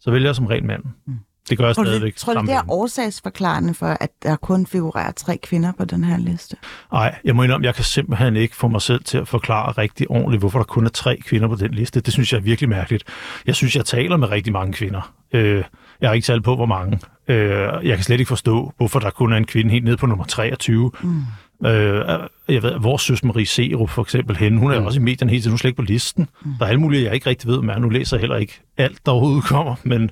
så 0.01 0.11
vælger 0.11 0.28
jeg 0.28 0.36
som 0.36 0.46
ren 0.46 0.66
mand. 0.66 0.84
Mm. 1.07 1.18
Det 1.51 1.59
gør 1.59 1.66
jeg 1.66 1.76
Tror 1.76 1.84
stadigvæk. 1.84 2.14
det, 2.14 2.20
tror 2.20 2.34
du, 2.34 2.40
det 2.40 2.53
er 2.53 2.62
årsagsforklarende 2.68 3.74
for, 3.74 3.96
at 4.01 4.11
der 4.22 4.36
kun 4.36 4.66
figurerer 4.66 5.12
tre 5.12 5.38
kvinder 5.42 5.72
på 5.78 5.84
den 5.84 6.05
her 6.05 6.18
liste? 6.18 6.57
Nej, 6.92 7.18
jeg 7.24 7.36
må 7.36 7.42
indrømme, 7.42 7.66
jeg 7.66 7.74
kan 7.74 7.84
simpelthen 7.84 8.36
ikke 8.36 8.57
få 8.57 8.68
mig 8.68 8.82
selv 8.82 9.05
til 9.05 9.18
at 9.18 9.28
forklare 9.28 9.72
rigtig 9.72 10.11
ordentligt, 10.11 10.40
hvorfor 10.40 10.59
der 10.59 10.64
kun 10.64 10.86
er 10.86 10.90
tre 10.90 11.16
kvinder 11.16 11.48
på 11.48 11.55
den 11.55 11.70
liste. 11.70 12.01
Det 12.01 12.12
synes 12.12 12.32
jeg 12.32 12.38
er 12.38 12.42
virkelig 12.42 12.68
mærkeligt. 12.68 13.05
Jeg 13.46 13.55
synes, 13.55 13.76
jeg 13.76 13.84
taler 13.84 14.16
med 14.16 14.30
rigtig 14.30 14.53
mange 14.53 14.72
kvinder. 14.72 15.12
Øh, 15.32 15.64
jeg 16.01 16.09
har 16.09 16.14
ikke 16.14 16.24
talt 16.24 16.44
på, 16.44 16.57
hvor 16.57 16.66
mange. 16.66 17.01
Øh, 17.28 17.86
jeg 17.86 17.96
kan 17.96 18.05
slet 18.05 18.20
ikke 18.20 18.28
forstå, 18.28 18.72
hvorfor 18.76 18.98
der 18.98 19.11
kun 19.11 19.32
er 19.32 19.36
en 19.36 19.46
kvinde 19.46 19.70
helt 19.70 19.84
nede 19.84 19.96
på 19.96 20.07
nummer 20.07 20.24
23. 20.24 20.90
Mm. 21.03 21.22
Øh, 21.66 22.18
jeg 22.48 22.62
ved, 22.62 22.78
hvor 22.78 22.96
søs 22.96 23.24
Marie 23.24 23.46
Serup 23.46 23.90
for 23.90 24.03
eksempel 24.03 24.36
henne, 24.36 24.59
hun 24.59 24.72
er 24.72 24.80
mm. 24.80 24.86
også 24.86 25.01
i 25.01 25.03
medierne 25.03 25.30
hele 25.30 25.42
tiden, 25.42 25.51
hun 25.51 25.55
er 25.55 25.59
slet 25.59 25.68
ikke 25.68 25.76
på 25.76 25.82
listen. 25.82 26.28
Mm. 26.44 26.51
Der 26.59 26.64
er 26.64 26.68
alle 26.68 26.80
mulige, 26.80 27.05
jeg 27.05 27.14
ikke 27.14 27.30
rigtig 27.30 27.48
ved, 27.48 27.59
om 27.59 27.68
er. 27.68 27.78
Nu 27.78 27.88
læser 27.88 28.16
jeg 28.16 28.20
heller 28.20 28.36
ikke 28.36 28.61
alt, 28.76 29.07
der 29.07 29.12
overhovedet 29.12 29.44
kommer, 29.44 29.74
men, 29.82 30.11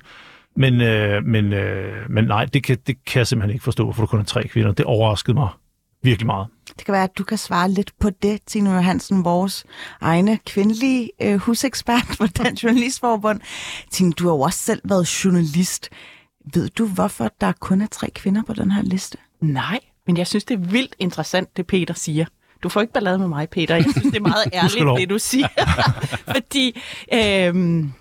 men, 0.55 0.81
øh, 0.81 1.23
men, 1.23 1.53
øh, 1.53 2.09
men 2.11 2.23
nej, 2.23 2.45
det 2.45 2.63
kan, 2.63 2.77
det 2.87 3.05
kan 3.05 3.19
jeg 3.19 3.27
simpelthen 3.27 3.53
ikke 3.53 3.63
forstå, 3.63 3.83
hvorfor 3.83 4.01
der 4.01 4.07
kun 4.07 4.19
er 4.19 4.23
tre 4.23 4.47
kvinder. 4.47 4.71
Det 4.71 4.85
overraskede 4.85 5.33
mig 5.33 5.49
virkelig 6.03 6.25
meget. 6.25 6.47
Det 6.77 6.85
kan 6.85 6.91
være, 6.91 7.03
at 7.03 7.17
du 7.17 7.23
kan 7.23 7.37
svare 7.37 7.71
lidt 7.71 7.91
på 7.99 8.09
det, 8.09 8.39
Tine 8.45 8.69
Johansen, 8.69 9.25
vores 9.25 9.65
egne 10.01 10.39
kvindelige 10.45 11.11
øh, 11.21 11.35
husekspert 11.35 12.05
på 12.17 12.27
Dansk 12.27 12.63
Journalistforbund. 12.63 13.41
Tine, 13.91 14.11
du 14.11 14.27
har 14.27 14.33
jo 14.33 14.41
også 14.41 14.59
selv 14.59 14.81
været 14.85 15.23
journalist. 15.25 15.89
Ved 16.53 16.69
du, 16.69 16.87
hvorfor 16.87 17.31
der 17.41 17.51
kun 17.59 17.81
er 17.81 17.87
tre 17.87 18.09
kvinder 18.09 18.43
på 18.47 18.53
den 18.53 18.71
her 18.71 18.81
liste? 18.83 19.17
Nej, 19.41 19.79
men 20.07 20.17
jeg 20.17 20.27
synes, 20.27 20.43
det 20.43 20.53
er 20.53 20.71
vildt 20.71 20.95
interessant, 20.99 21.57
det 21.57 21.67
Peter 21.67 21.93
siger. 21.93 22.25
Du 22.63 22.69
får 22.69 22.81
ikke 22.81 22.93
ballade 22.93 23.19
med 23.19 23.27
mig, 23.27 23.49
Peter. 23.49 23.75
Jeg 23.75 23.83
synes, 23.83 24.03
det 24.03 24.15
er 24.15 24.21
meget 24.21 24.49
ærligt, 24.53 24.99
det 24.99 25.09
du 25.09 25.19
siger. 25.19 25.47
Fordi 26.35 26.81
øhm, 27.13 27.93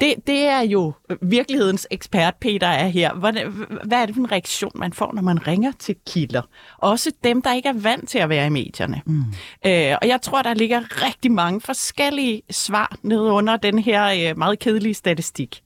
det, 0.00 0.14
det 0.26 0.42
er 0.42 0.60
jo 0.60 0.92
virkelighedens 1.22 1.86
ekspert, 1.90 2.34
Peter 2.40 2.66
er 2.66 2.88
her. 2.88 3.14
Hvordan, 3.14 3.52
hvad 3.84 3.98
er 3.98 4.06
det 4.06 4.14
for 4.14 4.22
en 4.22 4.32
reaktion, 4.32 4.72
man 4.74 4.92
får, 4.92 5.12
når 5.14 5.22
man 5.22 5.46
ringer 5.46 5.72
til 5.78 5.96
kilder? 6.06 6.42
Også 6.78 7.12
dem, 7.24 7.42
der 7.42 7.54
ikke 7.54 7.68
er 7.68 7.72
vant 7.72 8.08
til 8.08 8.18
at 8.18 8.28
være 8.28 8.46
i 8.46 8.50
medierne. 8.50 9.02
Mm. 9.06 9.20
Øh, 9.66 9.96
og 10.02 10.08
jeg 10.08 10.18
tror, 10.22 10.42
der 10.42 10.54
ligger 10.54 11.04
rigtig 11.06 11.32
mange 11.32 11.60
forskellige 11.60 12.42
svar 12.50 12.96
nede 13.02 13.22
under 13.22 13.56
den 13.56 13.78
her 13.78 14.30
øh, 14.30 14.38
meget 14.38 14.58
kedelige 14.58 14.94
statistik. 14.94 15.62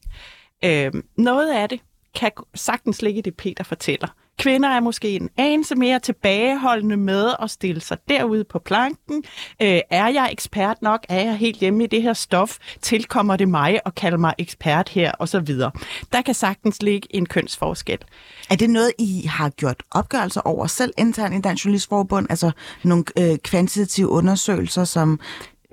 Øh, 0.65 0.93
noget 1.17 1.53
af 1.53 1.69
det 1.69 1.81
kan 2.15 2.31
sagtens 2.55 3.03
ligge 3.03 3.19
i 3.19 3.23
det, 3.23 3.37
Peter 3.37 3.65
fortæller. 3.65 4.09
Kvinder 4.41 4.69
er 4.69 4.81
måske 4.81 5.17
en 5.17 5.31
anelse 5.37 5.75
mere 5.75 5.99
tilbageholdende 5.99 6.97
med 6.97 7.31
at 7.43 7.51
stille 7.51 7.81
sig 7.81 7.99
derude 8.09 8.45
på 8.45 8.59
planken. 8.59 9.25
Øh, 9.63 9.81
er 9.91 10.09
jeg 10.09 10.29
ekspert 10.33 10.83
nok? 10.83 11.07
Er 11.09 11.25
jeg 11.25 11.37
helt 11.37 11.59
hjemme 11.59 11.85
i 11.85 11.87
det 11.87 12.03
her 12.03 12.13
stof? 12.13 12.57
Tilkommer 12.83 13.37
det 13.37 13.49
mig 13.49 13.81
at 13.87 13.95
kalde 13.95 14.19
mig 14.19 14.35
ekspert 14.39 14.89
her? 14.89 15.13
Og 15.13 15.29
så 15.29 15.41
videre. 15.41 15.71
Der 16.13 16.23
kan 16.23 16.35
sagtens 16.35 16.83
ligge 16.83 17.17
en 17.17 17.27
kønsforskel. 17.27 17.99
Er 18.51 18.57
det 18.57 18.71
noget, 18.71 18.93
I 18.99 19.27
har 19.27 19.49
gjort 19.49 19.83
opgørelser 19.91 20.41
over 20.41 20.67
selv 20.67 20.93
internt 20.99 21.35
i 21.35 21.41
Dansk 21.41 21.65
Journalistforbund? 21.65 22.27
Altså 22.31 22.51
nogle 22.85 23.05
øh, 23.19 23.39
kvantitative 23.39 24.09
undersøgelser, 24.09 24.85
som 24.85 25.21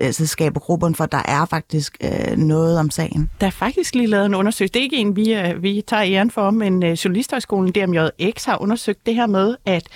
Øh, 0.00 0.06
altså, 0.06 0.26
skaber 0.26 0.60
gruppen 0.60 0.94
for, 0.94 1.06
der 1.06 1.22
er 1.24 1.44
faktisk 1.44 1.96
øh, 2.04 2.36
noget 2.36 2.78
om 2.78 2.90
sagen? 2.90 3.30
Der 3.40 3.46
er 3.46 3.50
faktisk 3.50 3.94
lige 3.94 4.06
lavet 4.06 4.26
en 4.26 4.34
undersøgelse. 4.34 4.72
Det 4.72 4.80
er 4.80 4.84
ikke 4.84 4.96
en, 4.96 5.16
vi, 5.16 5.34
øh, 5.34 5.62
vi 5.62 5.82
tager 5.86 6.04
æren 6.06 6.30
for, 6.30 6.50
men 6.50 6.82
øh, 6.82 6.92
Journalisthøjskolen 6.92 7.72
DMJX 7.72 8.44
har 8.44 8.62
undersøgt 8.62 9.06
det 9.06 9.14
her 9.14 9.26
med, 9.26 9.56
at 9.66 9.86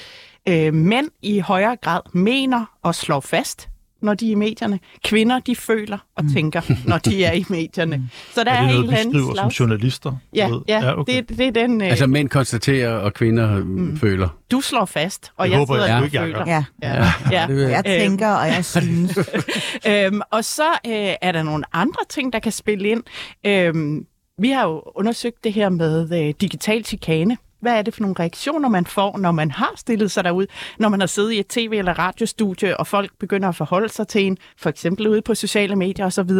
øh, 0.48 0.74
mænd 0.74 1.08
i 1.22 1.38
højere 1.38 1.76
grad 1.76 2.00
mener 2.12 2.64
og 2.82 2.94
slår 2.94 3.20
fast, 3.20 3.68
når 4.02 4.14
de 4.14 4.26
er 4.26 4.32
i 4.32 4.34
medierne. 4.34 4.80
Kvinder, 5.04 5.38
de 5.40 5.56
føler 5.56 5.98
og 6.16 6.24
tænker, 6.34 6.60
når 6.88 6.98
de 6.98 7.24
er 7.24 7.32
i 7.32 7.44
medierne. 7.48 8.08
Så 8.34 8.44
der 8.44 8.50
er 8.50 8.54
er, 8.54 8.60
det 8.62 8.68
en 8.68 8.74
noget, 8.74 8.78
eller 8.84 8.90
vi 8.96 9.00
anden 9.00 9.14
skriver 9.14 9.26
som 9.26 9.34
slags... 9.36 9.60
journalister? 9.60 10.16
Ja, 10.34 10.48
ved? 10.48 10.60
ja, 10.68 10.98
okay. 10.98 11.16
det, 11.28 11.38
det 11.38 11.46
er 11.46 11.50
den... 11.50 11.80
Øh, 11.80 11.88
Altså 11.88 12.06
mænd 12.06 12.28
konstaterer, 12.28 12.92
og 12.92 13.14
kvinder 13.14 13.58
mm. 13.64 13.96
føler. 13.96 14.28
du 14.50 14.60
slår 14.60 14.84
fast, 14.84 15.32
og 15.36 15.46
Det 15.46 15.50
jeg 15.50 15.58
håber 15.58 15.74
sidder 15.74 15.86
jeg 15.86 16.08
jeg 16.12 16.22
føler. 16.22 16.38
gør. 16.38 16.44
Ja. 16.46 16.64
Ja. 16.82 17.04
ja. 17.30 17.46
Det 17.46 17.56
vil 17.56 17.62
jeg. 17.70 17.82
Jeg 17.86 18.00
tænker, 18.00 18.28
og 18.28 18.46
jeg 18.46 18.64
synes. 18.64 19.18
øhm, 19.88 20.20
og 20.30 20.44
så 20.44 20.68
øh, 20.86 20.92
er 21.22 21.32
der 21.32 21.42
nogle 21.42 21.64
andre 21.72 22.00
ting, 22.08 22.32
der 22.32 22.38
kan 22.38 22.52
spille 22.52 22.88
ind. 22.88 23.02
Øhm, 23.46 24.06
vi 24.38 24.48
har 24.50 24.62
jo 24.68 24.82
undersøgt 24.94 25.44
det 25.44 25.52
her 25.52 25.68
med 25.68 26.26
øh, 26.28 26.34
digital 26.40 26.84
chikane. 26.84 27.36
Hvad 27.62 27.72
er 27.78 27.82
det 27.82 27.94
for 27.94 28.00
nogle 28.00 28.16
reaktioner, 28.20 28.68
man 28.68 28.86
får, 28.86 29.18
når 29.18 29.32
man 29.32 29.50
har 29.50 29.72
stillet 29.76 30.10
sig 30.10 30.24
derud, 30.24 30.46
når 30.78 30.88
man 30.88 31.00
har 31.00 31.06
siddet 31.06 31.32
i 31.32 31.38
et 31.38 31.46
tv- 31.48 31.72
eller 31.78 31.98
radiostudie, 31.98 32.76
og 32.76 32.86
folk 32.86 33.10
begynder 33.20 33.48
at 33.48 33.56
forholde 33.56 33.88
sig 33.88 34.08
til 34.08 34.26
en, 34.26 34.38
for 34.56 34.70
eksempel 34.70 35.08
ude 35.08 35.22
på 35.22 35.34
sociale 35.34 35.76
medier 35.76 36.06
osv. 36.06 36.30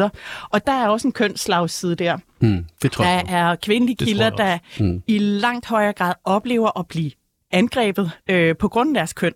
Og 0.50 0.66
der 0.66 0.72
er 0.72 0.88
også 0.88 1.08
en 1.08 1.12
kønsslagsside 1.12 1.94
der. 1.94 2.16
Mm, 2.40 2.66
det 2.82 2.92
tror 2.92 3.04
Der 3.04 3.10
jeg. 3.10 3.24
er 3.28 3.54
kvindelige 3.56 3.96
Det 3.98 4.06
kilder, 4.06 4.30
der 4.30 4.58
Mm. 4.80 5.02
i 5.06 5.18
langt 5.18 5.66
højere 5.66 5.92
grad 5.92 6.14
oplever 6.24 6.78
at 6.78 6.86
blive 6.88 7.10
angrebet 7.52 8.10
øh, 8.30 8.56
på 8.56 8.68
grund 8.68 8.88
af 8.96 9.00
deres 9.00 9.12
køn. 9.12 9.32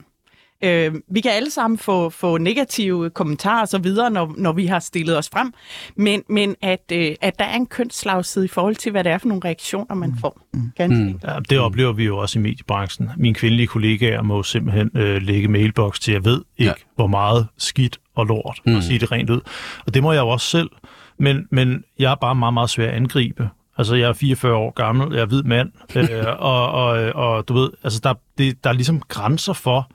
Øh, 0.65 0.95
vi 1.11 1.21
kan 1.21 1.31
alle 1.33 1.51
sammen 1.51 1.79
få, 1.79 2.11
få 2.11 2.39
negative 2.39 3.11
kommentarer 3.11 3.61
og 3.61 3.69
så 3.69 3.79
videre, 3.79 4.11
når, 4.11 4.35
når 4.39 4.53
vi 4.53 4.67
har 4.67 4.79
stillet 4.79 5.19
os 5.19 5.29
frem, 5.33 5.53
men, 5.97 6.23
men 6.29 6.55
at, 6.63 6.83
øh, 6.93 7.15
at 7.21 7.39
der 7.39 7.45
er 7.45 7.57
en 7.57 7.67
kønsslagside 7.67 8.45
i 8.45 8.49
forhold 8.49 8.75
til, 8.77 8.93
hvad 8.93 9.05
det 9.05 9.13
er 9.13 9.19
for 9.19 9.29
nogle 9.29 9.43
reaktioner, 9.45 9.95
man 9.95 10.15
får. 10.21 10.41
Ganske 10.77 10.97
Mm. 11.05 11.21
Ja, 11.25 11.39
det 11.51 11.59
oplever 11.59 11.93
vi 11.93 12.05
jo 12.05 12.19
også 12.19 12.39
i 12.39 12.43
mediebranchen. 12.43 13.11
Mine 13.17 13.35
kvindelige 13.35 13.67
kollegaer 13.67 14.23
må 14.23 14.43
simpelthen 14.43 14.91
øh, 14.95 15.23
lægge 15.23 15.49
mailbox 15.49 16.01
til, 16.01 16.13
jeg 16.13 16.25
ved 16.25 16.43
ikke, 16.59 16.69
Ja. 16.71 16.73
hvor 16.97 17.07
meget 17.07 17.47
skidt 17.59 17.99
og 18.15 18.27
lort, 18.27 18.61
mm. 18.67 18.73
Mm. 18.73 18.79
at 18.79 18.85
sige 18.85 18.99
det 18.99 19.13
rent 19.13 19.31
ud. 19.31 19.41
Og 19.87 19.95
det 19.95 20.03
må 20.03 20.13
jeg 20.13 20.21
jo 20.21 20.29
også 20.29 20.47
selv. 20.47 20.71
Men, 21.19 21.47
men 21.51 21.85
jeg 21.99 22.11
er 22.11 22.15
bare 22.15 22.35
meget, 22.35 22.55
meget 22.55 22.71
svær 22.71 22.89
at 22.89 22.95
angribe. 22.95 23.49
Altså, 23.79 23.95
jeg 23.95 24.09
er 24.09 24.13
44 24.13 24.55
år 24.55 24.71
gammel, 24.71 25.15
jeg 25.15 25.23
er 25.23 25.27
hvid 25.27 25.43
mand, 25.43 25.73
øh, 25.97 26.07
og, 26.39 26.71
og, 26.73 26.89
og 27.15 27.49
du 27.49 27.55
ved, 27.55 27.71
altså, 27.85 28.01
der, 28.03 28.15
det, 28.39 28.65
der 28.65 28.71
er 28.71 28.75
ligesom 28.75 29.01
grænser 29.09 29.53
for 29.53 29.91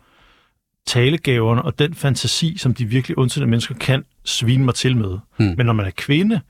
talegaverne 0.87 1.61
og 1.61 1.79
den 1.79 1.93
fantasi, 1.93 2.57
som 2.57 2.73
de 2.73 2.85
virkelig 2.85 3.17
ondsindede 3.17 3.49
mennesker 3.49 3.75
kan 3.75 4.03
svine 4.25 4.65
mig 4.65 4.75
til 4.75 4.97
med. 4.97 5.17
Mm. 5.39 5.53
Men 5.57 5.65
når 5.65 5.73
man 5.73 5.85
er 5.85 5.91
kvinde, 5.95 6.41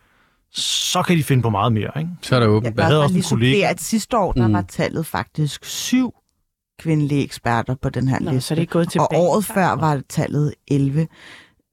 så 0.53 1.01
kan 1.03 1.17
de 1.17 1.23
finde 1.23 1.43
på 1.43 1.49
meget 1.49 1.73
mere, 1.73 1.91
ikke? 1.97 2.09
Så 2.21 2.35
er 2.35 2.39
der 2.39 2.47
Jeg 2.47 2.55
åbent. 2.55 2.75
kan 2.75 2.83
havde 2.85 3.03
også 3.03 3.15
en 3.15 3.23
kollega- 3.29 3.69
at 3.69 3.81
sidste 3.81 4.17
år, 4.17 4.31
der 4.31 4.47
Mm. 4.47 4.53
var 4.53 4.61
tallet 4.61 5.05
faktisk 5.05 5.65
syv 5.65 6.13
kvindelige 6.79 7.23
eksperter 7.23 7.75
på 7.81 7.89
den 7.89 8.07
her 8.07 8.19
Nå, 8.19 8.31
liste. 8.31 8.47
så 8.47 8.53
er 8.53 8.55
det 8.59 8.69
gået 8.69 8.91
tilbage. 8.91 9.07
Og 9.11 9.15
året 9.25 9.45
før 9.45 9.67
var 9.75 10.01
tallet 10.09 10.53
11. 10.67 11.07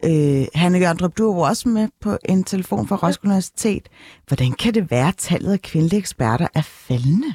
Øh, 0.05 0.47
Hanne 0.55 0.79
Jørndrup, 0.79 1.19
du 1.19 1.31
er 1.31 1.35
jo 1.37 1.41
også 1.41 1.69
med 1.69 1.89
på 2.01 2.19
en 2.29 2.45
telefon 2.45 2.89
fra 2.89 2.97
Roskilde 2.97 3.25
Universitet. 3.29 3.89
Hvordan 4.27 4.53
kan 4.53 4.75
det 4.75 4.91
være, 4.91 5.09
at 5.09 5.15
tallet 5.19 5.53
af 5.53 5.63
kvindelige 5.63 5.99
eksperter 5.99 6.49
er 6.55 6.63
faldende? 6.63 7.35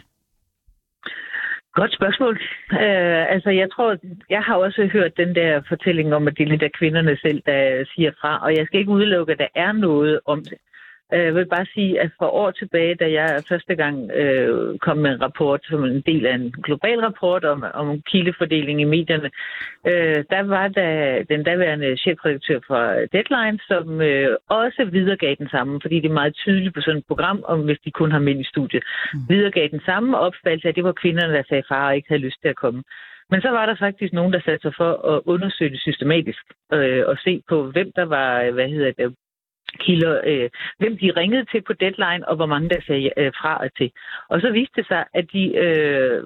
Godt 1.74 1.94
spørgsmål. 1.94 2.40
Øh, 2.72 3.34
altså, 3.36 3.50
jeg 3.50 3.72
tror, 3.72 3.98
jeg 4.30 4.42
har 4.42 4.56
også 4.56 4.90
hørt 4.94 5.18
den 5.18 5.36
der 5.36 5.62
fortælling 5.68 6.14
om, 6.16 6.28
at 6.28 6.38
det 6.38 6.44
er 6.44 6.52
lidt 6.52 6.64
af 6.64 6.72
kvinderne 6.72 7.18
selv, 7.18 7.42
der 7.46 7.86
siger 7.96 8.12
fra, 8.22 8.40
og 8.44 8.56
jeg 8.58 8.66
skal 8.66 8.80
ikke 8.80 8.92
udelukke, 8.92 9.34
at 9.34 9.40
der 9.40 9.48
er 9.56 9.72
noget 9.72 10.20
om 10.26 10.40
det. 10.40 10.58
Øh, 11.14 11.26
Jeg 11.26 11.36
vil 11.36 11.46
bare 11.46 11.66
sige, 11.74 12.02
at 12.02 12.10
for 12.20 12.26
år 12.26 12.52
tilbage, 12.52 12.96
da 12.96 13.12
jeg 13.12 13.44
første 13.50 13.76
gang 13.76 14.12
øh, 14.12 14.80
kom 14.80 14.98
med 14.98 15.12
en 15.12 15.22
rapport 15.22 15.62
som 15.64 15.84
en 15.84 16.02
del 16.02 16.26
af 16.26 16.36
en 16.36 16.52
global 16.64 17.00
rapport 17.00 17.44
om, 17.46 17.64
om 17.74 18.02
kildefordeling 18.02 18.82
i 18.82 18.84
medierne, 18.84 19.30
øh, 19.88 20.24
der 20.30 20.44
var 20.44 20.68
der 20.68 21.24
den 21.30 21.44
daværende 21.44 21.98
chefredaktør 21.98 22.60
fra 22.68 22.82
Deadline, 23.14 23.60
som 23.68 24.02
øh, 24.02 24.38
også 24.50 24.90
videregav 24.92 25.36
den 25.40 25.50
samme, 25.50 25.80
fordi 25.82 25.96
det 26.00 26.10
er 26.10 26.22
meget 26.22 26.36
tydeligt 26.36 26.76
på 26.76 26.82
sådan 26.82 26.98
et 27.00 27.08
program, 27.08 27.44
om 27.48 27.60
hvis 27.62 27.80
de 27.86 27.92
kun 27.92 28.12
har 28.12 28.20
mænd 28.20 28.40
i 28.42 28.52
studiet, 28.54 28.84
mm. 29.14 29.20
videregav 29.30 29.68
den 29.68 29.82
samme 29.86 30.18
opfattelse, 30.18 30.68
at 30.70 30.76
det 30.76 30.84
var 30.84 30.92
kvinderne, 30.92 31.34
der 31.34 31.44
sagde 31.50 31.64
far 31.70 31.88
og 31.88 31.96
ikke 31.96 32.10
havde 32.10 32.26
lyst 32.28 32.42
til 32.42 32.50
at 32.50 32.56
komme. 32.56 32.84
Men 33.32 33.42
så 33.42 33.50
var 33.50 33.66
der 33.66 33.76
faktisk 33.76 34.14
nogen, 34.14 34.34
der 34.34 34.42
satte 34.46 34.62
sig 34.62 34.74
for 34.78 34.92
at 35.14 35.22
undersøge 35.26 35.72
det 35.72 35.80
systematisk 35.80 36.44
øh, 36.74 37.04
og 37.08 37.18
se 37.18 37.42
på, 37.50 37.72
hvem 37.72 37.92
der 37.96 38.06
var, 38.06 38.52
hvad 38.52 38.70
hedder 38.70 38.92
det, 38.92 39.16
kilder, 39.80 40.22
øh, 40.26 40.50
hvem 40.80 40.98
de 40.98 41.12
ringede 41.18 41.46
til 41.52 41.62
på 41.62 41.74
deadline, 41.74 42.28
og 42.30 42.36
hvor 42.36 42.46
mange 42.46 42.70
der 42.70 42.82
sagde 42.88 43.10
øh, 43.18 43.32
fra 43.40 43.54
og 43.64 43.70
til. 43.78 43.92
Og 44.30 44.42
så 44.42 44.52
viste 44.52 44.76
det 44.76 44.88
sig, 44.88 45.04
at 45.14 45.26
de 45.34 45.44
øh, 45.66 46.24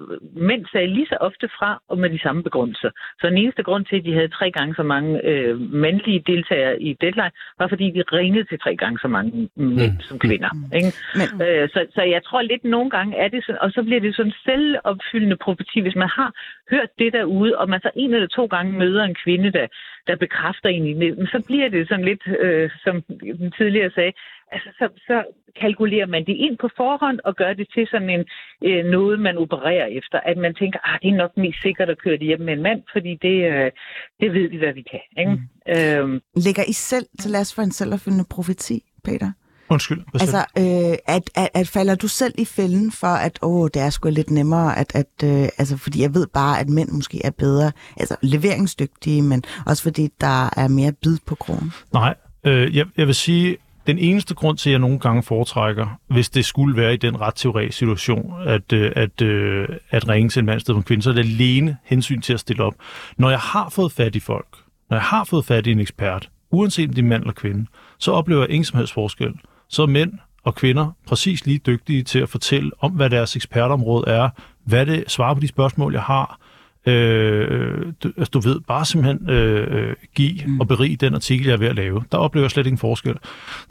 mænd 0.50 0.66
sagde 0.72 0.88
lige 0.88 1.08
så 1.08 1.18
ofte 1.20 1.48
fra, 1.58 1.82
og 1.90 1.98
med 2.00 2.10
de 2.10 2.20
samme 2.20 2.44
begrundelser. 2.44 2.90
Så 3.22 3.28
den 3.30 3.38
eneste 3.38 3.64
grund 3.64 3.86
til, 3.86 3.96
at 3.96 4.06
de 4.06 4.14
havde 4.14 4.28
tre 4.28 4.52
gange 4.52 4.76
så 4.76 4.84
mange 4.84 5.26
øh, 5.26 5.74
mandlige 5.74 6.24
deltagere 6.28 6.82
i 6.82 6.94
deadline, 7.02 7.32
var 7.60 7.68
fordi 7.68 7.92
de 7.92 8.04
ringede 8.14 8.44
til 8.44 8.60
tre 8.60 8.76
gange 8.76 9.00
så 9.00 9.08
mange 9.08 9.50
mænd 9.56 9.92
mm. 9.92 10.00
som 10.00 10.20
kvinder. 10.20 10.50
Ikke? 10.74 10.92
Men, 11.20 11.28
Øh, 11.48 11.70
så, 11.70 11.86
så 11.96 12.02
jeg 12.02 12.24
tror 12.24 12.42
lidt 12.42 12.64
nogle 12.64 12.90
gange 12.90 13.18
er 13.18 13.28
det 13.28 13.44
sådan, 13.46 13.62
og 13.62 13.72
så 13.72 13.84
bliver 13.84 14.00
det 14.00 14.16
sådan 14.16 14.34
selvopfyldende 14.46 15.36
profeti, 15.36 15.80
hvis 15.82 15.96
man 15.96 16.10
har 16.10 16.32
hørt 16.70 16.90
det 17.00 17.14
derude, 17.14 17.58
og 17.58 17.70
man 17.70 17.82
så 17.82 17.90
en 17.96 18.14
eller 18.14 18.28
to 18.28 18.46
gange 18.46 18.80
møder 18.80 19.04
en 19.04 19.16
kvinde, 19.24 19.52
der, 19.52 19.68
der 20.08 20.16
bekræfter 20.16 20.70
en 20.70 20.86
i 20.88 20.94
det, 20.94 21.30
så 21.32 21.44
bliver 21.48 21.70
det 21.70 21.88
sådan 21.88 22.06
lidt, 22.06 22.24
øh, 22.40 22.70
som 22.84 23.04
den 23.38 23.52
tidligere 23.58 23.92
sagde, 23.92 24.14
altså, 24.52 24.70
så, 24.80 24.86
så 25.08 25.18
kalkulerer 25.62 26.06
man 26.06 26.26
det 26.26 26.36
ind 26.46 26.58
på 26.58 26.70
forhånd 26.78 27.20
og 27.24 27.36
gør 27.36 27.54
det 27.54 27.68
til 27.74 27.88
sådan 27.92 28.10
en 28.10 28.26
øh, 28.68 28.86
noget, 28.86 29.20
man 29.20 29.38
opererer 29.38 29.88
efter. 30.00 30.20
At 30.20 30.38
man 30.38 30.56
tænker, 30.56 30.80
ah, 30.84 31.00
det 31.02 31.10
er 31.10 31.22
nok 31.24 31.38
mest 31.38 31.62
sikkert 31.62 31.90
at 31.90 32.02
køre 32.04 32.18
det 32.18 32.28
hjem 32.28 32.42
med 32.42 32.54
en 32.54 32.64
mand, 32.64 32.82
fordi 32.94 33.12
det, 33.22 33.38
øh, 33.52 33.72
det 34.20 34.34
ved 34.34 34.50
vi, 34.50 34.58
hvad 34.58 34.74
vi 34.74 34.84
kan. 34.94 35.06
Ikke? 35.22 35.32
Mm. 35.32 35.74
Øhm, 35.74 36.22
Ligger 36.46 36.64
I 36.68 36.74
selv 36.74 37.06
til 37.20 37.32
last 37.32 37.56
for 37.56 37.62
en 37.62 37.72
selvopfyldende 37.72 38.26
profeti, 38.36 38.80
Peter? 39.06 39.32
Undskyld. 39.70 40.04
hvad 40.12 40.22
Altså, 40.22 40.38
øh, 40.38 41.16
at, 41.16 41.30
at, 41.36 41.50
at 41.54 41.68
falder 41.68 41.96
du 41.96 42.08
selv 42.08 42.34
i 42.38 42.46
fælden 42.46 42.92
for, 42.92 43.08
at 43.08 43.40
åh, 43.42 43.68
det 43.74 43.82
er 43.82 43.90
sgu 43.90 44.10
lidt 44.10 44.32
nemmere, 44.32 44.78
at, 44.78 44.96
at 44.96 45.14
øh, 45.24 45.50
altså, 45.58 45.78
fordi 45.78 46.02
jeg 46.02 46.14
ved 46.14 46.28
bare, 46.34 46.60
at 46.60 46.70
mænd 46.70 46.90
måske 46.90 47.22
er 47.26 47.32
bedre, 47.32 47.72
altså 47.98 48.16
leveringsdygtige, 48.22 49.22
men 49.22 49.44
også 49.66 49.84
fordi 49.84 50.10
der 50.22 50.50
er 50.58 50.68
mere 50.68 50.92
bid 51.04 51.18
på 51.28 51.36
krogen. 51.36 51.72
Nej, 51.94 52.16
øh, 52.48 52.76
jeg, 52.76 52.86
jeg 52.98 53.08
vil 53.08 53.16
sige, 53.16 53.58
den 53.88 53.98
eneste 53.98 54.36
grund 54.36 54.58
til, 54.58 54.70
at 54.70 54.72
jeg 54.72 54.80
nogle 54.80 55.00
gange 55.00 55.24
foretrækker, 55.24 56.00
hvis 56.08 56.30
det 56.30 56.46
skulle 56.46 56.78
være 56.78 56.94
i 56.94 56.98
den 56.98 57.22
ret 57.22 57.36
teoretiske 57.36 57.78
situation, 57.78 58.34
at, 58.46 58.74
øh, 58.74 58.92
at, 58.96 59.22
øh, 59.22 59.70
at 59.90 60.10
ringe 60.10 60.30
til 60.30 60.40
en 60.40 60.46
mand 60.46 60.60
sted 60.60 60.66
stedet 60.66 60.76
for 60.76 60.80
en 60.80 60.84
kvinde, 60.84 61.04
så 61.04 61.10
er 61.10 61.14
det 61.14 61.24
alene 61.24 61.78
hensyn 61.84 62.22
til 62.22 62.34
at 62.34 62.40
stille 62.40 62.64
op. 62.64 62.74
Når 63.18 63.30
jeg 63.30 63.40
har 63.40 63.70
fået 63.70 63.92
fat 63.92 64.16
i 64.16 64.20
folk, 64.20 64.48
når 64.90 64.98
jeg 64.98 65.04
har 65.04 65.24
fået 65.24 65.46
fat 65.46 65.68
i 65.68 65.72
en 65.72 65.80
ekspert, 65.80 66.30
uanset 66.52 66.90
om 66.90 66.96
det 66.96 67.02
er 67.02 67.08
mand 67.08 67.24
eller 67.24 67.34
kvinde, 67.34 67.66
så 67.98 68.12
oplever 68.12 68.42
jeg 68.42 68.50
ingen 68.50 68.66
som 68.66 68.78
helst 68.78 68.94
forskel. 68.94 69.34
Så 69.70 69.82
er 69.82 69.88
mænd 69.88 70.14
og 70.44 70.56
kvinder 70.56 70.92
præcis 71.08 71.46
lige 71.46 71.60
dygtige 71.66 72.04
til 72.04 72.20
at 72.20 72.30
fortælle 72.30 72.72
om, 72.80 72.92
hvad 72.92 73.10
deres 73.10 73.36
ekspertområde 73.36 74.12
er, 74.12 74.30
hvad 74.64 74.86
det 74.86 75.04
svarer 75.08 75.34
på 75.34 75.40
de 75.40 75.48
spørgsmål, 75.48 75.94
jeg 75.94 76.02
har, 76.02 76.40
Øh, 76.86 77.94
du, 78.04 78.12
altså, 78.18 78.30
du 78.34 78.40
ved, 78.40 78.60
bare 78.68 78.86
simpelthen 78.86 79.30
øh, 79.30 79.90
øh, 79.90 79.96
give 80.16 80.40
mm. 80.46 80.60
og 80.60 80.68
berige 80.68 80.96
den 80.96 81.16
artikel, 81.16 81.48
jeg 81.48 81.54
er 81.54 81.58
ved 81.58 81.68
at 81.68 81.76
lave. 81.76 82.04
Der 82.12 82.18
oplever 82.18 82.44
jeg 82.44 82.52
slet 82.52 82.66
ikke 82.66 82.74
en 82.74 82.78
forskel. 82.78 83.16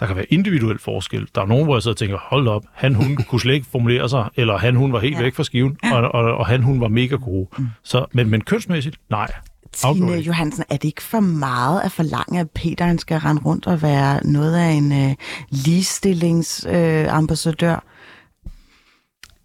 Der 0.01 0.07
kan 0.07 0.17
være 0.17 0.33
individuel 0.33 0.79
forskel. 0.79 1.29
Der 1.35 1.43
er 1.43 1.47
nogen, 1.47 1.65
hvor 1.65 1.77
jeg 1.77 1.83
sidder 1.83 1.95
og 1.95 1.99
tænker, 1.99 2.19
hold 2.21 2.49
op, 2.49 2.65
han 2.73 2.95
hun 2.95 3.17
kunne 3.29 3.41
slet 3.41 3.55
ikke 3.55 3.67
formulere 3.73 4.09
sig, 4.09 4.29
eller 4.37 4.59
han 4.59 4.77
hun 4.77 4.93
var 4.93 5.01
helt 5.01 5.17
ja. 5.17 5.23
væk 5.23 5.35
fra 5.35 5.45
skiven, 5.45 5.77
og, 5.93 6.03
og, 6.03 6.37
og 6.37 6.47
han 6.47 6.63
hun 6.63 6.81
var 6.81 6.89
mega 6.89 7.17
god. 7.17 7.47
Mm. 7.59 7.67
Så, 7.83 8.07
men, 8.13 8.31
men 8.31 8.41
kønsmæssigt, 8.41 8.97
nej. 9.11 9.33
Tine 9.73 10.13
Johansen, 10.13 10.65
er 10.69 10.77
det 10.77 10.85
ikke 10.85 11.03
for 11.03 11.21
meget 11.21 11.81
at 11.81 11.93
forlange, 11.93 12.41
at 12.41 12.51
Peter 12.51 12.85
han 12.85 12.99
skal 12.99 13.19
rende 13.19 13.43
rundt 13.43 13.67
og 13.67 13.83
være 13.83 14.27
noget 14.27 14.57
af 14.57 14.71
en 14.71 14.93
øh, 14.93 15.15
ligestillingsambassadør? 15.51 17.75
Øh? 17.75 17.81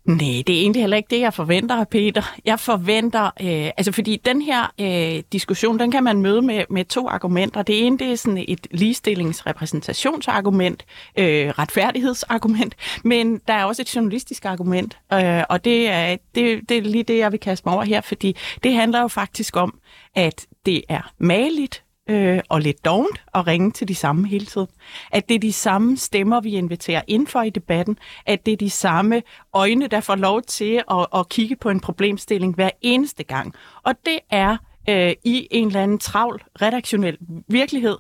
Nej, 0.05 0.43
det 0.47 0.49
er 0.49 0.61
egentlig 0.61 0.81
heller 0.81 0.97
ikke 0.97 1.09
det, 1.09 1.19
jeg 1.19 1.33
forventer 1.33 1.75
af 1.75 1.87
Peter. 1.87 2.35
Jeg 2.45 2.59
forventer, 2.59 3.25
øh, 3.25 3.71
altså 3.77 3.91
fordi 3.91 4.21
den 4.25 4.41
her 4.41 4.73
øh, 4.81 5.23
diskussion, 5.31 5.79
den 5.79 5.91
kan 5.91 6.03
man 6.03 6.21
møde 6.21 6.41
med, 6.41 6.63
med 6.69 6.85
to 6.85 7.09
argumenter. 7.09 7.61
Det 7.61 7.85
ene, 7.85 7.97
det 7.97 8.11
er 8.11 8.15
sådan 8.15 8.45
et 8.47 8.67
ligestillingsrepræsentationsargument, 8.71 10.85
øh, 11.17 11.49
retfærdighedsargument, 11.49 12.75
men 13.03 13.41
der 13.47 13.53
er 13.53 13.65
også 13.65 13.81
et 13.81 13.95
journalistisk 13.95 14.45
argument, 14.45 14.97
øh, 15.13 15.43
og 15.49 15.65
det 15.65 15.89
er, 15.89 16.17
det, 16.35 16.69
det 16.69 16.77
er 16.77 16.81
lige 16.81 17.03
det, 17.03 17.17
jeg 17.17 17.31
vil 17.31 17.39
kaste 17.39 17.63
mig 17.65 17.75
over 17.75 17.83
her, 17.83 18.01
fordi 18.01 18.35
det 18.63 18.73
handler 18.73 19.01
jo 19.01 19.07
faktisk 19.07 19.57
om, 19.57 19.79
at 20.15 20.47
det 20.65 20.83
er 20.89 21.11
maligt, 21.19 21.83
øh, 22.12 22.39
og 22.49 22.62
lidt 22.62 22.86
dovent 22.86 23.22
at 23.34 23.47
ringe 23.47 23.72
til 23.72 23.88
de 23.88 23.95
samme 23.95 24.28
hele 24.28 24.45
tiden. 24.45 24.68
At 25.12 25.30
det 25.30 25.36
er 25.36 25.39
de 25.39 25.53
samme 25.53 25.97
stemmer, 25.97 26.41
vi 26.41 26.51
inviterer 26.51 27.01
ind 27.07 27.28
for 27.28 27.41
i 27.41 27.49
debatten. 27.49 27.97
At 28.26 28.45
det 28.45 28.51
er 28.51 28.57
de 28.57 28.70
samme 28.70 29.22
øjne, 29.53 29.88
der 29.88 29.99
får 29.99 30.16
lov 30.16 30.41
til 30.41 30.84
at, 30.91 31.07
at 31.16 31.30
kigge 31.30 31.55
på 31.55 31.70
en 31.70 31.80
problemstilling 31.80 32.55
hver 32.55 32.70
eneste 32.82 33.24
gang. 33.24 33.53
Og 33.84 33.95
det 34.05 34.20
er 34.30 34.57
øh, 34.89 35.14
i 35.24 35.47
en 35.51 35.68
eller 35.68 35.84
anden 35.84 35.99
travl, 35.99 36.43
redaktionel 36.62 37.18
virkelighed 37.47 37.97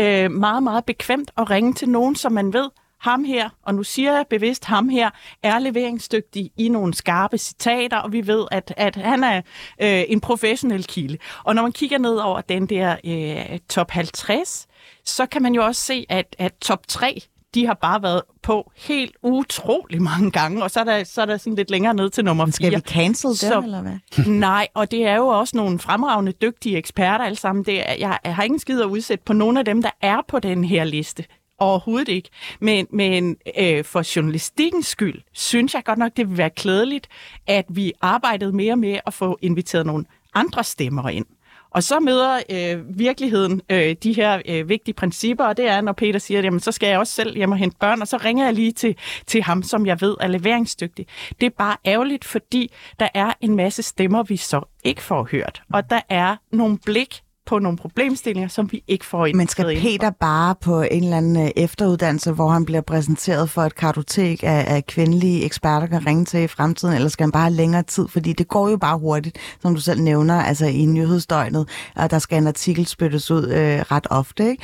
øh, 0.00 0.30
meget, 0.30 0.62
meget 0.62 0.84
bekvemt 0.84 1.30
at 1.36 1.50
ringe 1.50 1.72
til 1.72 1.88
nogen, 1.88 2.16
som 2.16 2.32
man 2.32 2.52
ved 2.52 2.68
ham 3.04 3.24
her, 3.24 3.48
og 3.62 3.74
nu 3.74 3.82
siger 3.82 4.12
jeg 4.12 4.24
bevidst 4.30 4.64
ham 4.64 4.88
her, 4.88 5.10
er 5.42 5.58
leveringsdygtig 5.58 6.50
i 6.56 6.68
nogle 6.68 6.94
skarpe 6.94 7.38
citater, 7.38 7.96
og 7.96 8.12
vi 8.12 8.26
ved, 8.26 8.46
at, 8.50 8.74
at 8.76 8.96
han 8.96 9.24
er 9.24 9.36
øh, 9.82 10.04
en 10.08 10.20
professionel 10.20 10.84
kilde. 10.84 11.18
Og 11.44 11.54
når 11.54 11.62
man 11.62 11.72
kigger 11.72 11.98
ned 11.98 12.16
over 12.16 12.40
den 12.40 12.66
der 12.66 12.96
øh, 13.04 13.58
top 13.68 13.90
50, 13.90 14.66
så 15.04 15.26
kan 15.26 15.42
man 15.42 15.54
jo 15.54 15.64
også 15.64 15.80
se, 15.80 16.06
at, 16.08 16.36
at 16.38 16.52
top 16.60 16.88
3 16.88 17.20
de 17.54 17.66
har 17.66 17.74
bare 17.74 18.02
været 18.02 18.22
på 18.42 18.72
helt 18.76 19.16
utrolig 19.22 20.02
mange 20.02 20.30
gange, 20.30 20.62
og 20.62 20.70
så 20.70 20.80
er 20.80 20.84
der, 20.84 21.04
så 21.04 21.22
er 21.22 21.26
der 21.26 21.36
sådan 21.36 21.54
lidt 21.54 21.70
længere 21.70 21.94
ned 21.94 22.10
til 22.10 22.24
nummer 22.24 22.46
4. 22.46 22.52
Skal 22.52 22.74
vi 22.74 22.80
cancel 22.80 23.36
så, 23.36 23.60
eller 23.60 23.82
hvad? 23.82 24.26
Nej, 24.48 24.68
og 24.74 24.90
det 24.90 25.06
er 25.06 25.16
jo 25.16 25.26
også 25.26 25.56
nogle 25.56 25.78
fremragende, 25.78 26.32
dygtige 26.32 26.76
eksperter 26.76 27.24
alle 27.24 27.36
sammen. 27.36 27.64
Det 27.64 27.90
er, 27.90 27.94
jeg, 27.98 28.18
jeg 28.24 28.34
har 28.34 28.42
ingen 28.42 28.60
skid 28.60 28.80
at 28.80 28.86
udsætte 28.86 29.24
på 29.24 29.32
nogle 29.32 29.58
af 29.58 29.64
dem, 29.64 29.82
der 29.82 29.90
er 30.02 30.20
på 30.28 30.38
den 30.38 30.64
her 30.64 30.84
liste. 30.84 31.24
Overhovedet 31.58 32.08
ikke. 32.08 32.28
Men, 32.60 32.86
men 32.90 33.36
øh, 33.58 33.84
for 33.84 34.16
journalistikkens 34.16 34.86
skyld, 34.86 35.22
synes 35.32 35.74
jeg 35.74 35.84
godt 35.84 35.98
nok, 35.98 36.12
det 36.16 36.28
vil 36.28 36.38
være 36.38 36.50
klædeligt, 36.50 37.08
at 37.46 37.64
vi 37.68 37.92
arbejdede 38.00 38.52
mere 38.52 38.76
med 38.76 38.98
at 39.06 39.14
få 39.14 39.38
inviteret 39.42 39.86
nogle 39.86 40.04
andre 40.34 40.64
stemmer 40.64 41.08
ind. 41.08 41.26
Og 41.70 41.82
så 41.82 42.00
møder 42.00 42.40
øh, 42.50 42.98
virkeligheden 42.98 43.60
øh, 43.70 43.96
de 44.02 44.12
her 44.12 44.42
øh, 44.48 44.68
vigtige 44.68 44.94
principper, 44.94 45.44
og 45.44 45.56
det 45.56 45.68
er, 45.68 45.80
når 45.80 45.92
Peter 45.92 46.18
siger, 46.18 46.40
jamen, 46.42 46.60
så 46.60 46.72
skal 46.72 46.88
jeg 46.88 46.98
også 46.98 47.12
selv 47.12 47.36
hjem 47.36 47.52
og 47.52 47.58
hente 47.58 47.76
børn, 47.80 48.02
og 48.02 48.08
så 48.08 48.16
ringer 48.16 48.44
jeg 48.44 48.54
lige 48.54 48.72
til, 48.72 48.96
til 49.26 49.42
ham, 49.42 49.62
som 49.62 49.86
jeg 49.86 50.00
ved 50.00 50.16
er 50.20 50.26
leveringsdygtig. 50.26 51.06
Det 51.40 51.46
er 51.46 51.50
bare 51.50 51.76
ærgerligt, 51.86 52.24
fordi 52.24 52.70
der 52.98 53.08
er 53.14 53.32
en 53.40 53.56
masse 53.56 53.82
stemmer, 53.82 54.22
vi 54.22 54.36
så 54.36 54.60
ikke 54.84 55.02
får 55.02 55.28
hørt. 55.30 55.62
Og 55.72 55.90
der 55.90 56.00
er 56.08 56.36
nogle 56.52 56.78
blik, 56.84 57.22
på 57.46 57.58
nogle 57.58 57.78
problemstillinger, 57.78 58.48
som 58.48 58.72
vi 58.72 58.82
ikke 58.88 59.06
får 59.06 59.26
ind. 59.26 59.36
Men 59.36 59.48
skal 59.48 59.80
Peter 59.80 60.10
bare 60.10 60.54
på 60.60 60.82
en 60.82 61.04
eller 61.04 61.16
anden 61.16 61.36
øh, 61.36 61.50
efteruddannelse, 61.56 62.32
hvor 62.32 62.48
han 62.48 62.64
bliver 62.64 62.80
præsenteret 62.80 63.50
for 63.50 63.62
et 63.62 63.74
kartotek 63.74 64.42
af, 64.42 64.64
af 64.74 64.86
kvindelige 64.86 65.44
eksperter, 65.44 65.86
kan 65.86 66.06
ringe 66.06 66.24
til 66.24 66.40
i 66.40 66.46
fremtiden, 66.46 66.94
eller 66.94 67.08
skal 67.08 67.24
han 67.24 67.32
bare 67.32 67.42
have 67.42 67.54
længere 67.54 67.82
tid? 67.82 68.08
Fordi 68.08 68.32
det 68.32 68.48
går 68.48 68.68
jo 68.68 68.76
bare 68.76 68.98
hurtigt, 68.98 69.38
som 69.62 69.74
du 69.74 69.80
selv 69.80 70.00
nævner, 70.00 70.42
altså 70.42 70.66
i 70.66 70.84
nyhedsdøgnet, 70.84 71.68
og 71.96 72.10
der 72.10 72.18
skal 72.18 72.38
en 72.38 72.46
artikel 72.46 72.86
spyttes 72.86 73.30
ud 73.30 73.48
øh, 73.48 73.80
ret 73.80 74.06
ofte. 74.10 74.50
Ikke? 74.50 74.62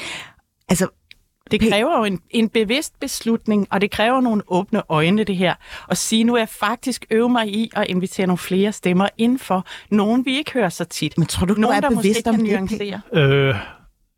Altså, 0.68 0.86
det 1.50 1.60
kræver 1.70 1.98
jo 1.98 2.04
en, 2.04 2.20
en 2.30 2.48
bevidst 2.48 3.00
beslutning, 3.00 3.66
og 3.70 3.80
det 3.80 3.90
kræver 3.90 4.20
nogle 4.20 4.42
åbne 4.48 4.82
øjne, 4.88 5.24
det 5.24 5.36
her. 5.36 5.54
Og 5.88 5.96
sige, 5.96 6.24
nu 6.24 6.34
er 6.34 6.38
jeg 6.38 6.48
faktisk 6.48 7.06
øve 7.10 7.28
mig 7.28 7.48
i 7.48 7.70
at 7.76 7.86
invitere 7.88 8.26
nogle 8.26 8.38
flere 8.38 8.72
stemmer 8.72 9.08
ind 9.18 9.38
for 9.38 9.66
nogen, 9.90 10.24
vi 10.24 10.36
ikke 10.36 10.52
hører 10.52 10.68
så 10.68 10.84
tit. 10.84 11.18
Men 11.18 11.26
tror 11.26 11.46
du, 11.46 11.54
nogen, 11.54 11.76
er 11.76 11.80
der 11.80 11.96
bevidst 11.96 12.26
måske 12.26 12.30
om 12.30 12.36
kan 12.36 12.68
det? 12.68 12.80
nuancere? 12.80 13.00
Øh, 13.12 13.54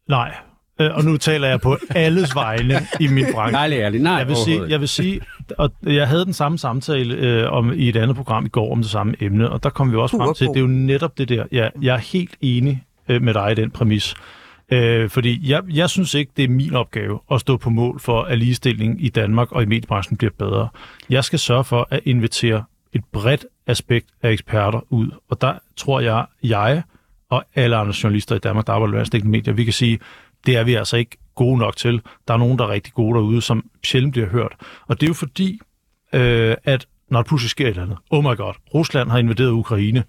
nej. 0.09 0.35
Øh, 0.81 0.95
og 0.95 1.05
nu 1.05 1.17
taler 1.17 1.49
jeg 1.49 1.61
på 1.61 1.77
alles 1.91 2.35
vegne 2.35 2.87
i 3.01 3.07
min 3.07 3.27
branche. 3.33 3.53
Nej, 3.53 3.73
ærligt. 3.73 4.03
Nej, 4.03 4.15
jeg 4.15 4.29
vil 4.29 4.37
sige, 4.37 4.63
jeg 4.69 4.81
vil 4.81 4.89
sige, 4.89 5.21
og 5.59 5.71
jeg 5.83 6.09
havde 6.09 6.25
den 6.25 6.33
samme 6.33 6.59
samtale 6.59 7.15
øh, 7.15 7.53
om 7.53 7.73
i 7.73 7.89
et 7.89 7.97
andet 7.97 8.17
program 8.17 8.47
i 8.47 8.49
går 8.49 8.73
om 8.73 8.79
det 8.79 8.91
samme 8.91 9.15
emne, 9.21 9.51
og 9.51 9.63
der 9.63 9.71
kom 9.71 9.93
vi 9.93 9.97
også 9.97 10.17
frem 10.17 10.35
til, 10.35 10.47
det 10.47 10.57
er 10.57 10.61
jo 10.61 10.67
netop 10.67 11.19
det 11.19 11.29
der. 11.29 11.45
Ja, 11.53 11.69
jeg 11.83 11.95
er 11.95 11.99
helt 11.99 12.35
enig 12.41 12.85
øh, 13.09 13.23
med 13.23 13.35
dig 13.35 13.53
i 13.53 13.55
den 13.55 13.71
præmis. 13.71 14.15
Øh, 14.73 15.11
fordi 15.11 15.51
jeg, 15.51 15.63
jeg 15.69 15.91
synes 15.91 16.15
ikke, 16.15 16.33
det 16.37 16.45
er 16.45 16.49
min 16.49 16.75
opgave 16.75 17.21
at 17.31 17.41
stå 17.41 17.57
på 17.57 17.71
mål 17.71 18.01
for, 18.01 18.23
at 18.23 18.39
ligestilling 18.39 19.05
i 19.05 19.09
Danmark 19.09 19.53
og 19.53 19.63
i 19.63 19.67
mediebranchen 19.67 20.17
bliver 20.17 20.33
bedre. 20.39 20.69
Jeg 21.11 21.25
skal 21.25 21.39
sørge 21.39 21.65
for 21.65 21.89
at 21.91 22.01
invitere 22.05 22.65
et 22.93 23.05
bredt 23.13 23.47
aspekt 23.67 24.07
af 24.23 24.31
eksperter 24.31 24.81
ud, 24.91 25.11
og 25.29 25.41
der 25.41 25.55
tror 25.77 26.01
jeg, 26.01 26.27
jeg 26.43 26.83
og 27.31 27.45
alle 27.55 27.77
andre 27.77 27.95
journalister 28.03 28.37
i 28.37 28.39
Danmark, 28.39 28.67
der 28.67 28.73
arbejder 28.73 28.95
med 29.13 29.23
medier, 29.23 29.55
vi 29.55 29.65
kan 29.65 29.73
sige, 29.73 29.99
det 30.47 30.57
er 30.57 30.65
vi 30.65 30.75
altså 30.75 30.97
ikke 30.97 31.17
gode 31.35 31.59
nok 31.59 31.77
til. 31.77 32.01
Der 32.29 32.35
er 32.35 32.39
nogen, 32.39 32.59
der 32.59 32.65
er 32.65 32.69
rigtig 32.69 32.93
gode 32.93 33.15
derude, 33.15 33.43
som 33.43 33.65
sjældent 33.85 34.13
bliver 34.13 34.29
hørt. 34.29 34.53
Og 34.87 35.01
det 35.01 35.07
er 35.07 35.11
jo 35.11 35.15
fordi, 35.15 35.61
øh, 36.13 36.57
at 36.65 36.87
når 37.11 37.19
der 37.19 37.29
pludselig 37.29 37.51
sker 37.51 37.65
et 37.65 37.71
eller 37.71 37.83
andet, 37.83 37.99
oh 38.11 38.25
my 38.25 38.37
god, 38.37 38.55
Rusland 38.75 39.11
har 39.11 39.19
invaderet 39.19 39.51
Ukraine, 39.51 40.05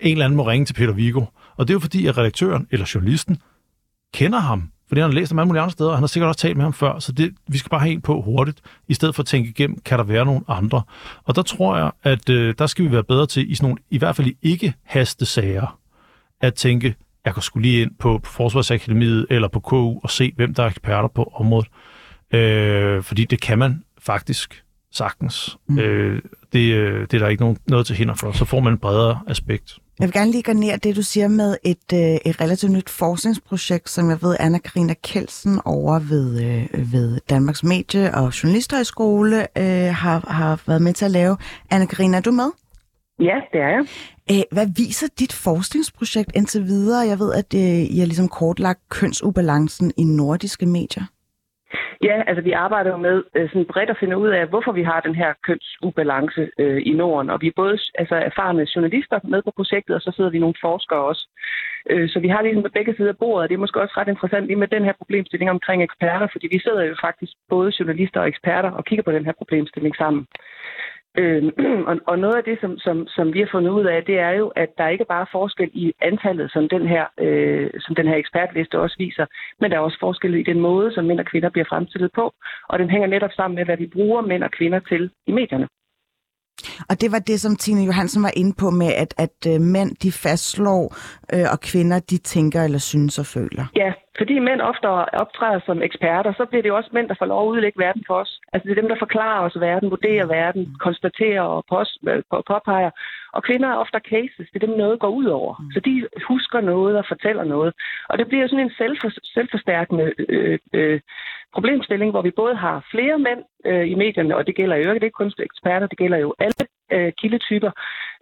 en 0.00 0.12
eller 0.12 0.24
anden 0.24 0.36
må 0.36 0.48
ringe 0.48 0.66
til 0.66 0.74
Peter 0.74 0.92
Vigo. 0.92 1.24
Og 1.56 1.68
det 1.68 1.72
er 1.72 1.74
jo 1.74 1.80
fordi, 1.80 2.06
at 2.06 2.18
redaktøren 2.18 2.66
eller 2.70 2.90
journalisten 2.94 3.38
kender 4.14 4.38
ham, 4.38 4.70
fordi 4.88 5.00
han 5.00 5.10
har 5.10 5.14
læst 5.14 5.32
ham 5.32 5.38
alle 5.38 5.46
mulige 5.46 5.62
andre 5.62 5.72
steder, 5.72 5.90
og 5.90 5.96
han 5.96 6.02
har 6.02 6.06
sikkert 6.06 6.28
også 6.28 6.40
talt 6.40 6.56
med 6.56 6.64
ham 6.64 6.72
før, 6.72 6.98
så 6.98 7.12
det, 7.12 7.34
vi 7.48 7.58
skal 7.58 7.70
bare 7.70 7.80
have 7.80 7.92
en 7.92 8.00
på 8.00 8.22
hurtigt, 8.22 8.60
i 8.88 8.94
stedet 8.94 9.14
for 9.14 9.22
at 9.22 9.26
tænke 9.26 9.50
igennem, 9.50 9.78
kan 9.84 9.98
der 9.98 10.04
være 10.04 10.24
nogle 10.24 10.40
andre? 10.48 10.82
Og 11.24 11.36
der 11.36 11.42
tror 11.42 11.76
jeg, 11.76 11.90
at 12.02 12.28
øh, 12.28 12.54
der 12.58 12.66
skal 12.66 12.84
vi 12.84 12.92
være 12.92 13.04
bedre 13.04 13.26
til, 13.26 13.50
i, 13.50 13.54
sådan 13.54 13.66
nogle, 13.68 13.80
i 13.90 13.98
hvert 13.98 14.16
fald 14.16 14.26
i 14.26 14.36
ikke-haste 14.42 15.26
sager, 15.26 15.78
at 16.40 16.54
tænke, 16.54 16.94
jeg 17.24 17.34
kan 17.34 17.42
skulle 17.42 17.68
lige 17.68 17.82
ind 17.82 17.90
på, 17.98 18.18
på 18.18 18.30
Forsvarsakademiet 18.30 19.26
eller 19.30 19.48
på 19.48 19.60
KU 19.60 20.00
og 20.02 20.10
se, 20.10 20.32
hvem 20.36 20.54
der 20.54 20.62
er 20.62 20.68
eksperter 20.68 21.08
på 21.08 21.32
området. 21.34 21.68
Øh, 22.34 23.02
fordi 23.02 23.24
det 23.24 23.40
kan 23.40 23.58
man 23.58 23.82
faktisk 23.98 24.63
sagtens. 24.96 25.58
Mm. 25.68 25.78
Øh, 25.78 26.22
det, 26.52 26.72
øh, 26.74 27.00
det 27.00 27.14
er 27.14 27.18
der 27.18 27.28
ikke 27.28 27.42
nogen, 27.42 27.56
noget 27.68 27.86
til 27.86 27.96
hinder 27.96 28.14
for. 28.14 28.32
Så 28.32 28.44
får 28.44 28.60
man 28.60 28.72
et 28.72 28.80
bredere 28.80 29.20
aspekt. 29.26 29.78
Jeg 30.00 30.06
vil 30.06 30.12
gerne 30.12 30.30
lige 30.30 30.42
garnere 30.42 30.76
det, 30.76 30.96
du 30.96 31.02
siger 31.02 31.28
med 31.28 31.56
et, 31.64 31.92
øh, 31.94 32.30
et 32.30 32.40
relativt 32.40 32.72
nyt 32.72 32.90
forskningsprojekt, 32.90 33.90
som 33.90 34.10
jeg 34.10 34.22
ved, 34.22 34.36
anna 34.40 34.58
Karina 34.58 34.94
Kelsen 35.04 35.60
over 35.64 35.98
ved, 35.98 36.44
øh, 36.44 36.92
ved 36.92 37.20
Danmarks 37.30 37.64
Medie- 37.64 38.14
og 38.14 38.42
Journalisthøjskole 38.42 39.58
øh, 39.58 39.94
har, 39.94 40.32
har 40.32 40.62
været 40.66 40.82
med 40.82 40.92
til 40.92 41.04
at 41.04 41.10
lave. 41.10 41.36
anna 41.70 41.86
Karina, 41.86 42.16
er 42.16 42.20
du 42.20 42.30
med? 42.30 42.50
Ja, 43.20 43.36
det 43.52 43.60
er 43.60 43.68
jeg. 43.68 43.86
Æh, 44.30 44.42
hvad 44.52 44.66
viser 44.76 45.06
dit 45.18 45.32
forskningsprojekt 45.32 46.30
indtil 46.34 46.64
videre? 46.64 47.06
Jeg 47.08 47.18
ved, 47.18 47.32
at 47.32 47.54
øh, 47.54 47.96
I 47.96 47.98
har 47.98 48.06
ligesom 48.06 48.28
kortlagt 48.28 48.80
kønsubalancen 48.88 49.92
i 49.96 50.04
nordiske 50.04 50.66
medier. 50.66 51.04
Ja, 52.02 52.22
altså 52.26 52.42
vi 52.42 52.52
arbejder 52.52 52.90
jo 52.90 52.96
med 52.96 53.22
øh, 53.34 53.48
sådan 53.48 53.64
bredt 53.72 53.90
at 53.90 54.00
finde 54.00 54.16
ud 54.18 54.28
af, 54.28 54.46
hvorfor 54.46 54.72
vi 54.72 54.82
har 54.82 55.00
den 55.00 55.14
her 55.14 55.32
kønsubalance 55.46 56.50
øh, 56.58 56.82
i 56.86 56.92
Norden. 56.92 57.30
Og 57.30 57.40
vi 57.40 57.46
er 57.46 57.60
både 57.62 57.78
altså, 57.94 58.14
erfarne 58.14 58.66
journalister 58.74 59.18
med 59.24 59.42
på 59.42 59.52
projektet, 59.56 59.96
og 59.96 60.02
så 60.02 60.12
sidder 60.16 60.30
vi 60.30 60.38
nogle 60.38 60.60
forskere 60.60 61.00
også. 61.10 61.28
Øh, 61.90 62.08
så 62.08 62.18
vi 62.20 62.28
har 62.28 62.42
ligesom 62.42 62.70
begge 62.74 62.94
sider 62.96 63.08
af 63.08 63.18
bordet, 63.18 63.42
og 63.42 63.48
det 63.48 63.54
er 63.54 63.64
måske 63.64 63.80
også 63.80 63.94
ret 63.96 64.08
interessant 64.08 64.46
lige 64.46 64.62
med 64.62 64.68
den 64.68 64.84
her 64.84 64.92
problemstilling 65.00 65.50
omkring 65.50 65.82
eksperter, 65.82 66.28
fordi 66.32 66.46
vi 66.50 66.58
sidder 66.58 66.82
jo 66.82 66.94
faktisk 67.00 67.32
både 67.48 67.72
journalister 67.78 68.20
og 68.20 68.28
eksperter 68.28 68.70
og 68.70 68.84
kigger 68.84 69.02
på 69.04 69.12
den 69.12 69.24
her 69.24 69.32
problemstilling 69.32 69.96
sammen. 69.96 70.26
Øh, 71.18 71.42
og, 71.90 71.96
og 72.06 72.18
noget 72.18 72.36
af 72.36 72.44
det, 72.44 72.58
som, 72.60 72.78
som, 72.78 73.06
som 73.06 73.34
vi 73.34 73.38
har 73.40 73.48
fundet 73.52 73.70
ud 73.70 73.84
af, 73.84 74.04
det 74.04 74.18
er 74.18 74.30
jo, 74.30 74.46
at 74.48 74.70
der 74.78 74.88
ikke 74.88 75.04
bare 75.04 75.20
er 75.20 75.32
forskel 75.32 75.70
i 75.72 75.92
antallet, 76.02 76.50
som 76.52 76.68
den 76.68 76.88
her, 76.88 77.04
øh, 77.20 77.70
som 77.80 77.94
den 77.94 78.06
her 78.08 78.16
ekspertliste 78.16 78.80
også 78.80 78.96
viser, 78.98 79.26
men 79.60 79.70
der 79.70 79.76
er 79.76 79.80
også 79.80 79.98
forskel 80.00 80.34
i 80.34 80.42
den 80.42 80.60
måde, 80.60 80.94
som 80.94 81.04
mænd 81.04 81.20
og 81.20 81.26
kvinder 81.26 81.50
bliver 81.50 81.68
fremstillet 81.68 82.10
på. 82.14 82.34
Og 82.68 82.78
den 82.78 82.90
hænger 82.90 83.08
netop 83.08 83.30
sammen 83.36 83.54
med, 83.56 83.64
hvad 83.64 83.76
vi 83.76 83.86
bruger 83.86 84.20
mænd 84.22 84.42
og 84.44 84.50
kvinder 84.50 84.78
til 84.78 85.10
i 85.26 85.32
medierne. 85.32 85.68
Og 86.90 87.00
det 87.00 87.12
var 87.12 87.18
det, 87.18 87.40
som 87.40 87.56
Tine 87.56 87.84
Johansen 87.84 88.22
var 88.22 88.32
inde 88.36 88.54
på 88.58 88.70
med, 88.70 88.90
at, 89.02 89.14
at 89.18 89.38
øh, 89.48 89.60
mænd 89.60 89.90
de 90.02 90.12
fastslår, 90.12 90.84
øh, 91.34 91.46
og 91.52 91.60
kvinder 91.60 91.98
de 92.10 92.18
tænker 92.18 92.62
eller 92.62 92.78
synes 92.78 93.18
og 93.18 93.26
føler. 93.26 93.64
Ja, 93.76 93.92
fordi 94.18 94.38
mænd 94.38 94.60
ofte 94.60 94.86
optræder 95.22 95.60
som 95.66 95.82
eksperter, 95.82 96.32
så 96.32 96.44
bliver 96.44 96.62
det 96.62 96.68
jo 96.68 96.76
også 96.76 96.90
mænd, 96.92 97.08
der 97.08 97.14
får 97.18 97.26
lov 97.26 97.42
at 97.42 97.52
udlægge 97.52 97.78
verden 97.78 98.04
for 98.06 98.14
os. 98.14 98.40
Altså 98.52 98.64
det 98.68 98.72
er 98.72 98.80
dem, 98.80 98.88
der 98.88 99.04
forklarer 99.04 99.40
os 99.46 99.60
verden, 99.60 99.90
vurderer 99.90 100.26
verden, 100.26 100.76
konstaterer 100.80 101.42
og 101.42 101.64
påpeger. 102.46 102.90
Og 103.32 103.42
kvinder 103.42 103.68
er 103.68 103.82
ofte 103.84 104.00
cases, 104.10 104.46
det 104.52 104.62
er 104.62 104.66
dem, 104.66 104.76
noget 104.76 105.00
går 105.00 105.08
ud 105.08 105.24
over. 105.24 105.54
Så 105.74 105.80
de 105.80 106.08
husker 106.28 106.60
noget 106.60 106.98
og 106.98 107.04
fortæller 107.08 107.44
noget. 107.44 107.74
Og 108.08 108.18
det 108.18 108.28
bliver 108.28 108.46
sådan 108.46 108.64
en 108.64 108.74
selvfor, 108.78 109.10
selvforstærkende 109.34 110.12
øh, 110.28 110.58
øh, 110.72 111.00
problemstilling, 111.54 112.10
hvor 112.10 112.22
vi 112.22 112.30
både 112.30 112.54
har 112.56 112.86
flere 112.90 113.18
mænd 113.18 113.42
øh, 113.64 113.90
i 113.92 113.94
medierne, 113.94 114.36
og 114.36 114.46
det 114.46 114.54
gælder 114.56 114.76
jo 114.76 114.80
ikke, 114.80 114.94
det 114.94 115.02
er 115.02 115.12
ikke 115.12 115.22
kun 115.22 115.32
eksperter, 115.38 115.86
det 115.86 115.98
gælder 115.98 116.18
jo 116.18 116.34
alle 116.38 116.66
øh, 116.96 117.12
kildetyper. 117.20 117.70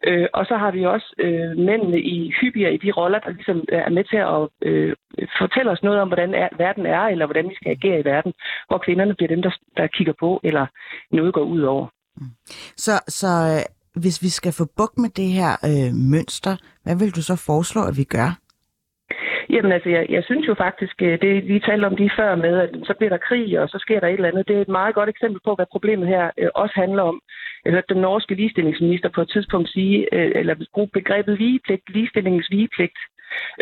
Øh, 0.08 0.26
og 0.34 0.46
så 0.46 0.56
har 0.62 0.70
vi 0.70 0.82
også 0.94 1.08
øh, 1.18 1.50
mændene 1.68 2.00
i 2.00 2.32
hyppigere 2.40 2.74
i 2.74 2.82
de 2.84 2.90
roller, 2.90 3.18
der 3.18 3.30
ligesom 3.30 3.58
øh, 3.72 3.82
er 3.88 3.92
med 3.98 4.04
til 4.04 4.20
at 4.36 4.42
øh, 4.68 4.92
fortælle 5.40 5.70
os 5.70 5.82
noget 5.82 6.00
om, 6.00 6.08
hvordan 6.08 6.34
er, 6.34 6.48
verden 6.58 6.86
er, 6.86 7.02
eller 7.12 7.26
hvordan 7.26 7.48
vi 7.50 7.54
skal 7.54 7.70
agere 7.70 8.00
i 8.00 8.04
verden, 8.04 8.32
hvor 8.68 8.78
kvinderne 8.78 9.14
bliver 9.14 9.28
dem, 9.34 9.42
der, 9.42 9.52
der 9.76 9.86
kigger 9.86 10.14
på, 10.20 10.40
eller 10.44 10.66
noget 11.12 11.34
går 11.34 11.44
ud 11.44 11.62
over. 11.62 11.86
Så, 12.76 12.92
så 13.08 13.26
øh, 13.26 13.62
hvis 14.02 14.22
vi 14.22 14.28
skal 14.28 14.52
få 14.52 14.64
bukt 14.76 14.98
med 14.98 15.10
det 15.10 15.28
her 15.38 15.52
øh, 15.70 15.94
mønster, 15.94 16.56
hvad 16.82 16.96
vil 16.96 17.16
du 17.16 17.22
så 17.22 17.36
foreslå, 17.36 17.82
at 17.84 17.96
vi 17.96 18.04
gør? 18.04 18.41
Jamen 19.52 19.72
altså, 19.72 19.88
jeg, 19.88 20.06
jeg 20.08 20.24
synes 20.24 20.48
jo 20.48 20.54
faktisk, 20.54 21.02
øh, 21.02 21.20
det 21.22 21.48
vi 21.48 21.60
talte 21.60 21.84
om 21.86 21.94
lige 21.94 22.12
før 22.16 22.34
med, 22.34 22.54
at 22.64 22.70
så 22.84 22.94
bliver 22.98 23.10
der 23.10 23.26
krig, 23.28 23.60
og 23.60 23.68
så 23.68 23.78
sker 23.78 24.00
der 24.00 24.06
et 24.08 24.12
eller 24.14 24.28
andet. 24.28 24.48
Det 24.48 24.56
er 24.56 24.60
et 24.60 24.78
meget 24.78 24.94
godt 24.94 25.08
eksempel 25.08 25.40
på, 25.44 25.54
hvad 25.54 25.66
problemet 25.72 26.08
her 26.08 26.30
øh, 26.38 26.48
også 26.54 26.74
handler 26.76 27.02
om. 27.02 27.20
Jeg 27.64 27.72
hørte 27.72 27.94
den 27.94 28.02
norske 28.02 28.34
ligestillingsminister 28.34 29.08
på 29.08 29.20
et 29.20 29.30
tidspunkt 29.30 29.68
sige, 29.68 30.14
øh, 30.14 30.32
eller 30.34 30.54
bruge 30.74 30.88
begrebet 30.92 31.38
vigepligt, 31.38 31.82
ligestillingens 31.88 32.48
vigepligt. 32.50 32.98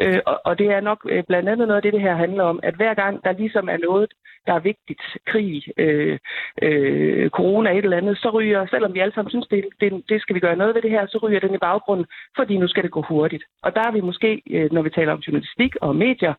Øh, 0.02 0.20
og, 0.26 0.40
og 0.44 0.58
det 0.58 0.66
er 0.66 0.80
nok 0.80 1.00
øh, 1.10 1.24
blandt 1.28 1.48
andet 1.48 1.68
noget 1.68 1.76
af 1.76 1.82
det, 1.82 1.92
det 1.92 2.00
her 2.00 2.16
handler 2.16 2.44
om, 2.44 2.60
at 2.62 2.74
hver 2.74 2.94
gang 2.94 3.24
der 3.24 3.32
ligesom 3.32 3.68
er 3.68 3.78
noget, 3.88 4.10
der 4.46 4.52
er 4.54 4.68
vigtigt, 4.70 5.02
krig, 5.26 5.62
øh, 5.76 6.18
øh, 6.62 7.30
corona, 7.30 7.70
et 7.70 7.84
eller 7.84 7.96
andet, 7.96 8.18
så 8.18 8.30
ryger, 8.30 8.66
selvom 8.66 8.94
vi 8.94 9.00
alle 9.00 9.14
sammen 9.14 9.30
synes, 9.30 9.46
det, 9.46 9.64
det, 9.80 10.02
det 10.08 10.22
skal 10.22 10.34
vi 10.34 10.40
gøre 10.40 10.56
noget 10.56 10.74
ved 10.74 10.82
det 10.82 10.90
her, 10.90 11.06
så 11.06 11.18
ryger 11.22 11.40
den 11.40 11.54
i 11.54 11.58
baggrunden, 11.58 12.06
fordi 12.36 12.56
nu 12.56 12.68
skal 12.68 12.82
det 12.82 12.90
gå 12.90 13.02
hurtigt. 13.02 13.44
Og 13.62 13.74
der 13.74 13.80
er 13.80 13.92
vi 13.92 14.00
måske, 14.00 14.42
øh, 14.50 14.72
når 14.72 14.82
vi 14.82 14.90
taler 14.90 15.12
om 15.12 15.18
journalistik 15.18 15.76
og 15.80 15.96
medier, 15.96 16.34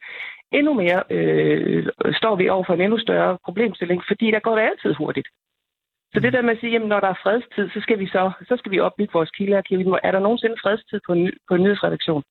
endnu 0.52 0.74
mere 0.74 1.04
øh, 1.10 1.86
står 2.14 2.36
vi 2.36 2.50
over 2.50 2.64
for 2.64 2.74
en 2.74 2.82
endnu 2.82 3.00
større 3.00 3.38
problemstilling, 3.46 4.04
fordi 4.08 4.32
der 4.32 4.40
går 4.40 4.56
det 4.56 4.64
altid 4.64 4.94
hurtigt. 4.94 5.28
Så 6.14 6.20
det 6.20 6.34
der 6.34 6.42
med 6.42 6.56
at 6.56 6.60
sige, 6.60 6.76
at 6.76 6.88
når 6.88 7.00
der 7.00 7.08
er 7.08 7.22
fredstid, 7.24 7.70
så 7.70 7.80
skal 7.82 8.00
vi 8.00 8.08
så, 8.08 8.32
så 8.48 8.56
skal 8.58 8.72
vi 8.72 8.80
opbygge 8.80 9.14
vores 9.14 9.32
kildearkiv. 9.32 9.78
Er 10.04 10.12
der 10.12 10.20
nogensinde 10.20 10.56
fredstid 10.64 11.00
på 11.08 11.14
en, 11.14 11.32
på 11.48 11.56
en 11.56 11.64
nyhedsredaktion? 11.64 12.24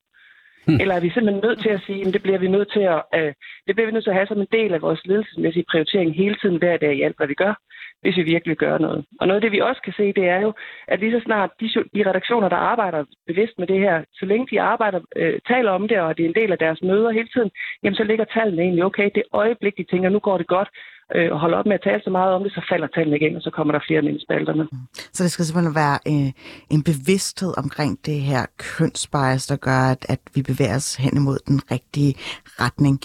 Hmm. 0.66 0.80
Eller 0.80 0.94
er 0.94 1.00
vi 1.00 1.10
simpelthen 1.10 1.44
nødt 1.46 1.60
til 1.62 1.68
at 1.68 1.82
sige, 1.86 2.06
at 2.06 2.14
det 2.14 2.22
bliver 2.22 2.38
vi 2.38 2.48
nødt 2.48 2.72
til 2.72 2.80
at, 2.80 3.02
øh, 3.14 3.32
det 3.66 3.74
bliver 3.74 3.86
vi 3.86 3.92
nødt 3.92 4.04
til 4.04 4.10
at 4.10 4.16
have 4.16 4.26
som 4.26 4.40
en 4.40 4.52
del 4.52 4.74
af 4.74 4.82
vores 4.82 5.00
ledelsesmæssige 5.04 5.64
prioritering 5.70 6.14
hele 6.14 6.36
tiden 6.42 6.56
hver 6.56 6.76
dag 6.76 6.96
i 6.96 7.02
alt, 7.02 7.16
hvad 7.16 7.26
vi 7.26 7.34
gør, 7.34 7.54
hvis 8.02 8.16
vi 8.16 8.22
virkelig 8.22 8.56
gør 8.56 8.78
noget. 8.78 9.04
Og 9.20 9.26
noget 9.26 9.36
af 9.38 9.42
det, 9.42 9.52
vi 9.52 9.60
også 9.60 9.82
kan 9.82 9.92
se, 9.96 10.12
det 10.12 10.28
er 10.28 10.40
jo, 10.40 10.52
at 10.88 11.00
lige 11.00 11.12
så 11.12 11.20
snart 11.24 11.50
de, 11.60 11.66
de 11.94 12.08
redaktioner, 12.10 12.48
der 12.48 12.56
arbejder 12.56 13.04
bevidst 13.26 13.58
med 13.58 13.66
det 13.66 13.78
her, 13.78 14.04
så 14.12 14.24
længe 14.26 14.46
de 14.50 14.60
arbejder, 14.60 15.00
øh, 15.16 15.40
taler 15.48 15.70
om 15.70 15.88
det, 15.88 15.98
og 16.00 16.16
det 16.16 16.24
er 16.24 16.28
en 16.28 16.40
del 16.40 16.52
af 16.52 16.58
deres 16.58 16.82
møder 16.82 17.10
hele 17.10 17.28
tiden, 17.34 17.50
jamen 17.82 17.96
så 17.96 18.04
ligger 18.04 18.24
tallene 18.24 18.62
egentlig 18.62 18.84
okay. 18.84 19.10
Det 19.14 19.22
øjeblik, 19.32 19.76
de 19.76 19.84
tænker, 19.90 20.08
nu 20.08 20.18
går 20.18 20.38
det 20.38 20.46
godt, 20.46 20.68
øh, 21.14 21.32
og 21.32 21.40
holder 21.40 21.58
op 21.58 21.66
med 21.66 21.74
at 21.74 21.82
tale 21.84 22.00
så 22.04 22.10
meget 22.10 22.32
om 22.34 22.42
det, 22.42 22.52
så 22.52 22.62
falder 22.70 22.86
tallene 22.86 23.16
igen, 23.16 23.36
og 23.36 23.42
så 23.42 23.50
kommer 23.50 23.72
der 23.72 23.80
flere 23.86 24.04
ind 24.04 24.16
i 24.16 24.24
spalterne. 24.26 24.68
Så 25.12 25.22
det 25.24 25.30
skal 25.32 25.44
simpelthen 25.44 25.74
være 25.74 25.98
øh, 26.12 26.30
en 26.70 26.82
bevidsthed 26.82 27.52
omkring 27.58 27.98
det 28.06 28.20
her 28.20 28.42
kønsbias, 28.58 29.46
der 29.46 29.56
gør, 29.56 29.82
at, 29.94 30.06
at 30.08 30.20
vi 30.34 30.42
bevæger 30.42 30.76
os 30.76 30.94
hen 30.94 31.16
imod 31.16 31.38
den 31.48 31.60
rigtige 31.70 32.14
retning. 32.62 33.00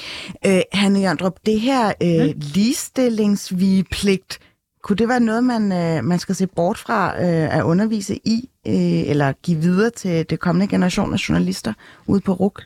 Øh, 0.47 0.61
Hanne 0.73 0.99
Jørndrup, 0.99 1.37
det 1.45 1.59
her 1.59 1.83
øh, 2.07 2.27
mm. 2.27 2.41
ligestillingsvigepligt, 2.55 4.39
kunne 4.85 4.99
det 5.01 5.09
være 5.13 5.29
noget, 5.29 5.43
man, 5.53 5.63
øh, 5.81 5.97
man 6.11 6.19
skal 6.23 6.35
se 6.35 6.47
bort 6.57 6.77
fra 6.85 6.99
øh, 7.23 7.47
at 7.57 7.63
undervise 7.71 8.15
i, 8.35 8.37
øh, 8.71 9.01
eller 9.11 9.27
give 9.45 9.59
videre 9.65 9.91
til 10.01 10.15
det 10.29 10.37
kommende 10.45 10.67
generation 10.73 11.13
af 11.15 11.19
journalister 11.25 11.73
ude 12.11 12.21
på 12.27 12.31
RUK? 12.41 12.57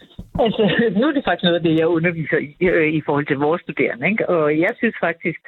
Altså, 0.46 0.62
nu 1.00 1.04
er 1.08 1.14
det 1.16 1.24
faktisk 1.28 1.46
noget 1.48 1.60
af 1.62 1.66
det, 1.68 1.74
jeg 1.82 1.88
underviser 1.98 2.40
i, 2.48 2.66
øh, 2.76 2.90
i 3.00 3.02
forhold 3.06 3.26
til 3.28 3.38
vores 3.46 3.62
studerende. 3.66 4.04
Ikke? 4.12 4.30
Og 4.30 4.46
jeg 4.66 4.74
synes 4.80 4.96
faktisk, 5.08 5.40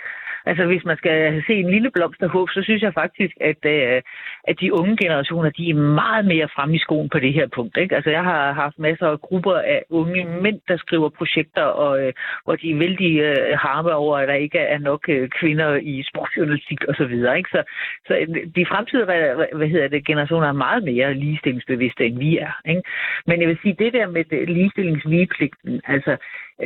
Altså 0.45 0.65
hvis 0.65 0.85
man 0.85 0.97
skal 0.97 1.43
se 1.47 1.53
en 1.53 1.71
lille 1.71 1.91
blomsterhåb, 1.91 2.49
så 2.49 2.61
synes 2.63 2.81
jeg 2.81 2.93
faktisk, 2.93 3.33
at, 3.41 3.65
øh, 3.65 4.01
at 4.43 4.59
de 4.59 4.73
unge 4.73 4.97
generationer, 4.97 5.49
de 5.49 5.69
er 5.69 5.73
meget 6.03 6.25
mere 6.25 6.49
fremme 6.55 6.75
i 6.75 6.79
skoen 6.79 7.09
på 7.09 7.19
det 7.19 7.33
her 7.33 7.47
punkt. 7.55 7.77
Ikke? 7.77 7.95
Altså 7.95 8.09
jeg 8.09 8.23
har 8.23 8.51
haft 8.51 8.79
masser 8.79 9.07
af 9.07 9.21
grupper 9.21 9.53
af 9.53 9.81
unge 9.89 10.25
mænd, 10.41 10.59
der 10.67 10.77
skriver 10.77 11.09
projekter, 11.09 11.63
og 11.63 12.03
øh, 12.03 12.13
hvor 12.43 12.55
de 12.55 12.71
er 12.71 12.77
vældig 12.77 13.19
øh, 13.19 13.57
harme 13.57 13.93
over, 13.93 14.17
at 14.17 14.27
der 14.27 14.33
ikke 14.33 14.59
er 14.59 14.77
nok 14.77 15.09
øh, 15.09 15.29
kvinder 15.29 15.75
i 15.75 16.03
sportsjournalistik 16.03 16.79
osv. 16.89 17.13
Ikke? 17.37 17.49
Så, 17.51 17.63
så 18.07 18.13
øh, 18.21 18.27
de 18.55 18.65
fremtidige 18.65 19.05
hvad, 19.05 19.55
hvad 19.55 19.67
hedder 19.67 19.87
det, 19.87 20.05
generationer 20.05 20.47
er 20.47 20.63
meget 20.67 20.83
mere 20.83 21.13
ligestillingsbevidste, 21.13 22.05
end 22.05 22.17
vi 22.17 22.37
er. 22.37 22.53
Ikke? 22.69 22.81
Men 23.27 23.41
jeg 23.41 23.47
vil 23.49 23.59
sige, 23.61 23.75
det 23.79 23.93
der 23.93 24.07
med 24.07 24.25
øh, 24.31 24.47
ligestillingsvigepligten, 24.47 25.81
altså 25.87 26.17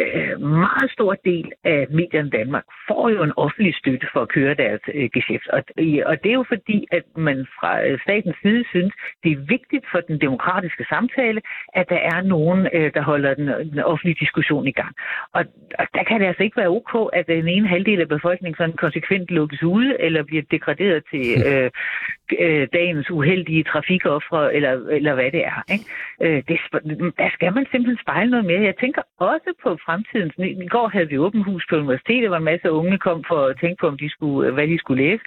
øh, 0.01 0.41
meget 0.41 0.91
stor 0.91 1.13
del 1.25 1.51
af 1.63 1.87
medierne 1.89 2.27
i 2.27 2.37
Danmark 2.39 2.65
får 2.87 3.09
jo 3.09 3.23
en 3.23 3.33
offentlig 3.37 3.75
støtte 3.75 4.07
for 4.13 4.21
at 4.21 4.29
køre 4.29 4.53
deres 4.53 4.81
øh, 4.93 5.09
geschæft. 5.13 5.47
Og, 5.47 5.63
og 6.05 6.23
det 6.23 6.29
er 6.29 6.39
jo 6.41 6.45
fordi, 6.47 6.87
at 6.91 7.03
man 7.15 7.47
fra 7.59 7.71
øh, 7.85 7.99
statens 8.05 8.37
side 8.41 8.63
synes, 8.69 8.93
det 9.23 9.31
er 9.31 9.45
vigtigt 9.55 9.85
for 9.91 9.99
den 9.99 10.21
demokratiske 10.21 10.85
samtale, 10.89 11.41
at 11.73 11.89
der 11.89 12.01
er 12.13 12.21
nogen, 12.21 12.67
øh, 12.73 12.93
der 12.93 13.01
holder 13.01 13.33
den, 13.33 13.47
den 13.47 13.79
offentlige 13.79 14.17
diskussion 14.19 14.67
i 14.67 14.71
gang. 14.71 14.95
Og, 15.33 15.43
og 15.79 15.85
der 15.93 16.03
kan 16.03 16.19
det 16.19 16.27
altså 16.27 16.43
ikke 16.43 16.57
være 16.57 16.75
ok, 16.79 17.09
at 17.13 17.27
den 17.27 17.47
ene 17.47 17.67
halvdel 17.67 18.01
af 18.01 18.07
befolkningen 18.07 18.57
sådan 18.57 18.83
konsekvent 18.85 19.31
lukkes 19.31 19.63
ude, 19.63 20.01
eller 20.01 20.23
bliver 20.23 20.43
degraderet 20.51 21.03
til 21.11 21.25
øh, 21.49 21.71
øh, 22.39 22.67
dagens 22.73 23.11
uheldige 23.11 23.63
trafikoffre, 23.63 24.55
eller, 24.55 24.71
eller 24.97 25.13
hvad 25.13 25.31
det 25.31 25.45
er. 25.45 25.63
Ikke? 25.71 25.85
Øh, 26.21 26.43
det, 26.47 26.57
der 27.17 27.29
skal 27.33 27.53
man 27.53 27.65
simpelthen 27.71 28.03
spejle 28.05 28.31
noget 28.31 28.45
mere. 28.45 28.61
Jeg 28.61 28.77
tænker 28.77 29.01
også 29.19 29.49
på 29.63 29.77
fremtiden. 29.85 30.31
I 30.65 30.67
går 30.67 30.87
havde 30.87 31.09
vi 31.09 31.17
åben 31.17 31.41
hus 31.43 31.65
på 31.69 31.75
universitetet, 31.75 32.29
hvor 32.29 32.37
en 32.37 32.51
masse 32.51 32.71
unge 32.71 32.97
kom 32.97 33.23
for 33.27 33.45
at 33.45 33.57
tænke 33.61 33.79
på, 33.81 33.87
om 33.87 33.97
de 33.97 34.09
skulle, 34.09 34.51
hvad 34.51 34.67
de 34.67 34.77
skulle 34.79 35.03
læse. 35.03 35.23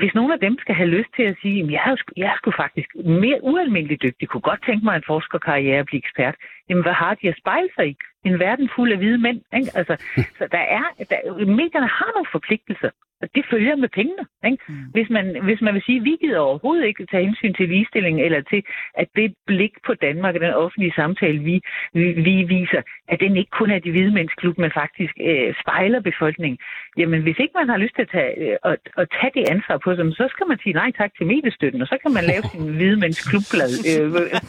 Hvis 0.00 0.14
nogen 0.14 0.32
af 0.32 0.40
dem 0.40 0.58
skal 0.60 0.74
have 0.74 0.88
lyst 0.88 1.10
til 1.16 1.22
at 1.22 1.36
sige, 1.42 1.62
at 1.62 1.70
jeg 1.70 1.82
er, 1.86 1.96
jeg 2.16 2.26
er 2.32 2.36
sgu 2.36 2.50
faktisk 2.50 2.90
mere 3.04 3.38
ualmindeligt 3.42 4.02
dygtig, 4.02 4.28
kunne 4.28 4.48
godt 4.50 4.64
tænke 4.66 4.84
mig 4.84 4.96
en 4.96 5.10
forskerkarriere 5.12 5.78
at 5.78 5.86
blive 5.86 6.02
ekspert, 6.04 6.34
jamen 6.68 6.82
hvad 6.82 6.92
har 6.92 7.14
de 7.14 7.28
at 7.28 7.38
spejle 7.42 7.68
sig 7.76 7.88
i? 7.88 7.96
En 8.24 8.38
verden 8.38 8.70
fuld 8.76 8.92
af 8.92 8.98
hvide 8.98 9.18
mænd. 9.18 9.40
Ikke? 9.58 9.70
Altså, 9.74 9.94
så 10.38 10.44
der 10.52 10.64
er, 10.78 10.84
der, 11.10 11.18
medierne 11.46 11.88
har 11.88 12.10
nogle 12.14 12.28
forpligtelser. 12.32 12.90
Og 13.22 13.28
det 13.34 13.44
følger 13.50 13.76
med 13.76 13.88
pengene. 13.88 14.24
Ikke? 14.44 14.58
Mm. 14.68 14.74
Hvis, 14.94 15.10
man, 15.10 15.26
hvis 15.44 15.60
man 15.60 15.74
vil 15.74 15.82
sige, 15.82 15.98
at 15.98 16.04
vi 16.04 16.16
gider 16.20 16.38
overhovedet 16.38 16.86
ikke 16.86 17.06
tage 17.06 17.24
hensyn 17.24 17.54
til 17.54 17.68
ligestilling, 17.68 18.20
eller 18.20 18.40
til, 18.40 18.62
at 18.94 19.08
det 19.16 19.34
blik 19.46 19.74
på 19.86 19.94
Danmark 19.94 20.34
og 20.34 20.40
den 20.40 20.54
offentlige 20.64 20.92
samtale, 20.96 21.38
vi, 21.38 21.60
vi, 21.94 22.06
vi 22.28 22.34
viser, 22.56 22.82
at 23.08 23.20
den 23.20 23.36
ikke 23.36 23.50
kun 23.50 23.70
er 23.70 23.78
de 23.78 23.90
hvide 23.90 24.14
mennesklub, 24.14 24.58
men 24.58 24.70
faktisk 24.74 25.14
øh, 25.20 25.54
spejler 25.62 26.00
befolkningen. 26.00 26.58
Jamen, 27.00 27.20
hvis 27.26 27.38
ikke 27.42 27.54
man 27.60 27.68
har 27.72 27.78
lyst 27.84 27.94
til 27.96 28.02
at 28.06 28.12
tage, 28.16 28.32
øh, 28.44 28.56
at, 28.72 28.80
at 29.00 29.06
tage 29.18 29.32
det 29.36 29.44
ansvar 29.54 29.76
på 29.84 29.88
sig, 29.96 30.04
så 30.20 30.26
skal 30.34 30.46
man 30.50 30.58
sige 30.62 30.74
nej 30.82 30.90
tak 31.00 31.10
til 31.16 31.24
mediestøtten, 31.32 31.80
og 31.84 31.88
så 31.92 31.96
kan 32.02 32.12
man 32.16 32.24
lave 32.32 32.42
sin 32.52 32.64
hvide 32.76 32.96
mennesklubblad 33.02 33.70
øh, 33.90 34.06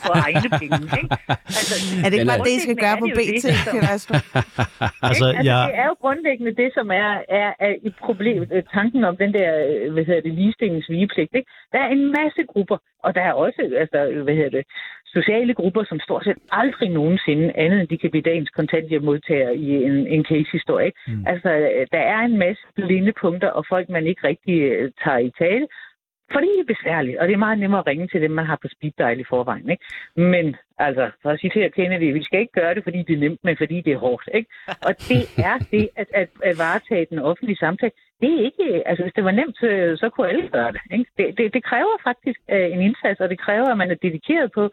for 0.08 0.16
egne 0.28 0.50
penge. 0.62 0.78
Ikke? 1.02 1.12
Altså, 1.60 1.76
er 2.04 2.08
det 2.10 2.16
ikke 2.18 2.32
bare 2.34 2.46
det, 2.48 2.54
I 2.60 2.62
skal 2.68 2.78
gøre 2.86 2.98
på 3.04 3.08
BT? 3.18 3.44
Peter 3.72 3.90
Astrup. 3.96 4.24
Altså, 4.38 4.86
altså, 5.10 5.28
jeg- 5.50 5.68
Det 5.70 5.78
er 5.84 5.88
jo 5.92 5.96
grundlæggende 6.04 6.54
det, 6.62 6.70
som 6.78 6.88
er, 7.04 7.12
er, 7.42 7.50
er 7.68 7.74
et 7.90 7.96
problem. 8.08 8.40
øh, 8.56 8.64
Tanken 8.78 9.04
om 9.10 9.16
den 9.24 9.32
der 9.38 9.50
øh, 9.72 9.94
hvad 9.94 10.04
hedder 10.08 10.22
det, 10.28 10.34
ligestillingsvigepligt. 10.40 11.32
Ikke? 11.40 11.50
Der 11.74 11.80
er 11.86 11.90
en 11.98 12.06
masse 12.20 12.42
grupper, 12.54 12.78
og 13.06 13.16
der 13.16 13.22
er 13.30 13.34
også 13.46 13.62
altså, 13.84 14.00
hvad 14.26 14.36
hedder 14.40 14.50
det, 14.58 14.66
sociale 15.18 15.54
grupper, 15.54 15.84
som 15.90 16.00
stort 16.00 16.24
set 16.24 16.38
aldrig 16.52 16.90
nogensinde 16.90 17.46
andet 17.56 17.80
end 17.80 17.88
de 17.88 17.98
kan 17.98 18.12
blive 18.12 18.22
dagens 18.32 18.50
kontanthjælpmodtagere 18.50 19.56
i 19.56 19.68
en, 19.88 20.08
en 20.08 20.26
case-historie. 20.26 20.92
Mm. 21.08 21.24
Altså, 21.28 21.50
øh, 21.50 21.88
der 21.92 22.04
er 22.16 22.20
en 22.20 22.35
masse 22.38 22.64
blinde 22.76 23.14
punkter, 23.22 23.50
og 23.50 23.66
folk, 23.70 23.90
man 23.90 24.08
ikke 24.08 24.28
rigtig 24.28 24.62
øh, 24.62 24.92
tager 25.04 25.18
i 25.18 25.32
tale. 25.40 25.68
Fordi 26.34 26.48
det 26.48 26.60
er 26.60 26.74
besværligt, 26.74 27.18
og 27.18 27.28
det 27.28 27.34
er 27.34 27.46
meget 27.46 27.60
nemmere 27.60 27.80
at 27.80 27.88
ringe 27.88 28.08
til 28.08 28.22
dem, 28.22 28.32
man 28.32 28.46
har 28.46 28.60
på 28.62 28.68
speed 28.68 28.92
dial 28.98 29.20
i 29.20 29.24
forvejen. 29.30 29.70
Ikke? 29.70 29.84
Men 30.16 30.56
altså, 30.78 31.12
for 31.22 31.30
at 31.30 31.40
citere 31.40 31.70
Kennedy, 31.70 32.14
vi 32.14 32.24
skal 32.24 32.40
ikke 32.40 32.60
gøre 32.62 32.76
det, 32.76 32.84
fordi 32.84 33.04
det 33.08 33.14
er 33.14 33.20
nemt, 33.20 33.40
men 33.44 33.58
fordi 33.58 33.82
det 33.82 33.94
er 33.94 33.98
hårdt. 33.98 34.30
Ikke? 34.34 34.50
Og 34.88 34.94
det 35.10 35.22
er 35.38 35.58
det, 35.74 35.90
at, 35.96 36.08
at, 36.14 36.30
at 36.44 36.58
varetage 36.58 37.08
den 37.10 37.20
offentlige 37.20 37.58
samtale. 37.58 37.92
Det 38.22 38.30
er 38.34 38.44
ikke, 38.50 38.88
altså 38.88 39.04
hvis 39.04 39.14
det 39.14 39.24
var 39.24 39.32
nemt, 39.32 39.58
så, 39.58 39.98
så 40.02 40.10
kunne 40.10 40.30
alle 40.30 40.48
gøre 40.48 40.72
det, 40.72 40.82
ikke? 40.92 41.12
det, 41.18 41.38
det. 41.38 41.54
Det 41.54 41.64
kræver 41.64 41.96
faktisk 42.04 42.40
øh, 42.52 42.72
en 42.74 42.82
indsats, 42.82 43.20
og 43.20 43.30
det 43.30 43.40
kræver, 43.40 43.70
at 43.72 43.78
man 43.78 43.92
er 43.92 43.96
dedikeret 43.96 44.52
på, 44.52 44.70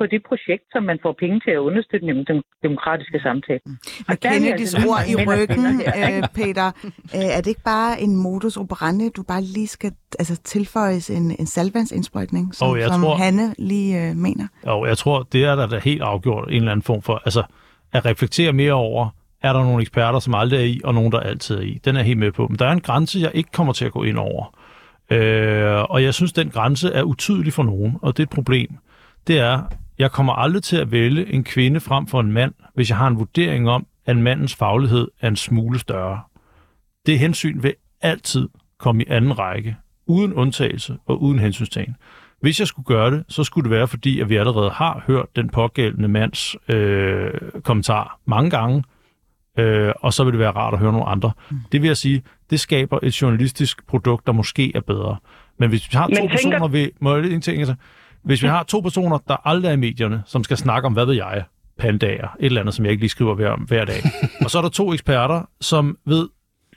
på 0.00 0.04
det 0.14 0.20
projekt, 0.30 0.64
som 0.74 0.82
man 0.90 0.98
får 1.04 1.14
penge 1.22 1.36
til 1.44 1.50
at 1.58 1.62
understøtte, 1.68 2.06
nemlig 2.06 2.26
den 2.32 2.40
demokratiske 2.66 3.18
samtale. 3.26 3.60
Med 3.66 3.76
Og 4.08 4.16
Kennedys 4.24 4.74
altså 4.74 4.88
ord 4.88 5.02
i 5.12 5.14
ryggen, 5.30 5.64
her, 5.80 6.16
øh, 6.16 6.22
Peter, 6.38 6.68
øh, 7.16 7.36
er 7.36 7.40
det 7.42 7.50
ikke 7.54 7.68
bare 7.74 8.00
en 8.00 8.16
modus 8.26 8.56
operandi, 8.56 9.08
du 9.16 9.22
bare 9.32 9.42
lige 9.56 9.66
skal 9.76 9.92
altså, 10.18 10.36
tilføjes 10.54 11.10
en, 11.10 11.26
en 11.40 11.46
salvandsindsprøjtning, 11.46 12.54
som, 12.54 12.76
jeg 12.78 12.88
som 12.88 13.00
tror- 13.02 13.16
Hanne 13.16 13.54
lige 13.58 13.90
øh, 14.08 14.16
mener? 14.16 14.46
Og 14.62 14.88
jeg 14.88 14.98
tror, 14.98 15.16
det 15.32 15.44
er 15.44 15.54
der, 15.56 15.66
der 15.66 15.80
helt 15.80 16.02
afgjort 16.02 16.48
en 16.48 16.54
eller 16.54 16.70
anden 16.72 16.82
form 16.90 17.02
for, 17.02 17.22
altså 17.24 17.42
at 17.92 18.04
reflektere 18.06 18.52
mere 18.52 18.72
over, 18.72 19.08
er 19.42 19.52
der 19.52 19.62
nogle 19.62 19.80
eksperter, 19.82 20.18
som 20.18 20.34
aldrig 20.34 20.58
er 20.58 20.64
i, 20.64 20.80
og 20.84 20.94
nogen, 20.94 21.12
der 21.12 21.20
altid 21.20 21.56
er 21.56 21.60
i. 21.60 21.80
Den 21.84 21.96
er 21.96 22.02
helt 22.02 22.18
med 22.18 22.32
på. 22.32 22.46
Men 22.46 22.58
der 22.58 22.66
er 22.66 22.72
en 22.72 22.80
grænse, 22.80 23.18
jeg 23.20 23.30
ikke 23.34 23.50
kommer 23.52 23.72
til 23.72 23.84
at 23.84 23.92
gå 23.92 24.02
ind 24.02 24.18
over. 24.18 24.56
Øh, 25.10 25.84
og 25.90 26.02
jeg 26.02 26.14
synes, 26.14 26.32
den 26.32 26.50
grænse 26.50 26.88
er 26.92 27.02
utydelig 27.02 27.52
for 27.52 27.62
nogen, 27.62 27.96
og 28.02 28.16
det 28.16 28.22
er 28.22 28.26
et 28.26 28.30
problem. 28.30 28.68
Det 29.26 29.38
er, 29.38 29.62
jeg 30.00 30.10
kommer 30.12 30.32
aldrig 30.32 30.62
til 30.62 30.76
at 30.76 30.92
vælge 30.92 31.32
en 31.32 31.44
kvinde 31.44 31.80
frem 31.80 32.06
for 32.06 32.20
en 32.20 32.32
mand, 32.32 32.54
hvis 32.74 32.88
jeg 32.90 32.98
har 32.98 33.06
en 33.06 33.18
vurdering 33.18 33.68
om, 33.68 33.86
at 34.06 34.16
mandens 34.16 34.54
faglighed 34.54 35.08
er 35.20 35.28
en 35.28 35.36
smule 35.36 35.78
større. 35.78 36.20
Det 37.06 37.18
hensyn 37.18 37.62
vil 37.62 37.74
altid 38.00 38.48
komme 38.78 39.02
i 39.02 39.06
anden 39.08 39.38
række, 39.38 39.76
uden 40.06 40.32
undtagelse 40.34 40.96
og 41.06 41.22
uden 41.22 41.38
hensynstagen. 41.38 41.96
Hvis 42.40 42.58
jeg 42.60 42.66
skulle 42.68 42.86
gøre 42.86 43.10
det, 43.10 43.24
så 43.28 43.44
skulle 43.44 43.64
det 43.64 43.70
være, 43.70 43.88
fordi 43.88 44.20
at 44.20 44.28
vi 44.28 44.36
allerede 44.36 44.70
har 44.70 45.04
hørt 45.06 45.36
den 45.36 45.48
pågældende 45.48 46.08
mands 46.08 46.56
øh, 46.68 47.30
kommentar 47.64 48.18
mange 48.24 48.50
gange, 48.50 48.84
øh, 49.58 49.92
og 50.00 50.12
så 50.12 50.24
vil 50.24 50.32
det 50.32 50.38
være 50.40 50.50
rart 50.50 50.74
at 50.74 50.80
høre 50.80 50.92
nogle 50.92 51.06
andre. 51.08 51.32
Det 51.72 51.82
vil 51.82 51.88
jeg 51.88 51.96
sige, 51.96 52.22
det 52.50 52.60
skaber 52.60 52.98
et 53.02 53.22
journalistisk 53.22 53.86
produkt, 53.86 54.26
der 54.26 54.32
måske 54.32 54.72
er 54.76 54.80
bedre. 54.80 55.16
Men 55.58 55.68
hvis 55.68 55.92
vi 55.92 55.96
har 55.96 56.06
Men 56.06 56.16
to 56.16 56.20
tænker- 56.20 56.34
personer, 56.36 56.68
ved, 56.68 56.88
må 57.00 57.14
jeg 57.14 57.22
lige 57.24 57.40
ting, 57.40 57.58
altså, 57.58 57.74
hvis 58.22 58.42
vi 58.42 58.48
har 58.48 58.62
to 58.62 58.80
personer, 58.80 59.18
der 59.28 59.48
aldrig 59.48 59.68
er 59.68 59.72
i 59.72 59.76
medierne, 59.76 60.22
som 60.26 60.44
skal 60.44 60.56
snakke 60.56 60.86
om, 60.86 60.92
hvad 60.92 61.06
ved 61.06 61.14
jeg, 61.14 61.44
pandager, 61.78 62.28
et 62.40 62.46
eller 62.46 62.60
andet, 62.60 62.74
som 62.74 62.84
jeg 62.84 62.90
ikke 62.92 63.02
lige 63.02 63.10
skriver 63.10 63.34
hver, 63.34 63.56
hver 63.66 63.84
dag. 63.84 64.02
og 64.44 64.50
så 64.50 64.58
er 64.58 64.62
der 64.62 64.68
to 64.68 64.92
eksperter, 64.92 65.42
som 65.60 65.98
ved 66.06 66.28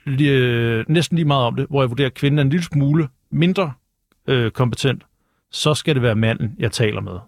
lige, 0.06 0.30
øh, 0.30 0.84
næsten 0.88 1.16
lige 1.16 1.26
meget 1.26 1.44
om 1.44 1.56
det, 1.56 1.66
hvor 1.70 1.82
jeg 1.82 1.90
vurderer, 1.90 2.06
at 2.06 2.14
kvinden 2.14 2.38
er 2.38 2.42
en 2.42 2.50
lille 2.50 2.64
smule 2.64 3.08
mindre 3.30 3.72
øh, 4.28 4.50
kompetent, 4.50 5.02
så 5.50 5.74
skal 5.74 5.94
det 5.94 6.02
være 6.02 6.14
manden, 6.14 6.54
jeg 6.58 6.72
taler 6.72 7.00
med. 7.00 7.18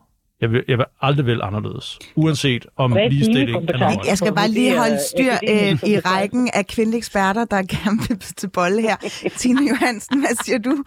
Jeg 0.40 0.52
vil, 0.52 0.64
jeg 0.68 0.78
vil 0.78 0.86
aldrig 1.00 1.26
vælge 1.26 1.42
anderledes, 1.42 1.98
uanset 2.14 2.66
om 2.76 2.92
er 2.92 3.08
ligestilling 3.08 3.70
er 3.70 3.78
noget. 3.78 4.06
Jeg 4.06 4.18
skal 4.18 4.34
bare 4.34 4.48
lige 4.50 4.78
holde 4.78 4.98
styr 5.14 5.32
øh, 5.32 5.90
i 5.90 5.98
rækken 5.98 6.50
af 6.54 6.66
kvindelige 6.66 6.98
eksperter, 6.98 7.44
der 7.44 7.56
gerne 7.56 7.98
vil 8.08 8.18
til 8.18 8.50
bolle 8.50 8.82
her. 8.82 8.96
Tina 9.38 9.60
Johansen, 9.70 10.20
hvad 10.20 10.44
siger 10.44 10.58
du? 10.58 10.84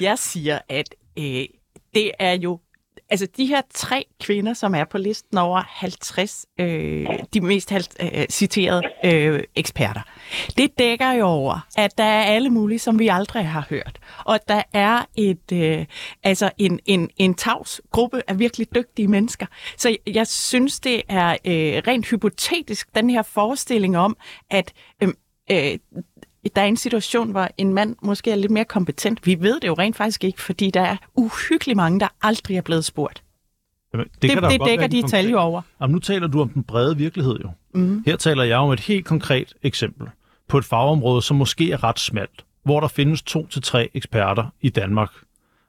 Jeg 0.00 0.18
siger, 0.18 0.58
at 0.68 0.94
øh, 1.18 1.44
det 1.94 2.10
er 2.18 2.32
jo 2.32 2.58
altså 3.10 3.26
de 3.36 3.46
her 3.46 3.62
tre 3.74 4.04
kvinder, 4.20 4.54
som 4.54 4.74
er 4.74 4.84
på 4.84 4.98
listen 4.98 5.38
over 5.38 5.62
50, 5.66 6.46
øh, 6.60 7.06
de 7.34 7.40
mest 7.40 7.72
øh, 7.72 8.26
citerede 8.30 8.82
øh, 9.04 9.44
eksperter, 9.54 10.00
det 10.56 10.78
dækker 10.78 11.12
jo 11.12 11.26
over, 11.26 11.66
at 11.76 11.98
der 11.98 12.04
er 12.04 12.22
alle 12.22 12.50
mulige, 12.50 12.78
som 12.78 12.98
vi 12.98 13.08
aldrig 13.08 13.48
har 13.48 13.66
hørt. 13.70 13.98
Og 14.24 14.34
at 14.34 14.48
der 14.48 14.62
er 14.72 15.04
et, 15.16 15.52
øh, 15.52 15.86
altså 16.22 16.50
en, 16.58 16.80
en, 16.86 17.10
en 17.16 17.34
tavs 17.34 17.80
gruppe 17.90 18.22
af 18.28 18.38
virkelig 18.38 18.74
dygtige 18.74 19.08
mennesker. 19.08 19.46
Så 19.76 19.88
jeg, 19.88 20.14
jeg 20.14 20.26
synes, 20.26 20.80
det 20.80 21.02
er 21.08 21.30
øh, 21.30 21.82
rent 21.86 22.06
hypotetisk, 22.06 22.94
den 22.94 23.10
her 23.10 23.22
forestilling 23.22 23.98
om, 23.98 24.16
at 24.50 24.72
øh, 25.02 25.08
øh, 25.50 25.78
der 26.56 26.62
er 26.62 26.66
en 26.66 26.76
situation, 26.76 27.30
hvor 27.30 27.48
en 27.58 27.74
mand 27.74 27.96
måske 28.02 28.30
er 28.30 28.36
lidt 28.36 28.52
mere 28.52 28.64
kompetent. 28.64 29.26
Vi 29.26 29.36
ved 29.40 29.60
det 29.60 29.68
jo 29.68 29.74
rent 29.74 29.96
faktisk 29.96 30.24
ikke, 30.24 30.42
fordi 30.42 30.70
der 30.70 30.80
er 30.80 30.96
uhyggeligt 31.14 31.76
mange, 31.76 32.00
der 32.00 32.08
aldrig 32.22 32.56
er 32.56 32.60
blevet 32.60 32.84
spurgt. 32.84 33.22
Jamen, 33.92 34.06
Det, 34.22 34.30
kan 34.30 34.42
da 34.42 34.48
det 34.48 34.58
godt 34.58 34.68
dækker 34.68 34.86
de 34.86 35.02
tal 35.02 35.30
jo 35.30 35.38
over. 35.38 35.62
Jamen, 35.80 35.92
nu 35.94 35.98
taler 35.98 36.26
du 36.26 36.40
om 36.40 36.48
den 36.48 36.62
brede 36.62 36.96
virkelighed 36.96 37.38
jo. 37.44 37.50
Mm. 37.74 38.02
Her 38.06 38.16
taler 38.16 38.44
jeg 38.44 38.58
om 38.58 38.70
et 38.70 38.80
helt 38.80 39.06
konkret 39.06 39.54
eksempel 39.62 40.06
på 40.48 40.58
et 40.58 40.64
fagområde, 40.64 41.22
som 41.22 41.36
måske 41.36 41.72
er 41.72 41.84
ret 41.84 41.98
smalt, 41.98 42.44
hvor 42.64 42.80
der 42.80 42.88
findes 42.88 43.22
to 43.22 43.46
til 43.46 43.62
tre 43.62 43.90
eksperter 43.94 44.46
i 44.60 44.68
Danmark. 44.68 45.10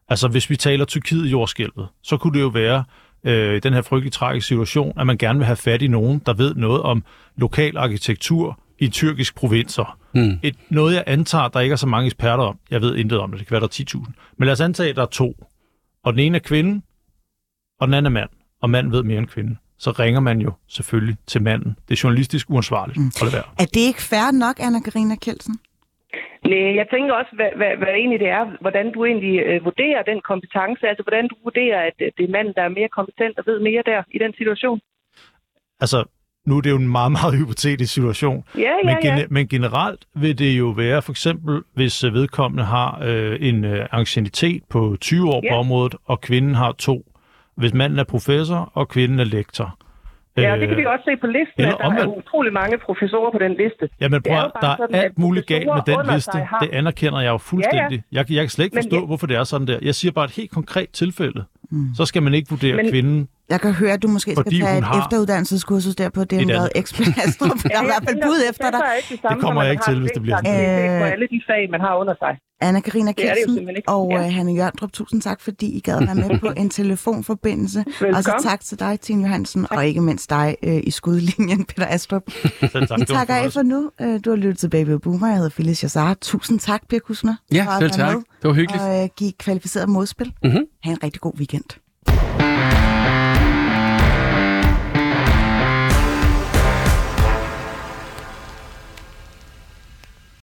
Altså 0.09 0.27
hvis 0.27 0.49
vi 0.49 0.55
taler 0.55 0.85
Tyrkiet 0.85 1.25
i 1.25 1.29
jordskælvet, 1.29 1.87
så 2.03 2.17
kunne 2.17 2.33
det 2.33 2.41
jo 2.41 2.47
være 2.47 2.83
øh, 3.23 3.63
den 3.63 3.73
her 3.73 3.81
frygtelig 3.81 4.11
tragiske 4.11 4.47
situation, 4.47 4.99
at 4.99 5.07
man 5.07 5.17
gerne 5.17 5.39
vil 5.39 5.45
have 5.45 5.55
fat 5.55 5.81
i 5.81 5.87
nogen, 5.87 6.21
der 6.25 6.33
ved 6.33 6.55
noget 6.55 6.81
om 6.81 7.03
lokal 7.37 7.77
arkitektur 7.77 8.59
i 8.79 8.87
tyrkisk 8.87 9.35
provinser. 9.35 9.98
Mm. 10.13 10.39
Et, 10.43 10.55
noget 10.69 10.95
jeg 10.95 11.03
antager, 11.07 11.47
der 11.47 11.59
ikke 11.59 11.73
er 11.73 11.77
så 11.77 11.87
mange 11.87 12.05
eksperter 12.05 12.43
om. 12.43 12.59
Jeg 12.71 12.81
ved 12.81 12.95
intet 12.95 13.19
om 13.19 13.31
det, 13.31 13.39
det 13.39 13.47
kan 13.47 13.53
være 13.53 13.61
der 13.61 13.67
er 13.67 14.05
10.000. 14.05 14.11
Men 14.37 14.45
lad 14.45 14.53
os 14.53 14.61
antage, 14.61 14.89
at 14.89 14.95
der 14.95 15.01
er 15.01 15.13
to. 15.21 15.33
Og 16.03 16.13
den 16.13 16.19
ene 16.19 16.37
er 16.37 16.41
kvinde, 16.41 16.81
og 17.79 17.87
den 17.87 17.93
anden 17.93 18.05
er 18.15 18.19
mand. 18.19 18.29
Og 18.61 18.69
manden 18.69 18.91
ved 18.91 19.03
mere 19.03 19.17
end 19.17 19.27
kvinden. 19.27 19.59
Så 19.77 19.91
ringer 19.91 20.19
man 20.19 20.41
jo 20.41 20.51
selvfølgelig 20.67 21.17
til 21.27 21.41
manden. 21.43 21.77
Det 21.87 21.91
er 21.95 22.01
journalistisk 22.03 22.49
uansvarligt. 22.49 22.97
Mm. 22.97 23.11
Hold 23.19 23.29
det 23.31 23.35
være. 23.37 23.49
Er 23.63 23.69
det 23.75 23.83
ikke 23.89 24.01
fair 24.01 24.31
nok, 24.45 24.55
Anna-Karina 24.59 25.15
Kjeldsen? 25.25 25.55
Nej, 26.49 26.75
jeg 26.79 26.87
tænker 26.93 27.13
også, 27.19 27.31
hvad, 27.39 27.51
hvad, 27.59 27.71
hvad 27.81 27.93
egentlig 28.01 28.19
det 28.19 28.29
er, 28.39 28.43
hvordan 28.61 28.85
du 28.95 28.99
egentlig 29.05 29.35
øh, 29.49 29.65
vurderer 29.65 30.01
den 30.11 30.19
kompetence, 30.31 30.83
altså 30.91 31.03
hvordan 31.03 31.25
du 31.31 31.35
vurderer, 31.43 31.79
at 31.89 31.97
det 32.17 32.23
er 32.25 32.35
manden, 32.37 32.53
der 32.57 32.63
er 32.65 32.77
mere 32.79 32.89
kompetent 32.97 33.35
og 33.39 33.43
ved 33.49 33.59
mere 33.59 33.83
der 33.91 33.99
i 34.15 34.17
den 34.23 34.33
situation. 34.39 34.79
Altså, 35.83 35.99
nu 36.47 36.57
er 36.57 36.61
det 36.61 36.69
jo 36.69 36.75
en 36.75 36.87
meget, 36.89 37.11
meget 37.11 37.37
hypotetisk 37.37 37.93
situation. 37.93 38.43
Ja, 38.57 38.61
ja, 38.61 38.95
men, 39.03 39.17
ja. 39.17 39.25
men 39.29 39.47
generelt 39.47 40.05
vil 40.15 40.39
det 40.39 40.59
jo 40.59 40.65
være, 40.69 41.01
for 41.01 41.11
eksempel, 41.11 41.61
hvis 41.73 42.03
øh, 42.03 42.13
vedkommende 42.13 42.63
har 42.63 42.99
øh, 43.03 43.37
en 43.41 43.63
øh, 43.65 43.85
ancienitet 43.91 44.63
på 44.69 44.97
20 45.01 45.29
år 45.29 45.41
Ja. 45.43 45.53
på 45.53 45.55
området, 45.59 45.95
og 46.05 46.21
kvinden 46.21 46.55
har 46.55 46.71
to. 46.71 47.05
Hvis 47.55 47.73
manden 47.73 47.99
er 47.99 48.03
professor, 48.03 48.71
og 48.73 48.87
kvinden 48.89 49.19
er 49.19 49.23
lektor. 49.23 49.77
Ja, 50.37 50.57
det 50.59 50.67
kan 50.67 50.77
vi 50.77 50.85
også 50.85 51.03
se 51.05 51.17
på 51.21 51.27
listen, 51.27 51.53
eller 51.57 51.75
at 51.75 51.91
der 51.97 52.03
er 52.03 52.17
utrolig 52.17 52.53
mange 52.53 52.77
professorer 52.77 53.31
på 53.31 53.37
den 53.37 53.51
liste. 53.51 53.89
Jamen 54.01 54.21
Det 54.21 54.31
er 54.31 54.41
prøv, 54.41 54.51
der 54.61 54.67
er 54.97 55.01
alt 55.01 55.17
muligt 55.19 55.45
galt 55.47 55.65
med 55.65 55.95
den 55.95 56.13
liste. 56.15 56.37
har- 56.37 56.59
Det 56.59 56.69
anerkender 56.71 57.19
jeg 57.19 57.29
jo 57.29 57.37
fuldstændig. 57.37 58.03
Ja, 58.11 58.19
ja. 58.19 58.23
Jeg, 58.29 58.31
jeg 58.31 58.41
kan 58.43 58.49
slet 58.49 58.65
ikke 58.65 58.75
Men 58.75 58.83
forstå, 58.83 58.95
jeg- 58.97 59.05
hvorfor 59.05 59.27
det 59.27 59.37
er 59.37 59.43
sådan 59.43 59.67
der. 59.67 59.79
Jeg 59.81 59.95
siger 59.95 60.11
bare 60.11 60.25
et 60.25 60.31
helt 60.31 60.51
konkret 60.51 60.89
tilfælde. 60.89 61.43
Mm. 61.71 61.87
Så 61.95 62.05
skal 62.05 62.23
man 62.23 62.33
ikke 62.33 62.49
vurdere 62.49 62.75
Men- 62.75 62.89
kvinden. 62.91 63.27
Jeg 63.49 63.61
kan 63.61 63.71
høre, 63.73 63.91
at 63.91 64.01
du 64.03 64.07
måske 64.07 64.31
skal 64.31 64.43
Fordi 64.43 64.59
tage 64.61 64.73
hun 64.73 64.77
et 64.77 64.83
har 64.83 65.01
efteruddannelseskursus 65.05 65.95
der 65.95 66.09
på 66.09 66.23
det, 66.23 66.41
et 66.41 66.47
med 66.47 66.55
andet. 66.55 66.69
Ekspert 66.75 67.07
Astrup. 67.27 67.49
Der 67.63 67.69
er 67.77 67.81
i 67.85 67.85
hvert 67.85 68.03
fald 68.07 68.17
bud 68.23 68.41
efter 68.49 68.71
dig. 68.71 68.81
Det 69.31 69.39
kommer 69.41 69.63
jeg 69.63 69.71
ikke 69.71 69.83
til, 69.87 69.99
hvis 69.99 70.11
det 70.13 70.21
bliver 70.21 70.37
sådan. 70.45 70.99
på 70.99 71.05
Øh, 71.05 71.11
alle 71.11 71.27
de 71.33 71.41
fag, 71.47 71.69
man 71.71 71.79
har 71.81 71.95
under 71.95 72.13
sig. 72.19 72.33
Anna-Karina 72.63 73.09
ikke. 73.09 73.83
og 73.87 74.09
Ja. 74.11 74.21
ja. 74.21 74.29
Hanne 74.29 74.53
Jørndrup, 74.53 74.91
tusind 74.93 75.21
tak, 75.21 75.41
fordi 75.41 75.77
I 75.77 75.79
gad 75.79 76.05
være 76.05 76.15
med 76.15 76.39
på 76.45 76.47
en 76.57 76.69
telefonforbindelse. 76.69 77.79
Velkommen. 77.87 78.15
Og 78.15 78.23
så 78.23 78.33
tak 78.43 78.59
til 78.59 78.79
dig, 78.79 78.99
Tine 78.99 79.21
Johansen, 79.21 79.61
tak. 79.61 79.77
og 79.77 79.87
ikke 79.87 80.01
mindst 80.01 80.29
dig 80.29 80.55
øh, 80.63 80.79
i 80.83 80.91
skudlinjen, 80.91 81.65
Peter 81.65 81.87
Astrup. 81.87 82.23
Selv 82.71 82.87
tak. 82.87 82.99
Vi 82.99 83.05
takker 83.05 83.35
af 83.35 83.51
for 83.51 83.61
nu. 83.61 83.91
Øh, 84.01 84.19
Du 84.25 84.29
har 84.29 84.37
lyttet 84.37 84.57
til 84.57 84.69
Baby 84.69 84.89
Boomer. 84.89 85.27
Jeg 85.27 85.35
hedder 85.35 85.49
Phyllis 85.49 85.83
Jassar. 85.83 86.13
Tusind 86.13 86.59
tak, 86.59 86.81
Per 86.89 86.99
Kusner. 86.99 87.35
Ja, 87.53 87.67
selv 87.79 87.91
tak. 87.91 88.13
med 88.15 88.21
Det 88.41 88.47
var 88.47 88.53
hyggeligt. 88.53 88.83
Og 88.83 89.03
øh, 89.03 89.09
give 89.17 89.31
kvalificeret 89.31 89.89
modspil. 89.89 90.33
Mhm. 90.43 90.57
Ha' 90.83 90.91
en 90.91 91.03
rigtig 91.03 91.21
god 91.21 91.33
weekend. 91.37 91.63